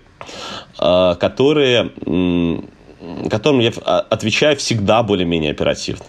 э, 0.78 1.14
которые, 1.18 1.90
которым 3.30 3.60
я 3.60 3.72
а, 3.84 4.00
отвечаю 4.00 4.56
всегда 4.56 5.02
более-менее 5.02 5.52
оперативно. 5.52 6.04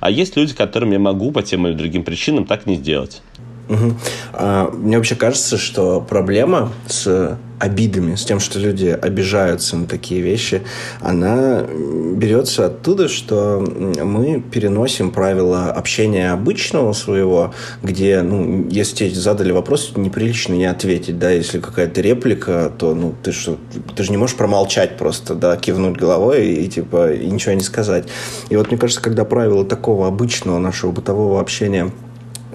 А 0.00 0.10
есть 0.10 0.36
люди, 0.36 0.54
которым 0.54 0.92
я 0.92 0.98
могу 0.98 1.32
по 1.32 1.42
тем 1.42 1.66
или 1.66 1.74
другим 1.74 2.04
причинам 2.04 2.46
так 2.46 2.66
не 2.66 2.76
сделать. 2.76 3.22
Угу. 3.68 3.94
А, 4.32 4.70
мне 4.70 4.96
вообще 4.96 5.14
кажется, 5.14 5.58
что 5.58 6.00
проблема 6.00 6.72
с 6.86 7.38
обидами, 7.62 8.16
с 8.16 8.24
тем, 8.24 8.40
что 8.40 8.58
люди 8.58 8.88
обижаются 8.88 9.76
на 9.76 9.86
такие 9.86 10.20
вещи, 10.20 10.62
она 11.00 11.62
берется 11.62 12.66
оттуда, 12.66 13.06
что 13.06 13.60
мы 13.60 14.40
переносим 14.40 15.12
правила 15.12 15.70
общения 15.70 16.32
обычного 16.32 16.92
своего, 16.92 17.54
где, 17.80 18.22
ну, 18.22 18.66
если 18.68 18.96
тебе 18.96 19.14
задали 19.14 19.52
вопрос, 19.52 19.92
неприлично 19.94 20.54
не 20.54 20.64
ответить, 20.64 21.20
да, 21.20 21.30
если 21.30 21.60
какая-то 21.60 22.00
реплика, 22.00 22.72
то, 22.76 22.96
ну, 22.96 23.14
ты 23.22 23.30
что, 23.30 23.56
ты 23.94 24.02
же 24.02 24.10
не 24.10 24.16
можешь 24.16 24.36
промолчать 24.36 24.96
просто, 24.96 25.36
да, 25.36 25.56
кивнуть 25.56 25.96
головой 25.96 26.48
и, 26.48 26.68
типа, 26.68 27.12
и 27.12 27.30
ничего 27.30 27.54
не 27.54 27.60
сказать. 27.60 28.08
И 28.50 28.56
вот 28.56 28.72
мне 28.72 28.76
кажется, 28.78 29.00
когда 29.00 29.24
правила 29.24 29.64
такого 29.64 30.08
обычного 30.08 30.58
нашего 30.58 30.90
бытового 30.90 31.40
общения 31.40 31.92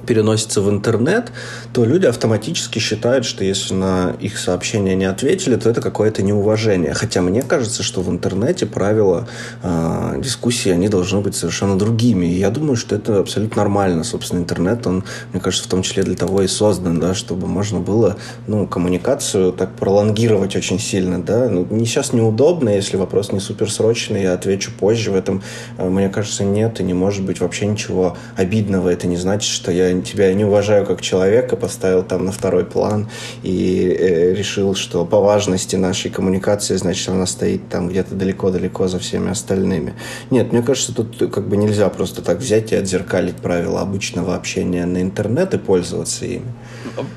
переносится 0.07 0.61
в 0.61 0.69
интернет, 0.69 1.31
то 1.73 1.85
люди 1.85 2.05
автоматически 2.05 2.79
считают, 2.79 3.25
что 3.25 3.43
если 3.43 3.73
на 3.73 4.15
их 4.19 4.39
сообщение 4.39 4.95
не 4.95 5.05
ответили, 5.05 5.55
то 5.57 5.69
это 5.69 5.81
какое-то 5.81 6.23
неуважение. 6.23 6.93
Хотя 6.93 7.21
мне 7.21 7.43
кажется, 7.43 7.83
что 7.83 8.01
в 8.01 8.09
интернете 8.09 8.65
правила 8.65 9.27
э, 9.61 10.21
дискуссии, 10.23 10.71
они 10.71 10.87
должны 10.87 11.19
быть 11.19 11.35
совершенно 11.35 11.77
другими. 11.77 12.25
И 12.25 12.39
я 12.39 12.49
думаю, 12.49 12.77
что 12.77 12.95
это 12.95 13.19
абсолютно 13.19 13.61
нормально. 13.61 14.03
Собственно, 14.03 14.39
интернет, 14.39 14.87
он, 14.87 15.03
мне 15.33 15.41
кажется, 15.41 15.67
в 15.67 15.69
том 15.69 15.83
числе 15.83 16.03
для 16.03 16.15
того 16.15 16.41
и 16.41 16.47
создан, 16.47 16.99
да, 16.99 17.13
чтобы 17.13 17.47
можно 17.47 17.79
было 17.79 18.15
ну, 18.47 18.65
коммуникацию 18.65 19.51
так 19.51 19.75
пролонгировать 19.75 20.55
очень 20.55 20.79
сильно. 20.79 21.21
Да? 21.21 21.49
Ну, 21.49 21.67
не 21.69 21.85
сейчас 21.85 22.13
неудобно, 22.13 22.69
если 22.69 22.95
вопрос 22.97 23.31
не 23.31 23.39
суперсрочный, 23.39 24.23
я 24.23 24.33
отвечу 24.33 24.71
позже. 24.71 25.11
В 25.11 25.15
этом, 25.15 25.43
э, 25.77 25.87
мне 25.87 26.09
кажется, 26.09 26.45
нет 26.45 26.79
и 26.79 26.83
не 26.83 26.93
может 26.93 27.23
быть 27.25 27.41
вообще 27.41 27.67
ничего 27.67 28.15
обидного. 28.37 28.89
Это 28.89 29.07
не 29.07 29.17
значит, 29.17 29.51
что 29.51 29.71
я 29.71 29.96
тебя 30.01 30.33
не 30.33 30.45
уважаю 30.45 30.85
как 30.85 31.01
человека, 31.01 31.55
поставил 31.55 32.03
там 32.03 32.25
на 32.25 32.31
второй 32.31 32.65
план 32.65 33.09
и 33.43 33.95
э, 33.97 34.33
решил, 34.33 34.75
что 34.75 35.05
по 35.05 35.19
важности 35.19 35.75
нашей 35.75 36.11
коммуникации, 36.11 36.75
значит, 36.75 37.09
она 37.09 37.25
стоит 37.25 37.69
там 37.69 37.89
где-то 37.89 38.15
далеко-далеко 38.15 38.87
за 38.87 38.99
всеми 38.99 39.31
остальными. 39.31 39.93
Нет, 40.29 40.51
мне 40.51 40.61
кажется, 40.61 40.93
тут 40.93 41.31
как 41.31 41.47
бы 41.47 41.57
нельзя 41.57 41.89
просто 41.89 42.21
так 42.21 42.39
взять 42.39 42.71
и 42.71 42.75
отзеркалить 42.75 43.35
правила 43.35 43.81
обычного 43.81 44.35
общения 44.35 44.85
на 44.85 45.01
интернет 45.01 45.53
и 45.53 45.57
пользоваться 45.57 46.25
ими. 46.25 46.51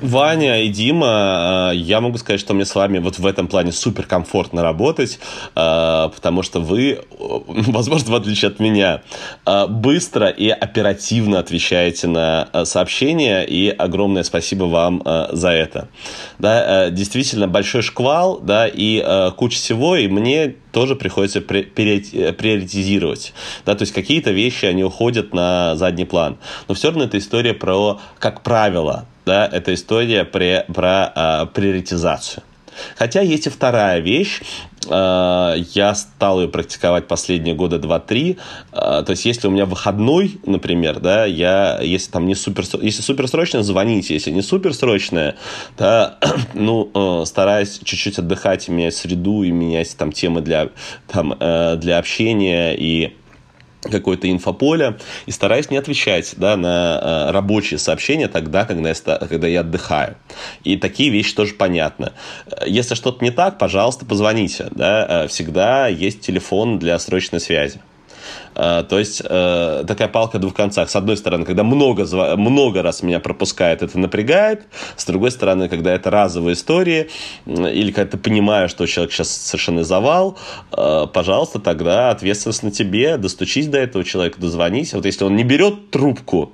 Ваня 0.01 0.63
и 0.63 0.69
Дима, 0.69 1.71
э, 1.73 1.75
я 1.77 2.01
могу 2.01 2.17
сказать, 2.17 2.39
что 2.39 2.53
мне 2.53 2.65
с 2.65 2.75
вами 2.75 2.99
вот 2.99 3.19
в 3.19 3.25
этом 3.25 3.47
плане 3.47 3.71
супер 3.71 4.05
комфортно 4.05 4.63
работать, 4.63 5.19
э, 5.55 6.09
потому 6.15 6.43
что 6.43 6.59
вы, 6.59 6.99
возможно, 7.19 8.11
в 8.11 8.15
отличие 8.15 8.49
от 8.49 8.59
меня, 8.59 9.01
быстро 9.69 10.27
и 10.27 10.49
оперативно 10.49 11.39
отвечаете 11.39 12.07
на 12.07 12.47
сообщения, 12.71 13.43
и 13.43 13.69
огромное 13.69 14.23
спасибо 14.23 14.63
вам 14.65 15.03
за 15.31 15.49
это. 15.49 15.89
Да, 16.39 16.89
действительно, 16.89 17.47
большой 17.47 17.81
шквал, 17.81 18.39
да, 18.39 18.67
и 18.67 19.31
куча 19.35 19.57
всего, 19.57 19.95
и 19.95 20.07
мне 20.07 20.55
тоже 20.71 20.95
приходится 20.95 21.41
приоритизировать. 21.41 23.33
Да, 23.65 23.75
то 23.75 23.83
есть 23.83 23.93
какие-то 23.93 24.31
вещи, 24.31 24.65
они 24.65 24.83
уходят 24.83 25.33
на 25.33 25.75
задний 25.75 26.05
план. 26.05 26.37
Но 26.67 26.73
все 26.73 26.87
равно 26.89 27.03
это 27.03 27.17
история 27.17 27.53
про, 27.53 27.99
как 28.19 28.41
правило, 28.41 29.05
да, 29.25 29.47
это 29.51 29.73
история 29.73 30.23
про, 30.25 30.65
про 30.73 31.11
а, 31.13 31.45
приоритизацию. 31.45 32.43
Хотя 32.95 33.21
есть 33.21 33.47
и 33.47 33.49
вторая 33.49 33.99
вещь, 33.99 34.41
я 34.87 35.93
стал 35.95 36.41
ее 36.41 36.47
практиковать 36.47 37.07
последние 37.07 37.55
года 37.55 37.77
два-три. 37.77 38.37
А, 38.71 39.03
то 39.03 39.11
есть, 39.11 39.25
если 39.25 39.47
у 39.47 39.51
меня 39.51 39.65
выходной, 39.65 40.39
например, 40.45 40.99
да, 40.99 41.25
я, 41.25 41.79
если 41.81 42.11
там 42.11 42.25
не 42.25 42.35
супер, 42.35 42.63
если 42.81 43.01
суперсрочно, 43.01 43.63
звоните, 43.63 44.13
если 44.13 44.31
не 44.31 44.41
суперсрочное, 44.41 45.35
да, 45.77 46.17
ну, 46.53 46.89
э, 46.93 47.25
стараюсь 47.25 47.79
чуть-чуть 47.83 48.19
отдыхать, 48.19 48.67
менять 48.69 48.95
среду 48.95 49.43
и 49.43 49.51
менять 49.51 49.95
там 49.97 50.11
темы 50.11 50.41
для, 50.41 50.69
там, 51.07 51.35
э, 51.39 51.75
для 51.77 51.99
общения 51.99 52.75
и 52.75 53.13
какое-то 53.81 54.29
инфополе 54.29 54.97
и 55.25 55.31
стараюсь 55.31 55.69
не 55.69 55.77
отвечать 55.77 56.33
да, 56.37 56.55
на 56.55 56.99
э, 57.01 57.31
рабочие 57.31 57.79
сообщения 57.79 58.27
тогда, 58.27 58.65
когда 58.65 58.89
я, 58.89 58.95
когда 59.27 59.47
я 59.47 59.61
отдыхаю. 59.61 60.15
И 60.63 60.77
такие 60.77 61.09
вещи 61.09 61.33
тоже 61.33 61.53
понятны. 61.53 62.11
Если 62.65 62.95
что-то 62.95 63.23
не 63.23 63.31
так, 63.31 63.57
пожалуйста, 63.57 64.05
позвоните. 64.05 64.67
Да? 64.71 65.23
Э, 65.23 65.27
всегда 65.27 65.87
есть 65.87 66.21
телефон 66.21 66.79
для 66.79 66.97
срочной 66.99 67.39
связи. 67.39 67.81
А, 68.55 68.83
то 68.83 68.99
есть 68.99 69.21
э, 69.23 69.83
такая 69.87 70.07
палка 70.07 70.37
о 70.37 70.41
двух 70.41 70.53
концах. 70.53 70.89
С 70.89 70.95
одной 70.95 71.17
стороны, 71.17 71.45
когда 71.45 71.63
много, 71.63 72.05
много 72.35 72.81
раз 72.81 73.03
меня 73.03 73.19
пропускает, 73.19 73.81
это 73.81 73.97
напрягает. 73.97 74.63
С 74.95 75.05
другой 75.05 75.31
стороны, 75.31 75.69
когда 75.69 75.93
это 75.93 76.09
разовые 76.09 76.53
истории, 76.53 77.09
или 77.45 77.91
когда 77.91 78.11
ты 78.11 78.17
понимаешь, 78.17 78.71
что 78.71 78.85
человек 78.85 79.13
сейчас 79.13 79.29
совершенно 79.29 79.83
завал, 79.83 80.37
э, 80.71 81.07
пожалуйста, 81.13 81.59
тогда 81.59 82.11
ответственность 82.11 82.63
на 82.63 82.71
тебе, 82.71 83.17
достучись 83.17 83.67
до 83.67 83.77
этого 83.77 84.03
человека, 84.03 84.39
дозвонись. 84.39 84.93
Вот 84.93 85.05
если 85.05 85.23
он 85.23 85.35
не 85.35 85.43
берет 85.43 85.91
трубку, 85.91 86.53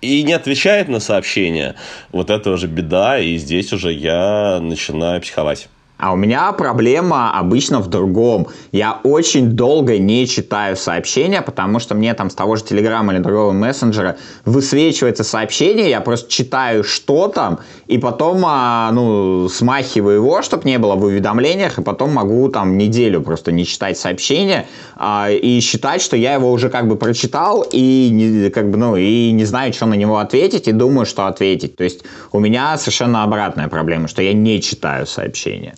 и 0.00 0.22
не 0.22 0.32
отвечает 0.32 0.88
на 0.88 1.00
сообщения, 1.00 1.74
вот 2.12 2.30
это 2.30 2.50
уже 2.50 2.68
беда, 2.68 3.18
и 3.18 3.36
здесь 3.36 3.72
уже 3.72 3.92
я 3.92 4.60
начинаю 4.60 5.20
психовать. 5.20 5.68
А 5.98 6.12
у 6.12 6.16
меня 6.16 6.52
проблема 6.52 7.36
обычно 7.36 7.80
в 7.80 7.88
другом. 7.88 8.46
Я 8.70 9.00
очень 9.02 9.50
долго 9.50 9.98
не 9.98 10.28
читаю 10.28 10.76
сообщения, 10.76 11.42
потому 11.42 11.80
что 11.80 11.96
мне 11.96 12.14
там 12.14 12.30
с 12.30 12.36
того 12.36 12.54
же 12.54 12.62
Телеграма 12.62 13.12
или 13.12 13.20
другого 13.20 13.50
мессенджера 13.50 14.16
высвечивается 14.44 15.24
сообщение, 15.24 15.90
я 15.90 16.00
просто 16.00 16.30
читаю, 16.30 16.84
что 16.84 17.26
там, 17.26 17.58
и 17.88 17.98
потом 17.98 18.44
а, 18.46 18.92
ну, 18.92 19.48
смахиваю 19.48 20.16
его, 20.16 20.42
чтобы 20.42 20.68
не 20.68 20.78
было 20.78 20.94
в 20.94 21.02
уведомлениях, 21.02 21.78
и 21.78 21.82
потом 21.82 22.12
могу 22.14 22.48
там 22.48 22.78
неделю 22.78 23.20
просто 23.20 23.50
не 23.50 23.66
читать 23.66 23.98
сообщения 23.98 24.66
а, 24.94 25.28
и 25.30 25.58
считать, 25.58 26.00
что 26.00 26.16
я 26.16 26.34
его 26.34 26.52
уже 26.52 26.70
как 26.70 26.86
бы 26.86 26.94
прочитал 26.94 27.66
и 27.72 28.08
не, 28.12 28.50
как 28.50 28.70
бы, 28.70 28.76
ну, 28.76 28.94
и 28.94 29.32
не 29.32 29.44
знаю, 29.44 29.72
что 29.72 29.86
на 29.86 29.94
него 29.94 30.18
ответить, 30.18 30.68
и 30.68 30.72
думаю, 30.72 31.06
что 31.06 31.26
ответить. 31.26 31.74
То 31.74 31.82
есть 31.82 32.04
у 32.30 32.38
меня 32.38 32.78
совершенно 32.78 33.24
обратная 33.24 33.66
проблема, 33.66 34.06
что 34.06 34.22
я 34.22 34.32
не 34.32 34.62
читаю 34.62 35.04
сообщения. 35.04 35.74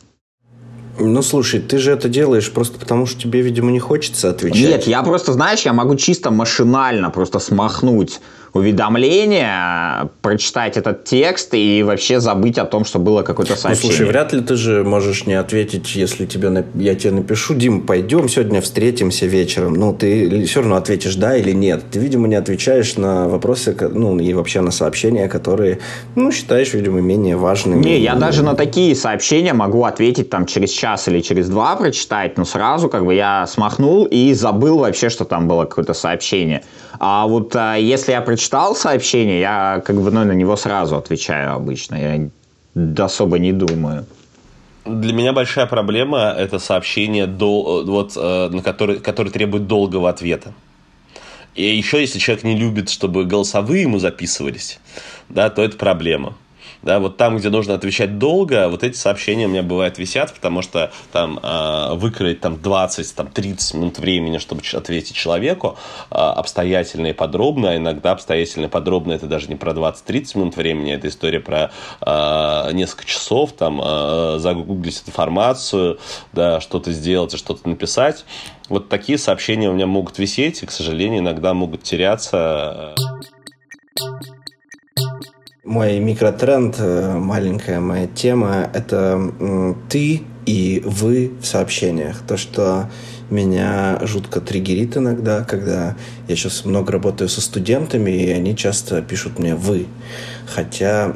Ну, 1.00 1.22
слушай, 1.22 1.60
ты 1.60 1.78
же 1.78 1.92
это 1.92 2.08
делаешь 2.08 2.50
просто 2.52 2.78
потому, 2.78 3.06
что 3.06 3.20
тебе, 3.20 3.40
видимо, 3.40 3.70
не 3.70 3.80
хочется 3.80 4.30
отвечать. 4.30 4.60
Нет, 4.60 4.86
я 4.86 5.02
просто, 5.02 5.32
знаешь, 5.32 5.62
я 5.62 5.72
могу 5.72 5.96
чисто 5.96 6.30
машинально 6.30 7.10
просто 7.10 7.38
смахнуть 7.38 8.20
уведомление, 8.52 10.10
прочитать 10.22 10.76
этот 10.76 11.04
текст 11.04 11.54
и 11.54 11.82
вообще 11.82 12.20
забыть 12.20 12.58
о 12.58 12.64
том, 12.64 12.84
что 12.84 12.98
было 12.98 13.22
какое-то 13.22 13.56
сообщение. 13.56 13.90
Ну, 13.90 13.96
слушай, 13.96 14.08
вряд 14.08 14.32
ли 14.32 14.40
ты 14.40 14.56
же 14.56 14.84
можешь 14.84 15.26
не 15.26 15.34
ответить, 15.34 15.94
если 15.94 16.26
тебе 16.26 16.64
я 16.74 16.94
тебе 16.94 17.12
напишу, 17.12 17.54
Дим, 17.54 17.82
пойдем 17.82 18.28
сегодня 18.28 18.60
встретимся 18.60 19.26
вечером. 19.26 19.74
Ну, 19.74 19.94
ты 19.94 20.44
все 20.46 20.60
равно 20.60 20.76
ответишь 20.76 21.14
да 21.14 21.36
или 21.36 21.52
нет. 21.52 21.84
Ты, 21.90 21.98
видимо, 21.98 22.28
не 22.28 22.34
отвечаешь 22.34 22.96
на 22.96 23.28
вопросы, 23.28 23.76
ну, 23.92 24.18
и 24.18 24.32
вообще 24.34 24.60
на 24.60 24.70
сообщения, 24.70 25.28
которые, 25.28 25.78
ну, 26.16 26.32
считаешь, 26.32 26.74
видимо, 26.74 27.00
менее 27.00 27.36
важными. 27.36 27.84
Не, 27.84 28.00
я 28.00 28.14
даже 28.14 28.42
на 28.42 28.54
такие 28.54 28.94
сообщения 28.94 29.52
могу 29.52 29.84
ответить 29.84 30.30
там 30.30 30.46
через 30.46 30.70
час 30.70 31.08
или 31.08 31.20
через 31.20 31.48
два 31.48 31.76
прочитать, 31.76 32.36
но 32.36 32.44
сразу 32.44 32.88
как 32.88 33.04
бы 33.04 33.14
я 33.14 33.46
смахнул 33.46 34.04
и 34.04 34.34
забыл 34.34 34.78
вообще, 34.78 35.08
что 35.08 35.24
там 35.24 35.48
было 35.48 35.64
какое-то 35.64 35.94
сообщение. 35.94 36.62
А 37.02 37.26
вот 37.26 37.56
а, 37.56 37.76
если 37.76 38.12
я 38.12 38.20
прочитал 38.20 38.76
сообщение, 38.76 39.40
я 39.40 39.82
как 39.86 39.96
бы 39.96 40.10
ну, 40.10 40.22
на 40.22 40.32
него 40.32 40.54
сразу 40.56 40.96
отвечаю 40.96 41.54
обычно. 41.54 41.94
Я 41.96 43.04
особо 43.04 43.38
не 43.38 43.52
думаю. 43.52 44.04
Для 44.84 45.14
меня 45.14 45.32
большая 45.32 45.64
проблема 45.64 46.34
это 46.38 46.58
сообщение, 46.58 47.26
до, 47.26 47.82
вот, 47.86 48.12
э, 48.16 48.48
на 48.50 48.62
который, 48.62 49.00
который 49.00 49.32
требует 49.32 49.66
долгого 49.66 50.10
ответа. 50.10 50.52
И 51.54 51.64
еще, 51.64 52.00
если 52.00 52.18
человек 52.18 52.44
не 52.44 52.56
любит, 52.56 52.90
чтобы 52.90 53.24
голосовые 53.24 53.82
ему 53.82 53.98
записывались, 53.98 54.78
да, 55.30 55.48
то 55.48 55.62
это 55.62 55.78
проблема. 55.78 56.34
Да, 56.82 56.98
вот 56.98 57.16
там, 57.16 57.36
где 57.36 57.50
нужно 57.50 57.74
отвечать 57.74 58.18
долго, 58.18 58.68
вот 58.68 58.82
эти 58.82 58.96
сообщения 58.96 59.46
у 59.46 59.50
меня 59.50 59.62
бывает 59.62 59.98
висят, 59.98 60.32
потому 60.34 60.62
что 60.62 60.90
там 61.12 61.38
э, 61.42 61.94
выкроить 61.94 62.40
там 62.40 62.60
20, 62.60 63.14
там 63.14 63.26
30 63.28 63.74
минут 63.74 63.98
времени, 63.98 64.38
чтобы 64.38 64.62
ответить 64.72 65.14
человеку 65.14 65.76
э, 66.10 66.14
обстоятельно 66.14 67.08
и 67.08 67.12
подробно, 67.12 67.70
а 67.70 67.76
иногда 67.76 68.12
обстоятельно 68.12 68.66
и 68.66 68.68
подробно 68.68 69.12
это 69.12 69.26
даже 69.26 69.48
не 69.48 69.56
про 69.56 69.72
20-30 69.72 70.38
минут 70.38 70.56
времени, 70.56 70.92
это 70.94 71.08
история 71.08 71.40
про 71.40 71.70
э, 72.00 72.72
несколько 72.72 73.04
часов, 73.04 73.52
там 73.52 73.80
э, 73.82 74.36
загуглить 74.38 75.02
информацию, 75.06 75.98
да, 76.32 76.60
что-то 76.60 76.92
сделать 76.92 77.36
что-то 77.36 77.68
написать. 77.68 78.24
Вот 78.68 78.88
такие 78.88 79.18
сообщения 79.18 79.68
у 79.68 79.72
меня 79.72 79.86
могут 79.86 80.18
висеть 80.18 80.62
и, 80.62 80.66
к 80.66 80.70
сожалению, 80.70 81.20
иногда 81.20 81.54
могут 81.54 81.82
теряться. 81.82 82.94
Мой 85.70 86.00
микротренд, 86.00 86.74
э, 86.80 87.14
маленькая 87.16 87.78
моя 87.78 88.08
тема, 88.08 88.68
это 88.74 89.32
ты 89.88 90.22
и 90.44 90.82
вы 90.84 91.30
в 91.40 91.46
сообщениях. 91.46 92.22
То, 92.26 92.36
что 92.36 92.90
меня 93.30 94.00
жутко 94.02 94.40
триггерит 94.40 94.96
иногда, 94.96 95.44
когда 95.44 95.94
я 96.26 96.34
сейчас 96.34 96.64
много 96.64 96.90
работаю 96.90 97.28
со 97.28 97.40
студентами, 97.40 98.10
и 98.10 98.30
они 98.32 98.56
часто 98.56 99.00
пишут 99.00 99.38
мне 99.38 99.54
«вы». 99.54 99.86
Хотя 100.44 101.14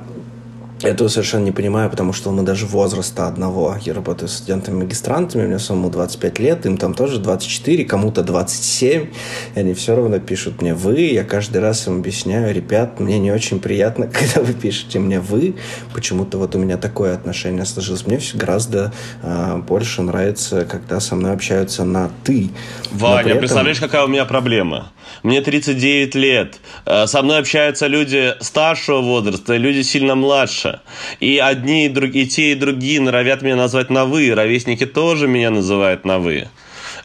я 0.84 0.90
этого 0.90 1.08
совершенно 1.08 1.44
не 1.44 1.52
понимаю, 1.52 1.90
потому 1.90 2.12
что 2.12 2.30
мы 2.30 2.42
даже 2.42 2.66
возраста 2.66 3.26
одного. 3.26 3.76
Я 3.80 3.94
работаю 3.94 4.28
с 4.28 4.34
студентами-магистрантами, 4.34 5.46
мне 5.46 5.58
самому 5.58 5.90
25 5.90 6.38
лет, 6.38 6.66
им 6.66 6.76
там 6.76 6.92
тоже 6.94 7.18
24, 7.18 7.84
кому-то 7.84 8.22
27. 8.22 9.06
И 9.54 9.58
они 9.58 9.72
все 9.74 9.96
равно 9.96 10.18
пишут 10.18 10.60
мне 10.60 10.74
«вы». 10.74 11.00
Я 11.00 11.24
каждый 11.24 11.62
раз 11.62 11.86
им 11.86 12.00
объясняю, 12.00 12.54
ребят, 12.54 13.00
мне 13.00 13.18
не 13.18 13.32
очень 13.32 13.60
приятно, 13.60 14.06
когда 14.12 14.42
вы 14.42 14.52
пишете 14.52 14.98
мне 14.98 15.20
«вы». 15.20 15.56
Почему-то 15.94 16.38
вот 16.38 16.54
у 16.54 16.58
меня 16.58 16.76
такое 16.76 17.14
отношение 17.14 17.64
сложилось. 17.64 18.06
Мне 18.06 18.18
все 18.18 18.36
гораздо 18.36 18.92
э, 19.22 19.56
больше 19.66 20.02
нравится, 20.02 20.64
когда 20.64 21.00
со 21.00 21.16
мной 21.16 21.32
общаются 21.32 21.84
на 21.84 22.10
«ты». 22.24 22.50
Ваня, 22.92 23.28
этом... 23.28 23.38
представляешь, 23.38 23.80
какая 23.80 24.04
у 24.04 24.08
меня 24.08 24.24
проблема? 24.24 24.92
Мне 25.22 25.40
39 25.40 26.14
лет. 26.14 26.60
Э, 26.84 27.06
со 27.06 27.22
мной 27.22 27.38
общаются 27.38 27.86
люди 27.86 28.34
старшего 28.40 29.00
возраста, 29.00 29.56
люди 29.56 29.82
сильно 29.82 30.14
младше. 30.14 30.73
И 31.20 31.38
одни, 31.38 31.87
и, 31.87 31.88
другие, 31.88 32.24
и 32.24 32.28
те, 32.28 32.52
и 32.52 32.54
другие 32.54 33.00
норовят 33.00 33.42
меня 33.42 33.56
назвать 33.56 33.90
на 33.90 34.04
«вы». 34.04 34.34
Ровесники 34.34 34.87
тоже 34.87 35.28
меня 35.28 35.50
называют 35.50 36.04
на 36.04 36.18
«вы». 36.18 36.48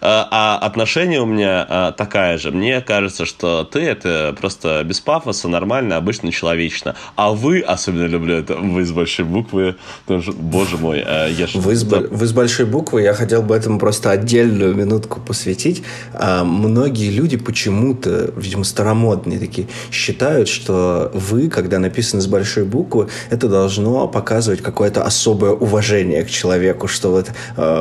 А, 0.01 0.27
а 0.31 0.65
отношение 0.65 1.21
у 1.21 1.25
меня 1.25 1.65
а, 1.67 1.91
такая 1.91 2.37
же. 2.37 2.51
Мне 2.51 2.81
кажется, 2.81 3.25
что 3.25 3.63
ты 3.63 3.79
это 3.79 4.35
просто 4.39 4.83
без 4.83 4.99
пафоса, 4.99 5.47
нормально, 5.47 5.97
обычно, 5.97 6.31
человечно. 6.31 6.95
А 7.15 7.31
вы, 7.31 7.59
особенно 7.59 8.05
люблю 8.05 8.35
это, 8.35 8.55
вы 8.55 8.85
с 8.85 8.91
большой 8.91 9.25
буквы, 9.25 9.75
что, 10.05 10.31
боже 10.33 10.77
мой, 10.77 11.03
а, 11.05 11.27
я 11.27 11.47
вы, 11.53 11.75
с, 11.75 11.83
вы 11.83 12.25
с 12.25 12.31
большой 12.31 12.65
буквы, 12.65 13.01
я 13.01 13.13
хотел 13.13 13.41
бы 13.41 13.55
этому 13.55 13.79
просто 13.79 14.11
отдельную 14.11 14.73
минутку 14.73 15.19
посвятить. 15.19 15.83
Многие 16.13 17.11
люди 17.11 17.37
почему-то, 17.37 18.31
видимо, 18.35 18.63
старомодные 18.63 19.39
такие, 19.39 19.67
считают, 19.91 20.47
что 20.47 21.11
вы, 21.13 21.49
когда 21.49 21.79
написано 21.79 22.21
с 22.21 22.27
большой 22.27 22.63
буквы, 22.63 23.09
это 23.29 23.47
должно 23.47 24.07
показывать 24.07 24.61
какое-то 24.61 25.03
особое 25.03 25.51
уважение 25.51 26.23
к 26.23 26.29
человеку, 26.29 26.87
что 26.87 27.11
вот 27.11 27.31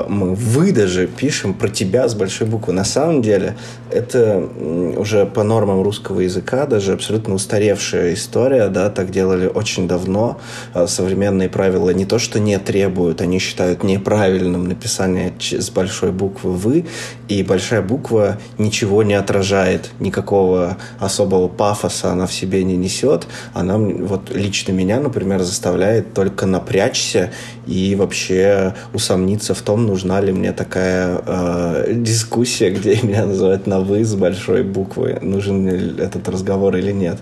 мы, 0.08 0.34
вы 0.34 0.72
даже 0.72 1.06
пишем 1.06 1.54
про 1.54 1.68
тебя 1.68 2.07
с 2.08 2.14
большой 2.14 2.46
буквы. 2.46 2.72
На 2.72 2.84
самом 2.84 3.22
деле, 3.22 3.56
это 3.90 4.42
уже 4.96 5.26
по 5.26 5.42
нормам 5.42 5.82
русского 5.82 6.20
языка 6.20 6.66
даже 6.66 6.92
абсолютно 6.92 7.34
устаревшая 7.34 8.14
история, 8.14 8.68
да, 8.68 8.90
так 8.90 9.10
делали 9.10 9.46
очень 9.46 9.88
давно. 9.88 10.38
А 10.74 10.86
современные 10.86 11.48
правила 11.48 11.90
не 11.90 12.04
то, 12.04 12.18
что 12.18 12.40
не 12.40 12.58
требуют, 12.58 13.20
они 13.20 13.38
считают 13.38 13.82
неправильным 13.82 14.68
написание 14.68 15.32
с 15.40 15.70
большой 15.70 16.12
буквы 16.12 16.52
«вы», 16.52 16.86
и 17.28 17.42
большая 17.42 17.82
буква 17.82 18.38
ничего 18.56 19.02
не 19.02 19.14
отражает, 19.14 19.90
никакого 20.00 20.78
особого 20.98 21.48
пафоса 21.48 22.10
она 22.10 22.26
в 22.26 22.32
себе 22.32 22.64
не 22.64 22.76
несет. 22.76 23.26
Она 23.52 23.78
вот 23.78 24.30
лично 24.34 24.72
меня, 24.72 25.00
например, 25.00 25.42
заставляет 25.42 26.14
только 26.14 26.46
напрячься 26.46 27.30
и 27.68 27.94
вообще 27.94 28.74
усомниться 28.94 29.54
в 29.54 29.60
том, 29.60 29.86
нужна 29.86 30.20
ли 30.20 30.32
мне 30.32 30.52
такая 30.52 31.20
э, 31.24 31.92
дискуссия, 31.94 32.70
где 32.76 33.00
меня 33.02 33.26
называют 33.26 33.66
на 33.66 33.80
«вы» 33.80 34.04
с 34.04 34.14
большой 34.14 34.62
буквы. 34.62 35.18
Нужен 35.20 35.68
ли 35.68 36.02
этот 36.02 36.28
разговор 36.28 36.76
или 36.76 36.92
нет. 36.92 37.18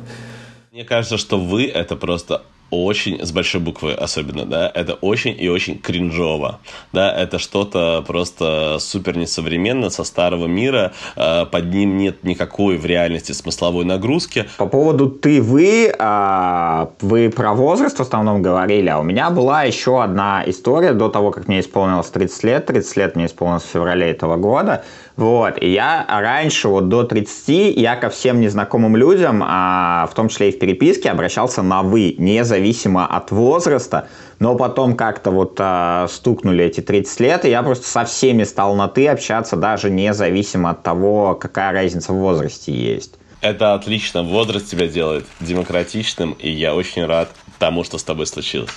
Мне 0.72 0.84
кажется, 0.84 1.18
что 1.18 1.38
«вы»— 1.38 1.66
это 1.74 1.96
просто 1.96 2.42
очень, 2.70 3.24
с 3.24 3.32
большой 3.32 3.60
буквы 3.60 3.92
особенно, 3.92 4.44
да, 4.44 4.70
это 4.74 4.94
очень 4.94 5.36
и 5.38 5.48
очень 5.48 5.78
кринжово, 5.78 6.60
да, 6.92 7.12
это 7.12 7.38
что-то 7.38 8.04
просто 8.06 8.78
супер 8.80 9.16
несовременно, 9.16 9.90
со 9.90 10.04
старого 10.04 10.46
мира, 10.46 10.92
э, 11.16 11.46
под 11.46 11.72
ним 11.72 11.96
нет 11.96 12.24
никакой 12.24 12.76
в 12.76 12.86
реальности 12.86 13.32
смысловой 13.32 13.84
нагрузки. 13.84 14.46
По 14.58 14.66
поводу 14.66 15.08
«ты», 15.08 15.40
«вы», 15.40 15.92
э, 15.96 16.86
вы 17.00 17.30
про 17.30 17.54
возраст 17.54 17.98
в 17.98 18.02
основном 18.02 18.42
говорили, 18.42 18.88
а 18.88 18.98
у 18.98 19.02
меня 19.02 19.30
была 19.30 19.62
еще 19.64 20.02
одна 20.02 20.42
история 20.46 20.92
до 20.92 21.08
того, 21.08 21.30
как 21.30 21.48
мне 21.48 21.60
исполнилось 21.60 22.08
30 22.08 22.44
лет, 22.44 22.66
30 22.66 22.96
лет 22.96 23.16
мне 23.16 23.26
исполнилось 23.26 23.64
в 23.64 23.70
феврале 23.70 24.10
этого 24.10 24.36
года, 24.36 24.84
вот, 25.16 25.54
и 25.62 25.72
я 25.72 26.04
раньше, 26.08 26.68
вот 26.68 26.88
до 26.88 27.04
30, 27.04 27.76
я 27.76 27.96
ко 27.96 28.10
всем 28.10 28.38
незнакомым 28.40 28.96
людям, 28.96 29.42
а, 29.44 30.06
в 30.10 30.14
том 30.14 30.28
числе 30.28 30.50
и 30.50 30.52
в 30.52 30.58
переписке, 30.58 31.10
обращался 31.10 31.62
на 31.62 31.82
«вы», 31.82 32.14
независимо 32.18 33.06
от 33.06 33.30
возраста, 33.30 34.08
но 34.40 34.56
потом 34.56 34.94
как-то 34.94 35.30
вот 35.30 35.56
а, 35.58 36.06
стукнули 36.08 36.64
эти 36.64 36.82
30 36.82 37.20
лет, 37.20 37.44
и 37.46 37.50
я 37.50 37.62
просто 37.62 37.86
со 37.86 38.04
всеми 38.04 38.44
стал 38.44 38.74
на 38.76 38.88
«ты» 38.88 39.08
общаться, 39.08 39.56
даже 39.56 39.88
независимо 39.88 40.70
от 40.70 40.82
того, 40.82 41.34
какая 41.34 41.72
разница 41.72 42.12
в 42.12 42.16
возрасте 42.16 42.72
есть. 42.72 43.14
Это 43.40 43.74
отлично. 43.74 44.22
Возраст 44.22 44.70
тебя 44.70 44.86
делает 44.86 45.24
демократичным, 45.40 46.32
и 46.32 46.50
я 46.50 46.74
очень 46.74 47.06
рад 47.06 47.30
тому, 47.58 47.84
что 47.84 47.96
с 47.96 48.04
тобой 48.04 48.26
случилось. 48.26 48.70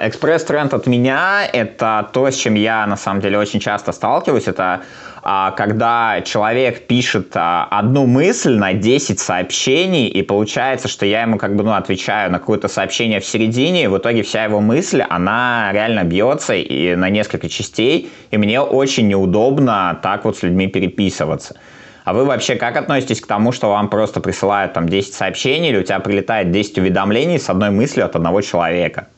Экспресс-тренд 0.00 0.72
от 0.72 0.86
меня— 0.86 1.46
это 1.52 2.08
то, 2.14 2.30
с 2.30 2.34
чем 2.34 2.54
я, 2.54 2.86
на 2.86 2.96
самом 2.96 3.20
деле, 3.20 3.38
очень 3.38 3.60
часто 3.60 3.92
сталкиваюсь. 3.92 4.48
Это 4.48 4.80
а, 5.22 5.50
когда 5.50 6.22
человек 6.22 6.86
пишет 6.86 7.32
а, 7.34 7.68
одну 7.70 8.06
мысль 8.06 8.56
на 8.56 8.72
10 8.72 9.20
сообщений, 9.20 10.08
и 10.08 10.22
получается, 10.22 10.88
что 10.88 11.04
я 11.04 11.22
ему 11.22 11.36
как 11.36 11.54
бы, 11.54 11.64
ну, 11.64 11.72
отвечаю 11.72 12.32
на 12.32 12.38
какое-то 12.38 12.68
сообщение 12.68 13.20
в 13.20 13.26
середине, 13.26 13.84
и 13.84 13.86
в 13.88 13.98
итоге 13.98 14.22
вся 14.22 14.44
его 14.44 14.60
мысль, 14.60 15.02
она 15.02 15.68
реально 15.72 16.04
бьется 16.04 16.54
и 16.54 16.94
на 16.94 17.10
несколько 17.10 17.50
частей, 17.50 18.10
и 18.30 18.38
мне 18.38 18.62
очень 18.62 19.06
неудобно 19.06 19.98
так 20.02 20.24
вот 20.24 20.38
с 20.38 20.42
людьми 20.42 20.66
переписываться. 20.66 21.56
А 22.04 22.14
вы 22.14 22.24
вообще 22.24 22.54
как 22.54 22.78
относитесь 22.78 23.20
к 23.20 23.26
тому, 23.26 23.52
что 23.52 23.68
вам 23.68 23.90
просто 23.90 24.20
присылают 24.20 24.72
там 24.72 24.88
10 24.88 25.12
сообщений, 25.12 25.68
или 25.68 25.78
у 25.78 25.82
тебя 25.82 26.00
прилетает 26.00 26.50
10 26.50 26.78
уведомлений 26.78 27.38
с 27.38 27.50
одной 27.50 27.68
мыслью 27.68 28.06
от 28.06 28.16
одного 28.16 28.40
человека? 28.40 29.08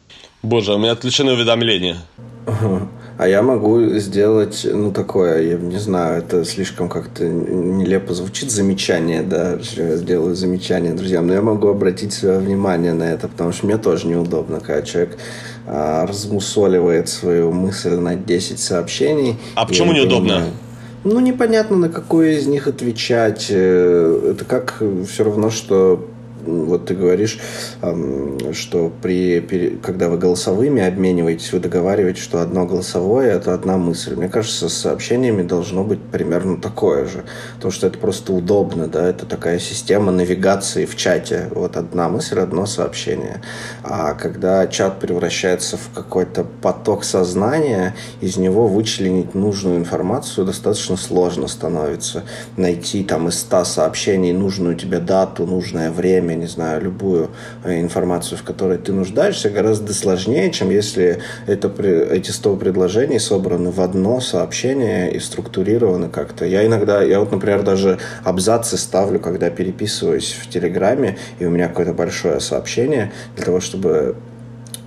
Боже, 0.42 0.74
у 0.74 0.78
меня 0.78 0.92
отключены 0.92 1.32
уведомления. 1.32 1.98
А 3.18 3.28
я 3.28 3.42
могу 3.42 3.80
сделать, 3.98 4.66
ну, 4.68 4.90
такое, 4.90 5.42
я 5.42 5.56
не 5.56 5.78
знаю, 5.78 6.18
это 6.18 6.44
слишком 6.44 6.88
как-то 6.88 7.24
нелепо 7.24 8.14
звучит, 8.14 8.50
замечание, 8.50 9.22
да, 9.22 9.58
я 9.76 9.96
сделаю 9.96 10.34
замечание 10.34 10.92
друзьям, 10.94 11.28
но 11.28 11.34
я 11.34 11.42
могу 11.42 11.68
обратить 11.68 12.12
свое 12.14 12.38
внимание 12.38 12.94
на 12.94 13.04
это, 13.04 13.28
потому 13.28 13.52
что 13.52 13.66
мне 13.66 13.76
тоже 13.76 14.08
неудобно, 14.08 14.58
когда 14.58 14.82
человек 14.82 15.18
а, 15.66 16.06
размусоливает 16.06 17.08
свою 17.08 17.52
мысль 17.52 17.94
на 17.94 18.16
10 18.16 18.58
сообщений. 18.58 19.36
А 19.54 19.66
почему 19.66 19.92
неудобно? 19.92 20.34
Понимаю, 20.34 20.52
ну, 21.04 21.18
непонятно, 21.18 21.76
на 21.76 21.88
какое 21.88 22.38
из 22.38 22.46
них 22.46 22.68
отвечать. 22.68 23.46
Э, 23.50 24.32
это 24.32 24.44
как 24.44 24.80
все 25.08 25.24
равно, 25.24 25.50
что 25.50 26.08
вот 26.46 26.86
ты 26.86 26.94
говоришь, 26.94 27.38
что 28.52 28.92
при, 29.02 29.78
когда 29.82 30.08
вы 30.08 30.18
голосовыми 30.18 30.82
обмениваетесь, 30.82 31.52
вы 31.52 31.60
договариваетесь, 31.60 32.22
что 32.22 32.40
одно 32.40 32.66
голосовое– 32.66 33.32
это 33.32 33.54
одна 33.54 33.76
мысль. 33.76 34.14
Мне 34.16 34.28
кажется, 34.28 34.68
с 34.68 34.74
сообщениями 34.74 35.42
должно 35.42 35.84
быть 35.84 36.00
примерно 36.00 36.56
такое 36.60 37.06
же. 37.06 37.24
Потому 37.56 37.72
что 37.72 37.86
это 37.86 37.98
просто 37.98 38.32
удобно, 38.32 38.86
да, 38.86 39.08
это 39.08 39.26
такая 39.26 39.58
система 39.58 40.12
навигации 40.12 40.84
в 40.84 40.96
чате. 40.96 41.48
Вот 41.50 41.76
одна 41.76 42.08
мысль, 42.08 42.38
одно 42.40 42.66
сообщение. 42.66 43.42
А 43.82 44.14
когда 44.14 44.66
чат 44.66 45.00
превращается 45.00 45.76
в 45.76 45.90
какой-то 45.94 46.44
поток 46.62 47.04
сознания, 47.04 47.94
из 48.20 48.36
него 48.36 48.66
вычленить 48.68 49.34
нужную 49.34 49.78
информацию 49.78 50.46
достаточно 50.46 50.96
сложно 50.96 51.48
становится. 51.48 52.22
Найти 52.56 53.04
там 53.04 53.28
из 53.28 53.38
100 53.40 53.64
сообщений 53.64 54.32
нужную 54.32 54.76
тебе 54.76 54.98
дату, 54.98 55.46
нужное 55.46 55.90
время, 55.90 56.31
я 56.32 56.36
не 56.36 56.46
знаю, 56.46 56.82
любую 56.82 57.30
э, 57.64 57.80
информацию, 57.80 58.38
в 58.38 58.42
которой 58.42 58.78
ты 58.78 58.92
нуждаешься, 58.92 59.50
гораздо 59.50 59.94
сложнее, 59.94 60.50
чем 60.50 60.70
если 60.70 61.20
это, 61.46 61.70
эти 61.82 62.30
100 62.30 62.56
предложений 62.56 63.20
собраны 63.20 63.70
в 63.70 63.80
одно 63.80 64.20
сообщение 64.20 65.12
и 65.12 65.20
структурированы 65.20 66.08
как-то. 66.08 66.44
Я 66.44 66.66
иногда, 66.66 67.02
я 67.02 67.20
вот, 67.20 67.32
например, 67.32 67.62
даже 67.62 67.98
абзацы 68.24 68.76
ставлю, 68.76 69.20
когда 69.20 69.50
переписываюсь 69.50 70.32
в 70.32 70.48
Телеграме, 70.48 71.18
и 71.38 71.44
у 71.44 71.50
меня 71.50 71.68
какое-то 71.68 71.92
большое 71.92 72.40
сообщение, 72.40 73.12
для 73.36 73.44
того, 73.44 73.60
чтобы 73.60 74.16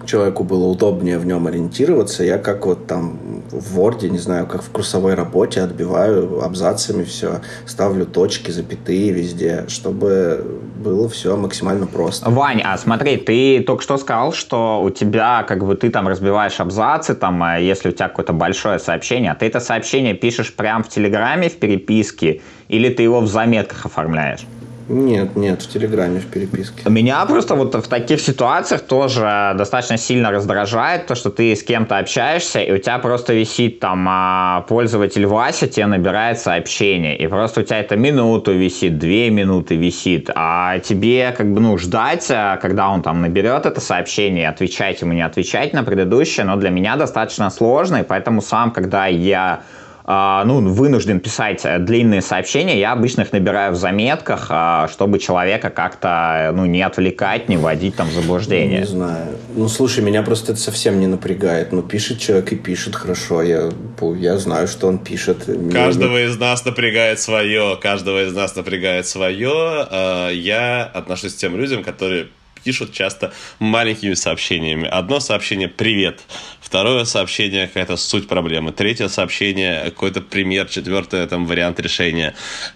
человеку 0.05 0.43
было 0.43 0.65
удобнее 0.65 1.17
в 1.17 1.25
нем 1.25 1.47
ориентироваться, 1.47 2.23
я 2.23 2.37
как 2.37 2.65
вот 2.65 2.87
там 2.87 3.19
в 3.51 3.79
Word, 3.79 4.07
не 4.09 4.17
знаю, 4.17 4.47
как 4.47 4.63
в 4.63 4.69
курсовой 4.69 5.13
работе 5.13 5.61
отбиваю 5.61 6.43
абзацами 6.43 7.03
все, 7.03 7.41
ставлю 7.65 8.05
точки, 8.05 8.51
запятые 8.51 9.11
везде, 9.11 9.65
чтобы 9.67 10.61
было 10.77 11.09
все 11.09 11.35
максимально 11.37 11.87
просто. 11.87 12.29
Вань, 12.29 12.61
а 12.63 12.77
смотри, 12.77 13.17
ты 13.17 13.61
только 13.61 13.83
что 13.83 13.97
сказал, 13.97 14.33
что 14.33 14.81
у 14.81 14.89
тебя, 14.89 15.43
как 15.43 15.65
бы, 15.65 15.75
ты 15.75 15.89
там 15.89 16.07
разбиваешь 16.07 16.59
абзацы, 16.59 17.15
там, 17.15 17.41
а 17.43 17.59
если 17.59 17.89
у 17.89 17.91
тебя 17.91 18.07
какое-то 18.07 18.33
большое 18.33 18.79
сообщение, 18.79 19.31
а 19.31 19.35
ты 19.35 19.45
это 19.45 19.59
сообщение 19.59 20.13
пишешь 20.13 20.53
прямо 20.53 20.83
в 20.83 20.89
Телеграме, 20.89 21.49
в 21.49 21.57
переписке, 21.57 22.41
или 22.67 22.89
ты 22.89 23.03
его 23.03 23.21
в 23.21 23.27
заметках 23.27 23.85
оформляешь? 23.85 24.45
Нет, 24.87 25.35
нет, 25.35 25.63
в 25.63 25.67
Телеграме, 25.67 26.19
в 26.19 26.27
переписке. 26.27 26.87
Меня 26.89 27.25
просто 27.25 27.55
вот 27.55 27.73
в 27.73 27.87
таких 27.87 28.21
ситуациях 28.21 28.81
тоже 28.81 29.53
достаточно 29.57 29.97
сильно 29.97 30.29
раздражает 30.29 31.07
то, 31.07 31.15
что 31.15 31.31
ты 31.31 31.55
с 31.55 31.63
кем-то 31.63 31.97
общаешься, 31.97 32.59
и 32.59 32.71
у 32.71 32.77
тебя 32.77 32.99
просто 32.99 33.33
висит 33.33 33.79
там 33.79 34.05
а, 34.07 34.61
пользователь 34.69 35.25
Вася 35.25 35.67
тебе 35.67 35.87
набирает 35.87 36.39
сообщение, 36.39 37.17
и 37.17 37.25
просто 37.25 37.61
у 37.61 37.63
тебя 37.63 37.79
это 37.79 37.95
минуту 37.95 38.53
висит, 38.53 38.99
две 38.99 39.31
минуты 39.31 39.75
висит, 39.75 40.29
а 40.35 40.77
тебе 40.79 41.33
как 41.35 41.51
бы, 41.51 41.61
ну, 41.61 41.77
ждать, 41.79 42.27
а, 42.29 42.57
когда 42.57 42.89
он 42.89 43.01
там 43.01 43.21
наберет 43.21 43.65
это 43.65 43.81
сообщение, 43.81 44.47
отвечать 44.47 45.01
ему, 45.01 45.13
не 45.13 45.23
отвечать 45.23 45.73
на 45.73 45.83
предыдущее, 45.83 46.45
но 46.45 46.57
для 46.57 46.69
меня 46.69 46.95
достаточно 46.95 47.49
сложно, 47.49 47.97
и 47.97 48.03
поэтому 48.03 48.41
сам, 48.41 48.71
когда 48.71 49.07
я 49.07 49.63
ну, 50.07 50.61
вынужден 50.71 51.19
писать 51.19 51.65
длинные 51.83 52.21
сообщения, 52.21 52.79
я 52.79 52.91
обычно 52.91 53.21
их 53.21 53.31
набираю 53.31 53.73
в 53.73 53.75
заметках, 53.75 54.47
а, 54.49 54.87
чтобы 54.87 55.17
человека 55.17 55.71
как-то 55.71 56.51
ну, 56.53 56.65
не 56.65 56.83
отвлекать, 56.83 57.49
не 57.49 57.57
вводить 57.57 57.95
там 57.95 58.09
в 58.09 58.11
заблуждение. 58.11 58.81
Не 58.81 58.85
знаю. 58.85 59.37
Ну, 59.55 59.67
слушай, 59.67 60.03
меня 60.03 60.21
просто 60.21 60.51
это 60.51 60.61
совсем 60.61 60.99
не 60.99 61.07
напрягает. 61.07 61.71
Ну, 61.71 61.81
пишет 61.81 62.19
человек 62.19 62.51
и 62.51 62.55
пишет 62.55 62.95
хорошо. 62.95 63.41
Я, 63.41 63.71
я 64.19 64.37
знаю, 64.37 64.67
что 64.67 64.87
он 64.87 64.99
пишет. 64.99 65.49
Каждого 65.71 66.23
из 66.23 66.37
нас 66.37 66.63
напрягает 66.65 67.19
свое. 67.19 67.77
Каждого 67.81 68.25
из 68.25 68.33
нас 68.33 68.55
напрягает 68.55 69.07
свое. 69.07 69.51
А, 69.51 70.29
я 70.29 70.83
отношусь 70.83 71.33
к 71.33 71.37
тем 71.37 71.57
людям, 71.57 71.83
которые 71.83 72.27
пишут 72.65 72.91
часто 72.91 73.31
маленькими 73.59 74.15
сообщениями. 74.15 74.87
Одно 74.87 75.19
сообщение 75.19 75.69
«Привет», 75.69 76.21
второе 76.59 77.05
сообщение 77.05 77.67
какая-то 77.67 77.95
суть 77.95 78.27
проблемы, 78.27 78.71
третье 78.71 79.07
сообщение 79.07 79.83
какой-то 79.85 80.19
пример, 80.19 80.67
четвертое 80.67 81.27
там 81.27 81.45
вариант 81.45 81.79
решения. 81.79 82.33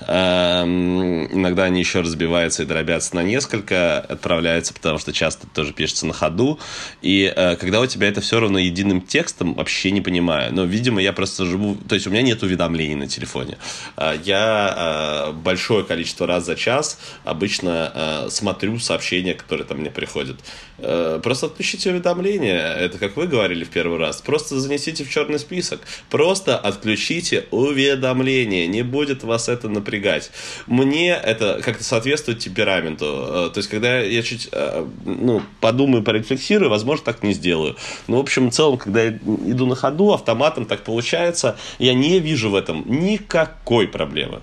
Эм, 0.07 1.25
иногда 1.33 1.63
они 1.63 1.79
еще 1.79 2.01
разбиваются 2.01 2.63
и 2.63 2.65
дробятся 2.67 3.15
на 3.15 3.23
несколько, 3.23 3.99
отправляются, 3.99 4.75
потому 4.75 4.99
что 4.99 5.11
часто 5.11 5.47
тоже 5.47 5.73
пишется 5.73 6.05
на 6.05 6.13
ходу. 6.13 6.59
И 7.01 7.33
э, 7.35 7.55
когда 7.55 7.81
у 7.81 7.87
тебя 7.87 8.07
это 8.07 8.21
все 8.21 8.39
равно 8.39 8.59
единым 8.59 9.01
текстом, 9.01 9.55
вообще 9.55 9.89
не 9.89 10.01
понимаю. 10.01 10.53
Но, 10.53 10.65
видимо, 10.65 11.01
я 11.01 11.11
просто 11.11 11.45
живу... 11.45 11.75
То 11.87 11.95
есть 11.95 12.05
у 12.05 12.11
меня 12.11 12.21
нет 12.21 12.43
уведомлений 12.43 12.95
на 12.95 13.07
телефоне. 13.07 13.57
Э, 13.97 14.15
я 14.23 15.29
э, 15.29 15.31
большое 15.31 15.83
количество 15.83 16.27
раз 16.27 16.45
за 16.45 16.55
час 16.55 16.99
обычно 17.23 17.91
э, 17.95 18.29
смотрю 18.29 18.77
сообщения, 18.77 19.33
которые 19.33 19.65
там 19.65 19.78
мне 19.79 19.89
приходят. 19.89 20.37
Э, 20.77 21.19
просто 21.21 21.47
отключите 21.47 21.91
уведомления. 21.91 22.73
Это 22.73 22.97
как 22.97 23.17
вы 23.17 23.27
говорили 23.27 23.63
в 23.63 23.69
первый 23.69 23.97
раз. 23.97 24.21
Просто 24.21 24.59
занесите 24.59 25.03
в 25.03 25.09
черный 25.09 25.39
список. 25.39 25.81
Просто 26.09 26.57
отключите 26.57 27.45
уведомления. 27.51 28.67
Не 28.67 28.83
будет 28.83 29.23
вас 29.23 29.49
это 29.49 29.69
напрягать. 29.69 30.31
Мне 30.67 31.11
это 31.11 31.61
как-то 31.63 31.83
соответствует 31.83 32.39
темпераменту. 32.39 33.05
Э, 33.05 33.49
то 33.53 33.57
есть, 33.57 33.69
когда 33.69 33.99
я 33.99 34.21
чуть 34.21 34.49
э, 34.51 34.85
ну, 35.05 35.41
подумаю, 35.61 36.03
порефлексирую, 36.03 36.69
возможно, 36.69 37.05
так 37.05 37.23
не 37.23 37.33
сделаю. 37.33 37.75
Но, 38.07 38.17
в 38.17 38.21
общем, 38.21 38.49
в 38.49 38.53
целом, 38.53 38.77
когда 38.77 39.03
я 39.03 39.09
иду 39.09 39.65
на 39.65 39.75
ходу, 39.75 40.13
автоматом 40.13 40.65
так 40.65 40.83
получается, 40.83 41.57
я 41.79 41.93
не 41.93 42.19
вижу 42.19 42.49
в 42.49 42.55
этом 42.55 42.83
никакой 42.87 43.87
проблемы 43.87 44.41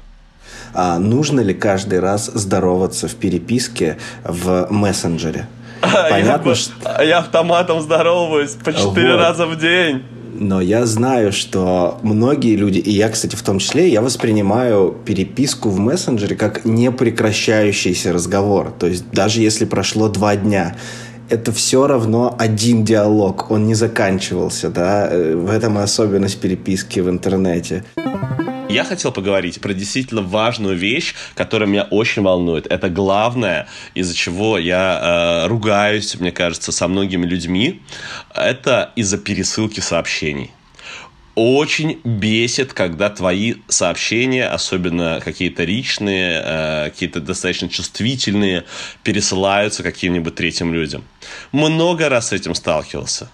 а 0.77 0.99
нужно 0.99 1.41
ли 1.41 1.55
каждый 1.55 2.01
раз 2.01 2.27
здороваться 2.27 3.09
в 3.09 3.15
переписке 3.15 3.97
в 4.25 4.69
мессенджере? 4.71 5.49
Понятно, 5.81 6.51
я, 6.51 6.55
что... 6.55 7.03
я 7.03 7.19
автоматом 7.19 7.81
здороваюсь 7.81 8.51
по 8.53 8.73
четыре 8.73 9.13
вот. 9.13 9.21
раза 9.21 9.47
в 9.47 9.59
день. 9.59 10.03
Но 10.39 10.61
я 10.61 10.85
знаю, 10.85 11.33
что 11.33 11.99
многие 12.03 12.57
люди, 12.57 12.79
и 12.79 12.91
я, 12.91 13.09
кстати, 13.09 13.37
в 13.37 13.43
том 13.43 13.59
числе, 13.59 13.89
я 13.89 14.03
воспринимаю 14.03 14.95
переписку 15.05 15.71
в 15.71 15.79
мессенджере 15.79 16.37
как 16.37 16.67
непрекращающийся 16.67 18.13
разговор. 18.13 18.71
То 18.79 18.87
есть 18.87 19.11
даже 19.13 19.41
если 19.41 19.65
прошло 19.65 20.09
два 20.09 20.37
дня, 20.37 20.77
это 21.31 21.53
все 21.53 21.87
равно 21.87 22.37
один 22.39 22.85
диалог, 22.85 23.51
он 23.51 23.67
не 23.67 23.75
заканчивался, 23.75 24.69
да, 24.69 25.09
э, 25.11 25.35
в 25.35 25.51
этом 25.51 25.79
и 25.79 25.83
особенность 25.83 26.39
переписки 26.39 27.01
в 27.01 27.09
интернете. 27.09 27.83
Я 28.69 28.85
хотел 28.85 29.13
поговорить 29.13 29.61
про 29.61 29.73
действительно 29.75 30.23
важную 30.23 30.77
вещь, 30.77 31.15
которая 31.35 31.69
меня 31.69 31.85
очень 31.85 32.23
волнует. 32.23 32.67
Это 32.67 32.89
главное, 32.89 33.69
из-за 33.95 34.15
чего 34.15 34.59
я 34.59 35.45
э, 35.45 35.47
ругаюсь, 35.49 36.19
мне 36.19 36.33
кажется, 36.33 36.73
со 36.73 36.89
многими 36.89 37.27
людьми. 37.27 37.83
Это 38.35 38.93
из-за 38.97 39.19
пересылки 39.19 39.81
сообщений 39.81 40.51
очень 41.37 42.01
бесит, 42.03 42.73
когда 42.73 43.11
твои 43.11 43.57
сообщения, 43.69 44.49
особенно 44.49 45.21
какие-то 45.23 45.65
личные, 45.65 46.43
э, 46.43 46.85
какие-то 46.91 47.21
достаточно 47.21 47.69
чувствительные, 47.69 48.65
пересылаются 49.03 49.83
каким-нибудь 49.83 50.35
третьим 50.35 50.73
людям. 50.73 51.05
Много 51.53 52.09
раз 52.09 52.29
с 52.29 52.33
этим 52.33 52.55
сталкивался. 52.55 53.29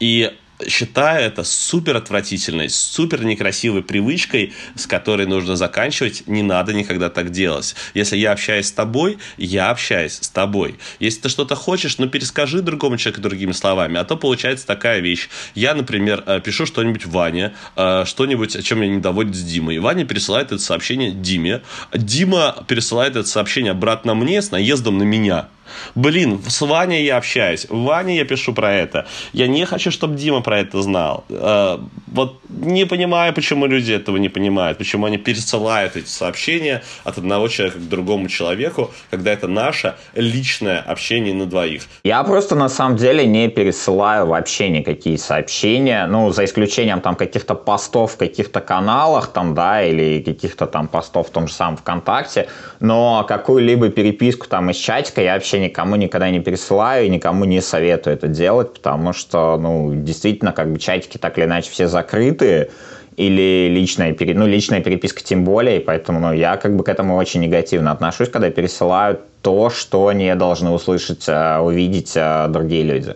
И 0.00 0.30
считаю 0.68 1.24
это 1.24 1.44
супер 1.44 1.96
отвратительной, 1.96 2.68
супер 2.68 3.24
некрасивой 3.24 3.82
привычкой, 3.82 4.52
с 4.74 4.86
которой 4.86 5.26
нужно 5.26 5.56
заканчивать. 5.56 6.24
Не 6.26 6.42
надо 6.42 6.72
никогда 6.72 7.10
так 7.10 7.30
делать. 7.30 7.74
Если 7.94 8.16
я 8.16 8.32
общаюсь 8.32 8.66
с 8.66 8.72
тобой, 8.72 9.18
я 9.36 9.70
общаюсь 9.70 10.18
с 10.20 10.28
тобой. 10.28 10.78
Если 10.98 11.22
ты 11.22 11.28
что-то 11.28 11.54
хочешь, 11.54 11.98
ну 11.98 12.08
перескажи 12.08 12.62
другому 12.62 12.96
человеку 12.96 13.22
другими 13.22 13.52
словами. 13.52 13.98
А 13.98 14.04
то 14.04 14.16
получается 14.16 14.66
такая 14.66 15.00
вещь. 15.00 15.28
Я, 15.54 15.74
например, 15.74 16.22
э, 16.26 16.40
пишу 16.40 16.66
что-нибудь 16.66 17.06
Ване, 17.06 17.54
э, 17.76 18.04
что-нибудь, 18.06 18.56
о 18.56 18.62
чем 18.62 18.80
меня 18.80 18.94
не 18.94 19.00
доводит 19.00 19.34
с 19.34 19.42
Димой. 19.42 19.78
Ваня 19.78 20.04
пересылает 20.04 20.52
это 20.52 20.58
сообщение 20.58 21.10
Диме. 21.10 21.62
Дима 21.92 22.64
пересылает 22.66 23.16
это 23.16 23.28
сообщение 23.28 23.72
обратно 23.72 24.14
мне 24.14 24.42
с 24.42 24.50
наездом 24.50 24.98
на 24.98 25.04
меня. 25.04 25.48
Блин, 25.94 26.40
с 26.46 26.60
Ваней 26.60 27.04
я 27.04 27.16
общаюсь. 27.16 27.66
Ване 27.68 28.16
я 28.16 28.24
пишу 28.24 28.52
про 28.52 28.72
это. 28.72 29.06
Я 29.32 29.46
не 29.46 29.64
хочу, 29.64 29.90
чтобы 29.90 30.16
Дима 30.16 30.40
про 30.40 30.60
это 30.60 30.82
знал. 30.82 31.24
Э, 31.28 31.78
вот 32.06 32.40
не 32.48 32.86
понимаю, 32.86 33.32
почему 33.34 33.66
люди 33.66 33.92
этого 33.92 34.16
не 34.16 34.28
понимают. 34.28 34.78
Почему 34.78 35.06
они 35.06 35.18
пересылают 35.18 35.96
эти 35.96 36.08
сообщения 36.08 36.82
от 37.04 37.18
одного 37.18 37.48
человека 37.48 37.78
к 37.78 37.88
другому 37.88 38.28
человеку, 38.28 38.90
когда 39.10 39.32
это 39.32 39.48
наше 39.48 39.94
личное 40.14 40.80
общение 40.80 41.34
на 41.34 41.46
двоих. 41.46 41.82
Я 42.04 42.22
просто 42.24 42.56
на 42.56 42.68
самом 42.68 42.96
деле 42.96 43.26
не 43.26 43.48
пересылаю 43.48 44.26
вообще 44.26 44.68
никакие 44.68 45.18
сообщения. 45.18 46.06
Ну, 46.06 46.30
за 46.32 46.44
исключением 46.44 47.00
там 47.00 47.14
каких-то 47.16 47.54
постов 47.54 48.12
в 48.12 48.16
каких-то 48.16 48.60
каналах, 48.60 49.28
там, 49.28 49.54
да, 49.54 49.82
или 49.82 50.20
каких-то 50.22 50.66
там 50.66 50.88
постов 50.88 51.28
в 51.28 51.30
том 51.30 51.48
же 51.48 51.54
самом 51.54 51.76
ВКонтакте. 51.76 52.48
Но 52.80 53.24
какую-либо 53.28 53.90
переписку 53.90 54.46
там 54.48 54.70
из 54.70 54.76
чатика 54.76 55.22
я 55.22 55.34
вообще 55.34 55.59
никому 55.60 55.96
никогда 55.96 56.30
не 56.30 56.40
пересылаю 56.40 57.06
и 57.06 57.08
никому 57.08 57.44
не 57.44 57.60
советую 57.60 58.14
это 58.14 58.28
делать, 58.28 58.74
потому 58.74 59.12
что, 59.12 59.56
ну, 59.58 59.94
действительно, 59.94 60.52
как 60.52 60.72
бы 60.72 60.78
чатики 60.78 61.18
так 61.18 61.38
или 61.38 61.44
иначе 61.44 61.70
все 61.70 61.88
закрыты, 61.88 62.70
или 63.16 63.68
личная, 63.70 64.16
ну, 64.18 64.46
личная 64.46 64.80
переписка 64.80 65.22
тем 65.22 65.44
более, 65.44 65.78
и 65.78 65.84
поэтому 65.84 66.20
ну, 66.20 66.32
я 66.32 66.56
как 66.56 66.74
бы 66.74 66.84
к 66.84 66.88
этому 66.88 67.16
очень 67.16 67.40
негативно 67.40 67.92
отношусь, 67.92 68.28
когда 68.28 68.50
пересылают 68.50 69.20
то, 69.42 69.68
что 69.70 70.10
не 70.12 70.34
должны 70.34 70.70
услышать, 70.70 71.24
а, 71.28 71.60
увидеть 71.60 72.14
а, 72.16 72.48
другие 72.48 72.82
люди. 72.82 73.14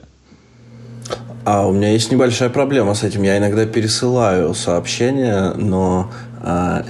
А 1.45 1.67
у 1.67 1.73
меня 1.73 1.91
есть 1.91 2.11
небольшая 2.11 2.49
проблема 2.49 2.95
с 2.95 3.03
этим. 3.03 3.23
Я 3.23 3.39
иногда 3.39 3.67
пересылаю 3.67 4.55
сообщения, 4.55 5.53
но 5.57 6.11
а, 6.43 6.85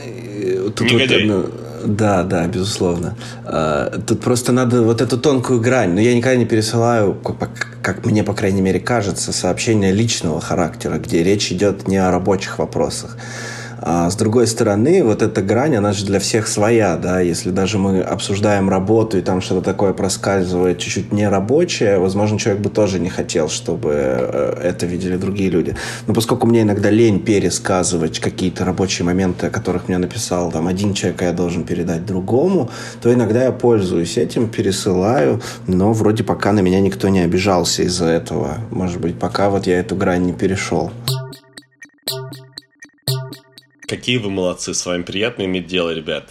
тут 0.74 0.92
Негодяй. 0.92 1.28
вот, 1.28 1.52
да, 1.86 2.22
да, 2.22 2.46
безусловно. 2.46 3.16
А, 3.44 3.90
тут 4.06 4.20
просто 4.20 4.52
надо 4.52 4.82
вот 4.82 5.00
эту 5.00 5.18
тонкую 5.18 5.60
грань. 5.60 5.92
Но 5.92 6.00
я 6.00 6.14
никогда 6.14 6.36
не 6.36 6.46
пересылаю, 6.46 7.14
как 7.82 8.04
мне, 8.04 8.24
по 8.24 8.34
крайней 8.34 8.60
мере, 8.60 8.80
кажется, 8.80 9.32
сообщения 9.32 9.92
личного 9.92 10.40
характера, 10.40 10.98
где 10.98 11.22
речь 11.22 11.52
идет 11.52 11.88
не 11.88 11.96
о 11.96 12.10
рабочих 12.10 12.58
вопросах. 12.58 13.16
А 13.86 14.08
с 14.08 14.16
другой 14.16 14.46
стороны, 14.46 15.04
вот 15.04 15.20
эта 15.20 15.42
грань, 15.42 15.76
она 15.76 15.92
же 15.92 16.06
для 16.06 16.18
всех 16.18 16.48
своя, 16.48 16.96
да, 16.96 17.20
если 17.20 17.50
даже 17.50 17.76
мы 17.76 18.00
обсуждаем 18.00 18.70
работу, 18.70 19.18
и 19.18 19.20
там 19.20 19.42
что-то 19.42 19.60
такое 19.60 19.92
проскальзывает 19.92 20.78
чуть-чуть 20.78 21.12
нерабочее, 21.12 21.98
возможно, 21.98 22.38
человек 22.38 22.62
бы 22.62 22.70
тоже 22.70 22.98
не 22.98 23.10
хотел, 23.10 23.50
чтобы 23.50 23.90
э, 23.92 24.60
это 24.62 24.86
видели 24.86 25.18
другие 25.18 25.50
люди. 25.50 25.76
Но 26.06 26.14
поскольку 26.14 26.46
мне 26.46 26.62
иногда 26.62 26.88
лень 26.88 27.20
пересказывать 27.20 28.20
какие-то 28.20 28.64
рабочие 28.64 29.04
моменты, 29.04 29.48
о 29.48 29.50
которых 29.50 29.86
мне 29.88 29.98
написал 29.98 30.50
там 30.50 30.66
один 30.66 30.94
человек, 30.94 31.20
а 31.20 31.26
я 31.26 31.32
должен 31.34 31.64
передать 31.64 32.06
другому, 32.06 32.70
то 33.02 33.12
иногда 33.12 33.44
я 33.44 33.52
пользуюсь 33.52 34.16
этим, 34.16 34.48
пересылаю, 34.48 35.42
но 35.66 35.92
вроде 35.92 36.24
пока 36.24 36.52
на 36.52 36.60
меня 36.60 36.80
никто 36.80 37.10
не 37.10 37.20
обижался 37.20 37.82
из-за 37.82 38.06
этого. 38.06 38.60
Может 38.70 38.98
быть, 38.98 39.18
пока 39.18 39.50
вот 39.50 39.66
я 39.66 39.78
эту 39.78 39.94
грань 39.94 40.22
не 40.22 40.32
перешел. 40.32 40.90
Какие 43.86 44.16
вы 44.16 44.30
молодцы, 44.30 44.72
с 44.72 44.86
вами 44.86 45.02
приятно 45.02 45.42
иметь 45.42 45.66
дело, 45.66 45.90
ребят. 45.90 46.30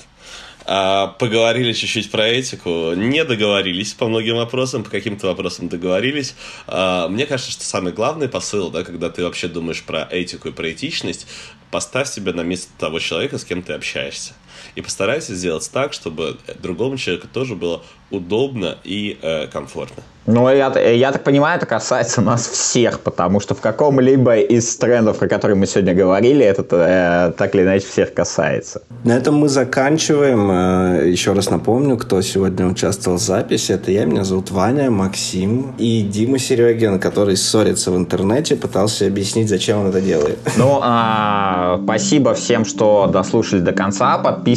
А, 0.65 1.07
поговорили 1.07 1.73
чуть-чуть 1.73 2.09
про 2.09 2.27
этику, 2.27 2.93
не 2.95 3.23
договорились 3.23 3.93
по 3.93 4.07
многим 4.07 4.37
вопросам, 4.37 4.83
по 4.83 4.89
каким-то 4.89 5.27
вопросам 5.27 5.69
договорились. 5.69 6.35
А, 6.65 7.07
мне 7.09 7.27
кажется, 7.27 7.51
что 7.51 7.63
самый 7.63 7.93
главный 7.93 8.27
посыл, 8.27 8.71
да, 8.71 8.83
когда 8.83 9.11
ты 9.11 9.23
вообще 9.23 9.47
думаешь 9.47 9.83
про 9.83 10.07
этику 10.09 10.47
и 10.47 10.51
про 10.51 10.71
этичность, 10.71 11.27
поставь 11.69 12.09
себя 12.09 12.33
на 12.33 12.41
место 12.41 12.71
того 12.79 12.97
человека, 12.97 13.37
с 13.37 13.45
кем 13.45 13.61
ты 13.61 13.73
общаешься. 13.73 14.33
И 14.75 14.81
постарайся 14.81 15.35
сделать 15.35 15.69
так, 15.71 15.93
чтобы 15.93 16.37
другому 16.61 16.97
человеку 16.97 17.27
тоже 17.31 17.55
было 17.55 17.81
удобно 18.13 18.77
и 18.83 19.17
э, 19.21 19.47
комфортно. 19.47 20.03
Ну, 20.25 20.47
я, 20.49 20.71
я 20.79 21.11
так 21.11 21.23
понимаю, 21.23 21.57
это 21.57 21.65
касается 21.65 22.21
нас 22.21 22.47
всех, 22.47 23.01
потому 23.01 23.41
что 23.41 23.55
в 23.55 23.59
каком-либо 23.59 24.37
из 24.37 24.77
трендов, 24.77 25.21
о 25.21 25.27
которых 25.27 25.57
мы 25.57 25.65
сегодня 25.65 25.93
говорили, 25.93 26.45
это 26.45 26.63
э, 26.71 27.33
так 27.37 27.53
или 27.55 27.63
иначе 27.63 27.85
всех 27.85 28.13
касается. 28.13 28.83
На 29.03 29.17
этом 29.17 29.35
мы 29.35 29.49
заканчиваем. 29.49 30.49
Э, 30.49 31.09
еще 31.09 31.33
раз 31.33 31.49
напомню, 31.49 31.97
кто 31.97 32.21
сегодня 32.21 32.67
участвовал 32.67 33.17
в 33.17 33.21
записи. 33.21 33.73
Это 33.73 33.91
я, 33.91 34.05
меня 34.05 34.23
зовут 34.23 34.51
Ваня, 34.51 34.89
Максим 34.89 35.75
и 35.77 36.01
Дима 36.03 36.39
Серегин, 36.39 36.99
который 36.99 37.35
ссорится 37.35 37.91
в 37.91 37.97
интернете, 37.97 38.55
пытался 38.55 39.07
объяснить, 39.07 39.49
зачем 39.49 39.79
он 39.79 39.87
это 39.87 39.99
делает. 39.99 40.39
Ну, 40.55 40.79
а, 40.81 41.81
спасибо 41.83 42.33
всем, 42.33 42.63
что 42.63 43.09
дослушали 43.11 43.59
до 43.59 43.73
конца. 43.73 44.17
Подписывайтесь 44.19 44.52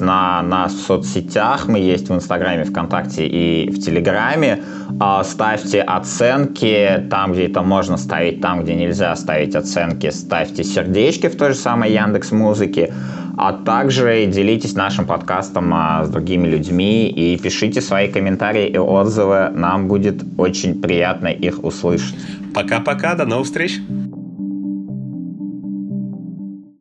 на 0.00 0.42
нас 0.42 0.72
в 0.72 0.80
соцсетях. 0.80 1.68
Мы 1.68 1.78
есть 1.78 2.08
в 2.08 2.14
Инстаграме, 2.14 2.64
ВКонтакте 2.64 3.26
и 3.26 3.70
в 3.70 3.80
Телеграме. 3.80 4.62
А, 5.00 5.24
ставьте 5.24 5.80
оценки 5.80 7.06
там, 7.10 7.32
где 7.32 7.46
это 7.46 7.62
можно 7.62 7.96
ставить, 7.96 8.40
там, 8.40 8.62
где 8.62 8.74
нельзя 8.74 9.16
ставить 9.16 9.54
оценки, 9.54 10.10
ставьте 10.10 10.64
сердечки 10.64 11.28
в 11.28 11.36
той 11.36 11.50
же 11.50 11.56
самой 11.56 11.92
Яндекс 11.92 12.32
Музыке, 12.32 12.92
а 13.36 13.52
также 13.52 14.26
делитесь 14.26 14.74
нашим 14.74 15.06
подкастом 15.06 15.72
а, 15.74 16.04
с 16.04 16.08
другими 16.08 16.46
людьми 16.46 17.08
и 17.08 17.38
пишите 17.38 17.80
свои 17.80 18.08
комментарии 18.08 18.68
и 18.68 18.78
отзывы. 18.78 19.50
Нам 19.54 19.88
будет 19.88 20.22
очень 20.38 20.80
приятно 20.80 21.28
их 21.28 21.64
услышать. 21.64 22.14
Пока-пока, 22.54 23.14
до 23.14 23.24
новых 23.24 23.46
встреч! 23.46 23.80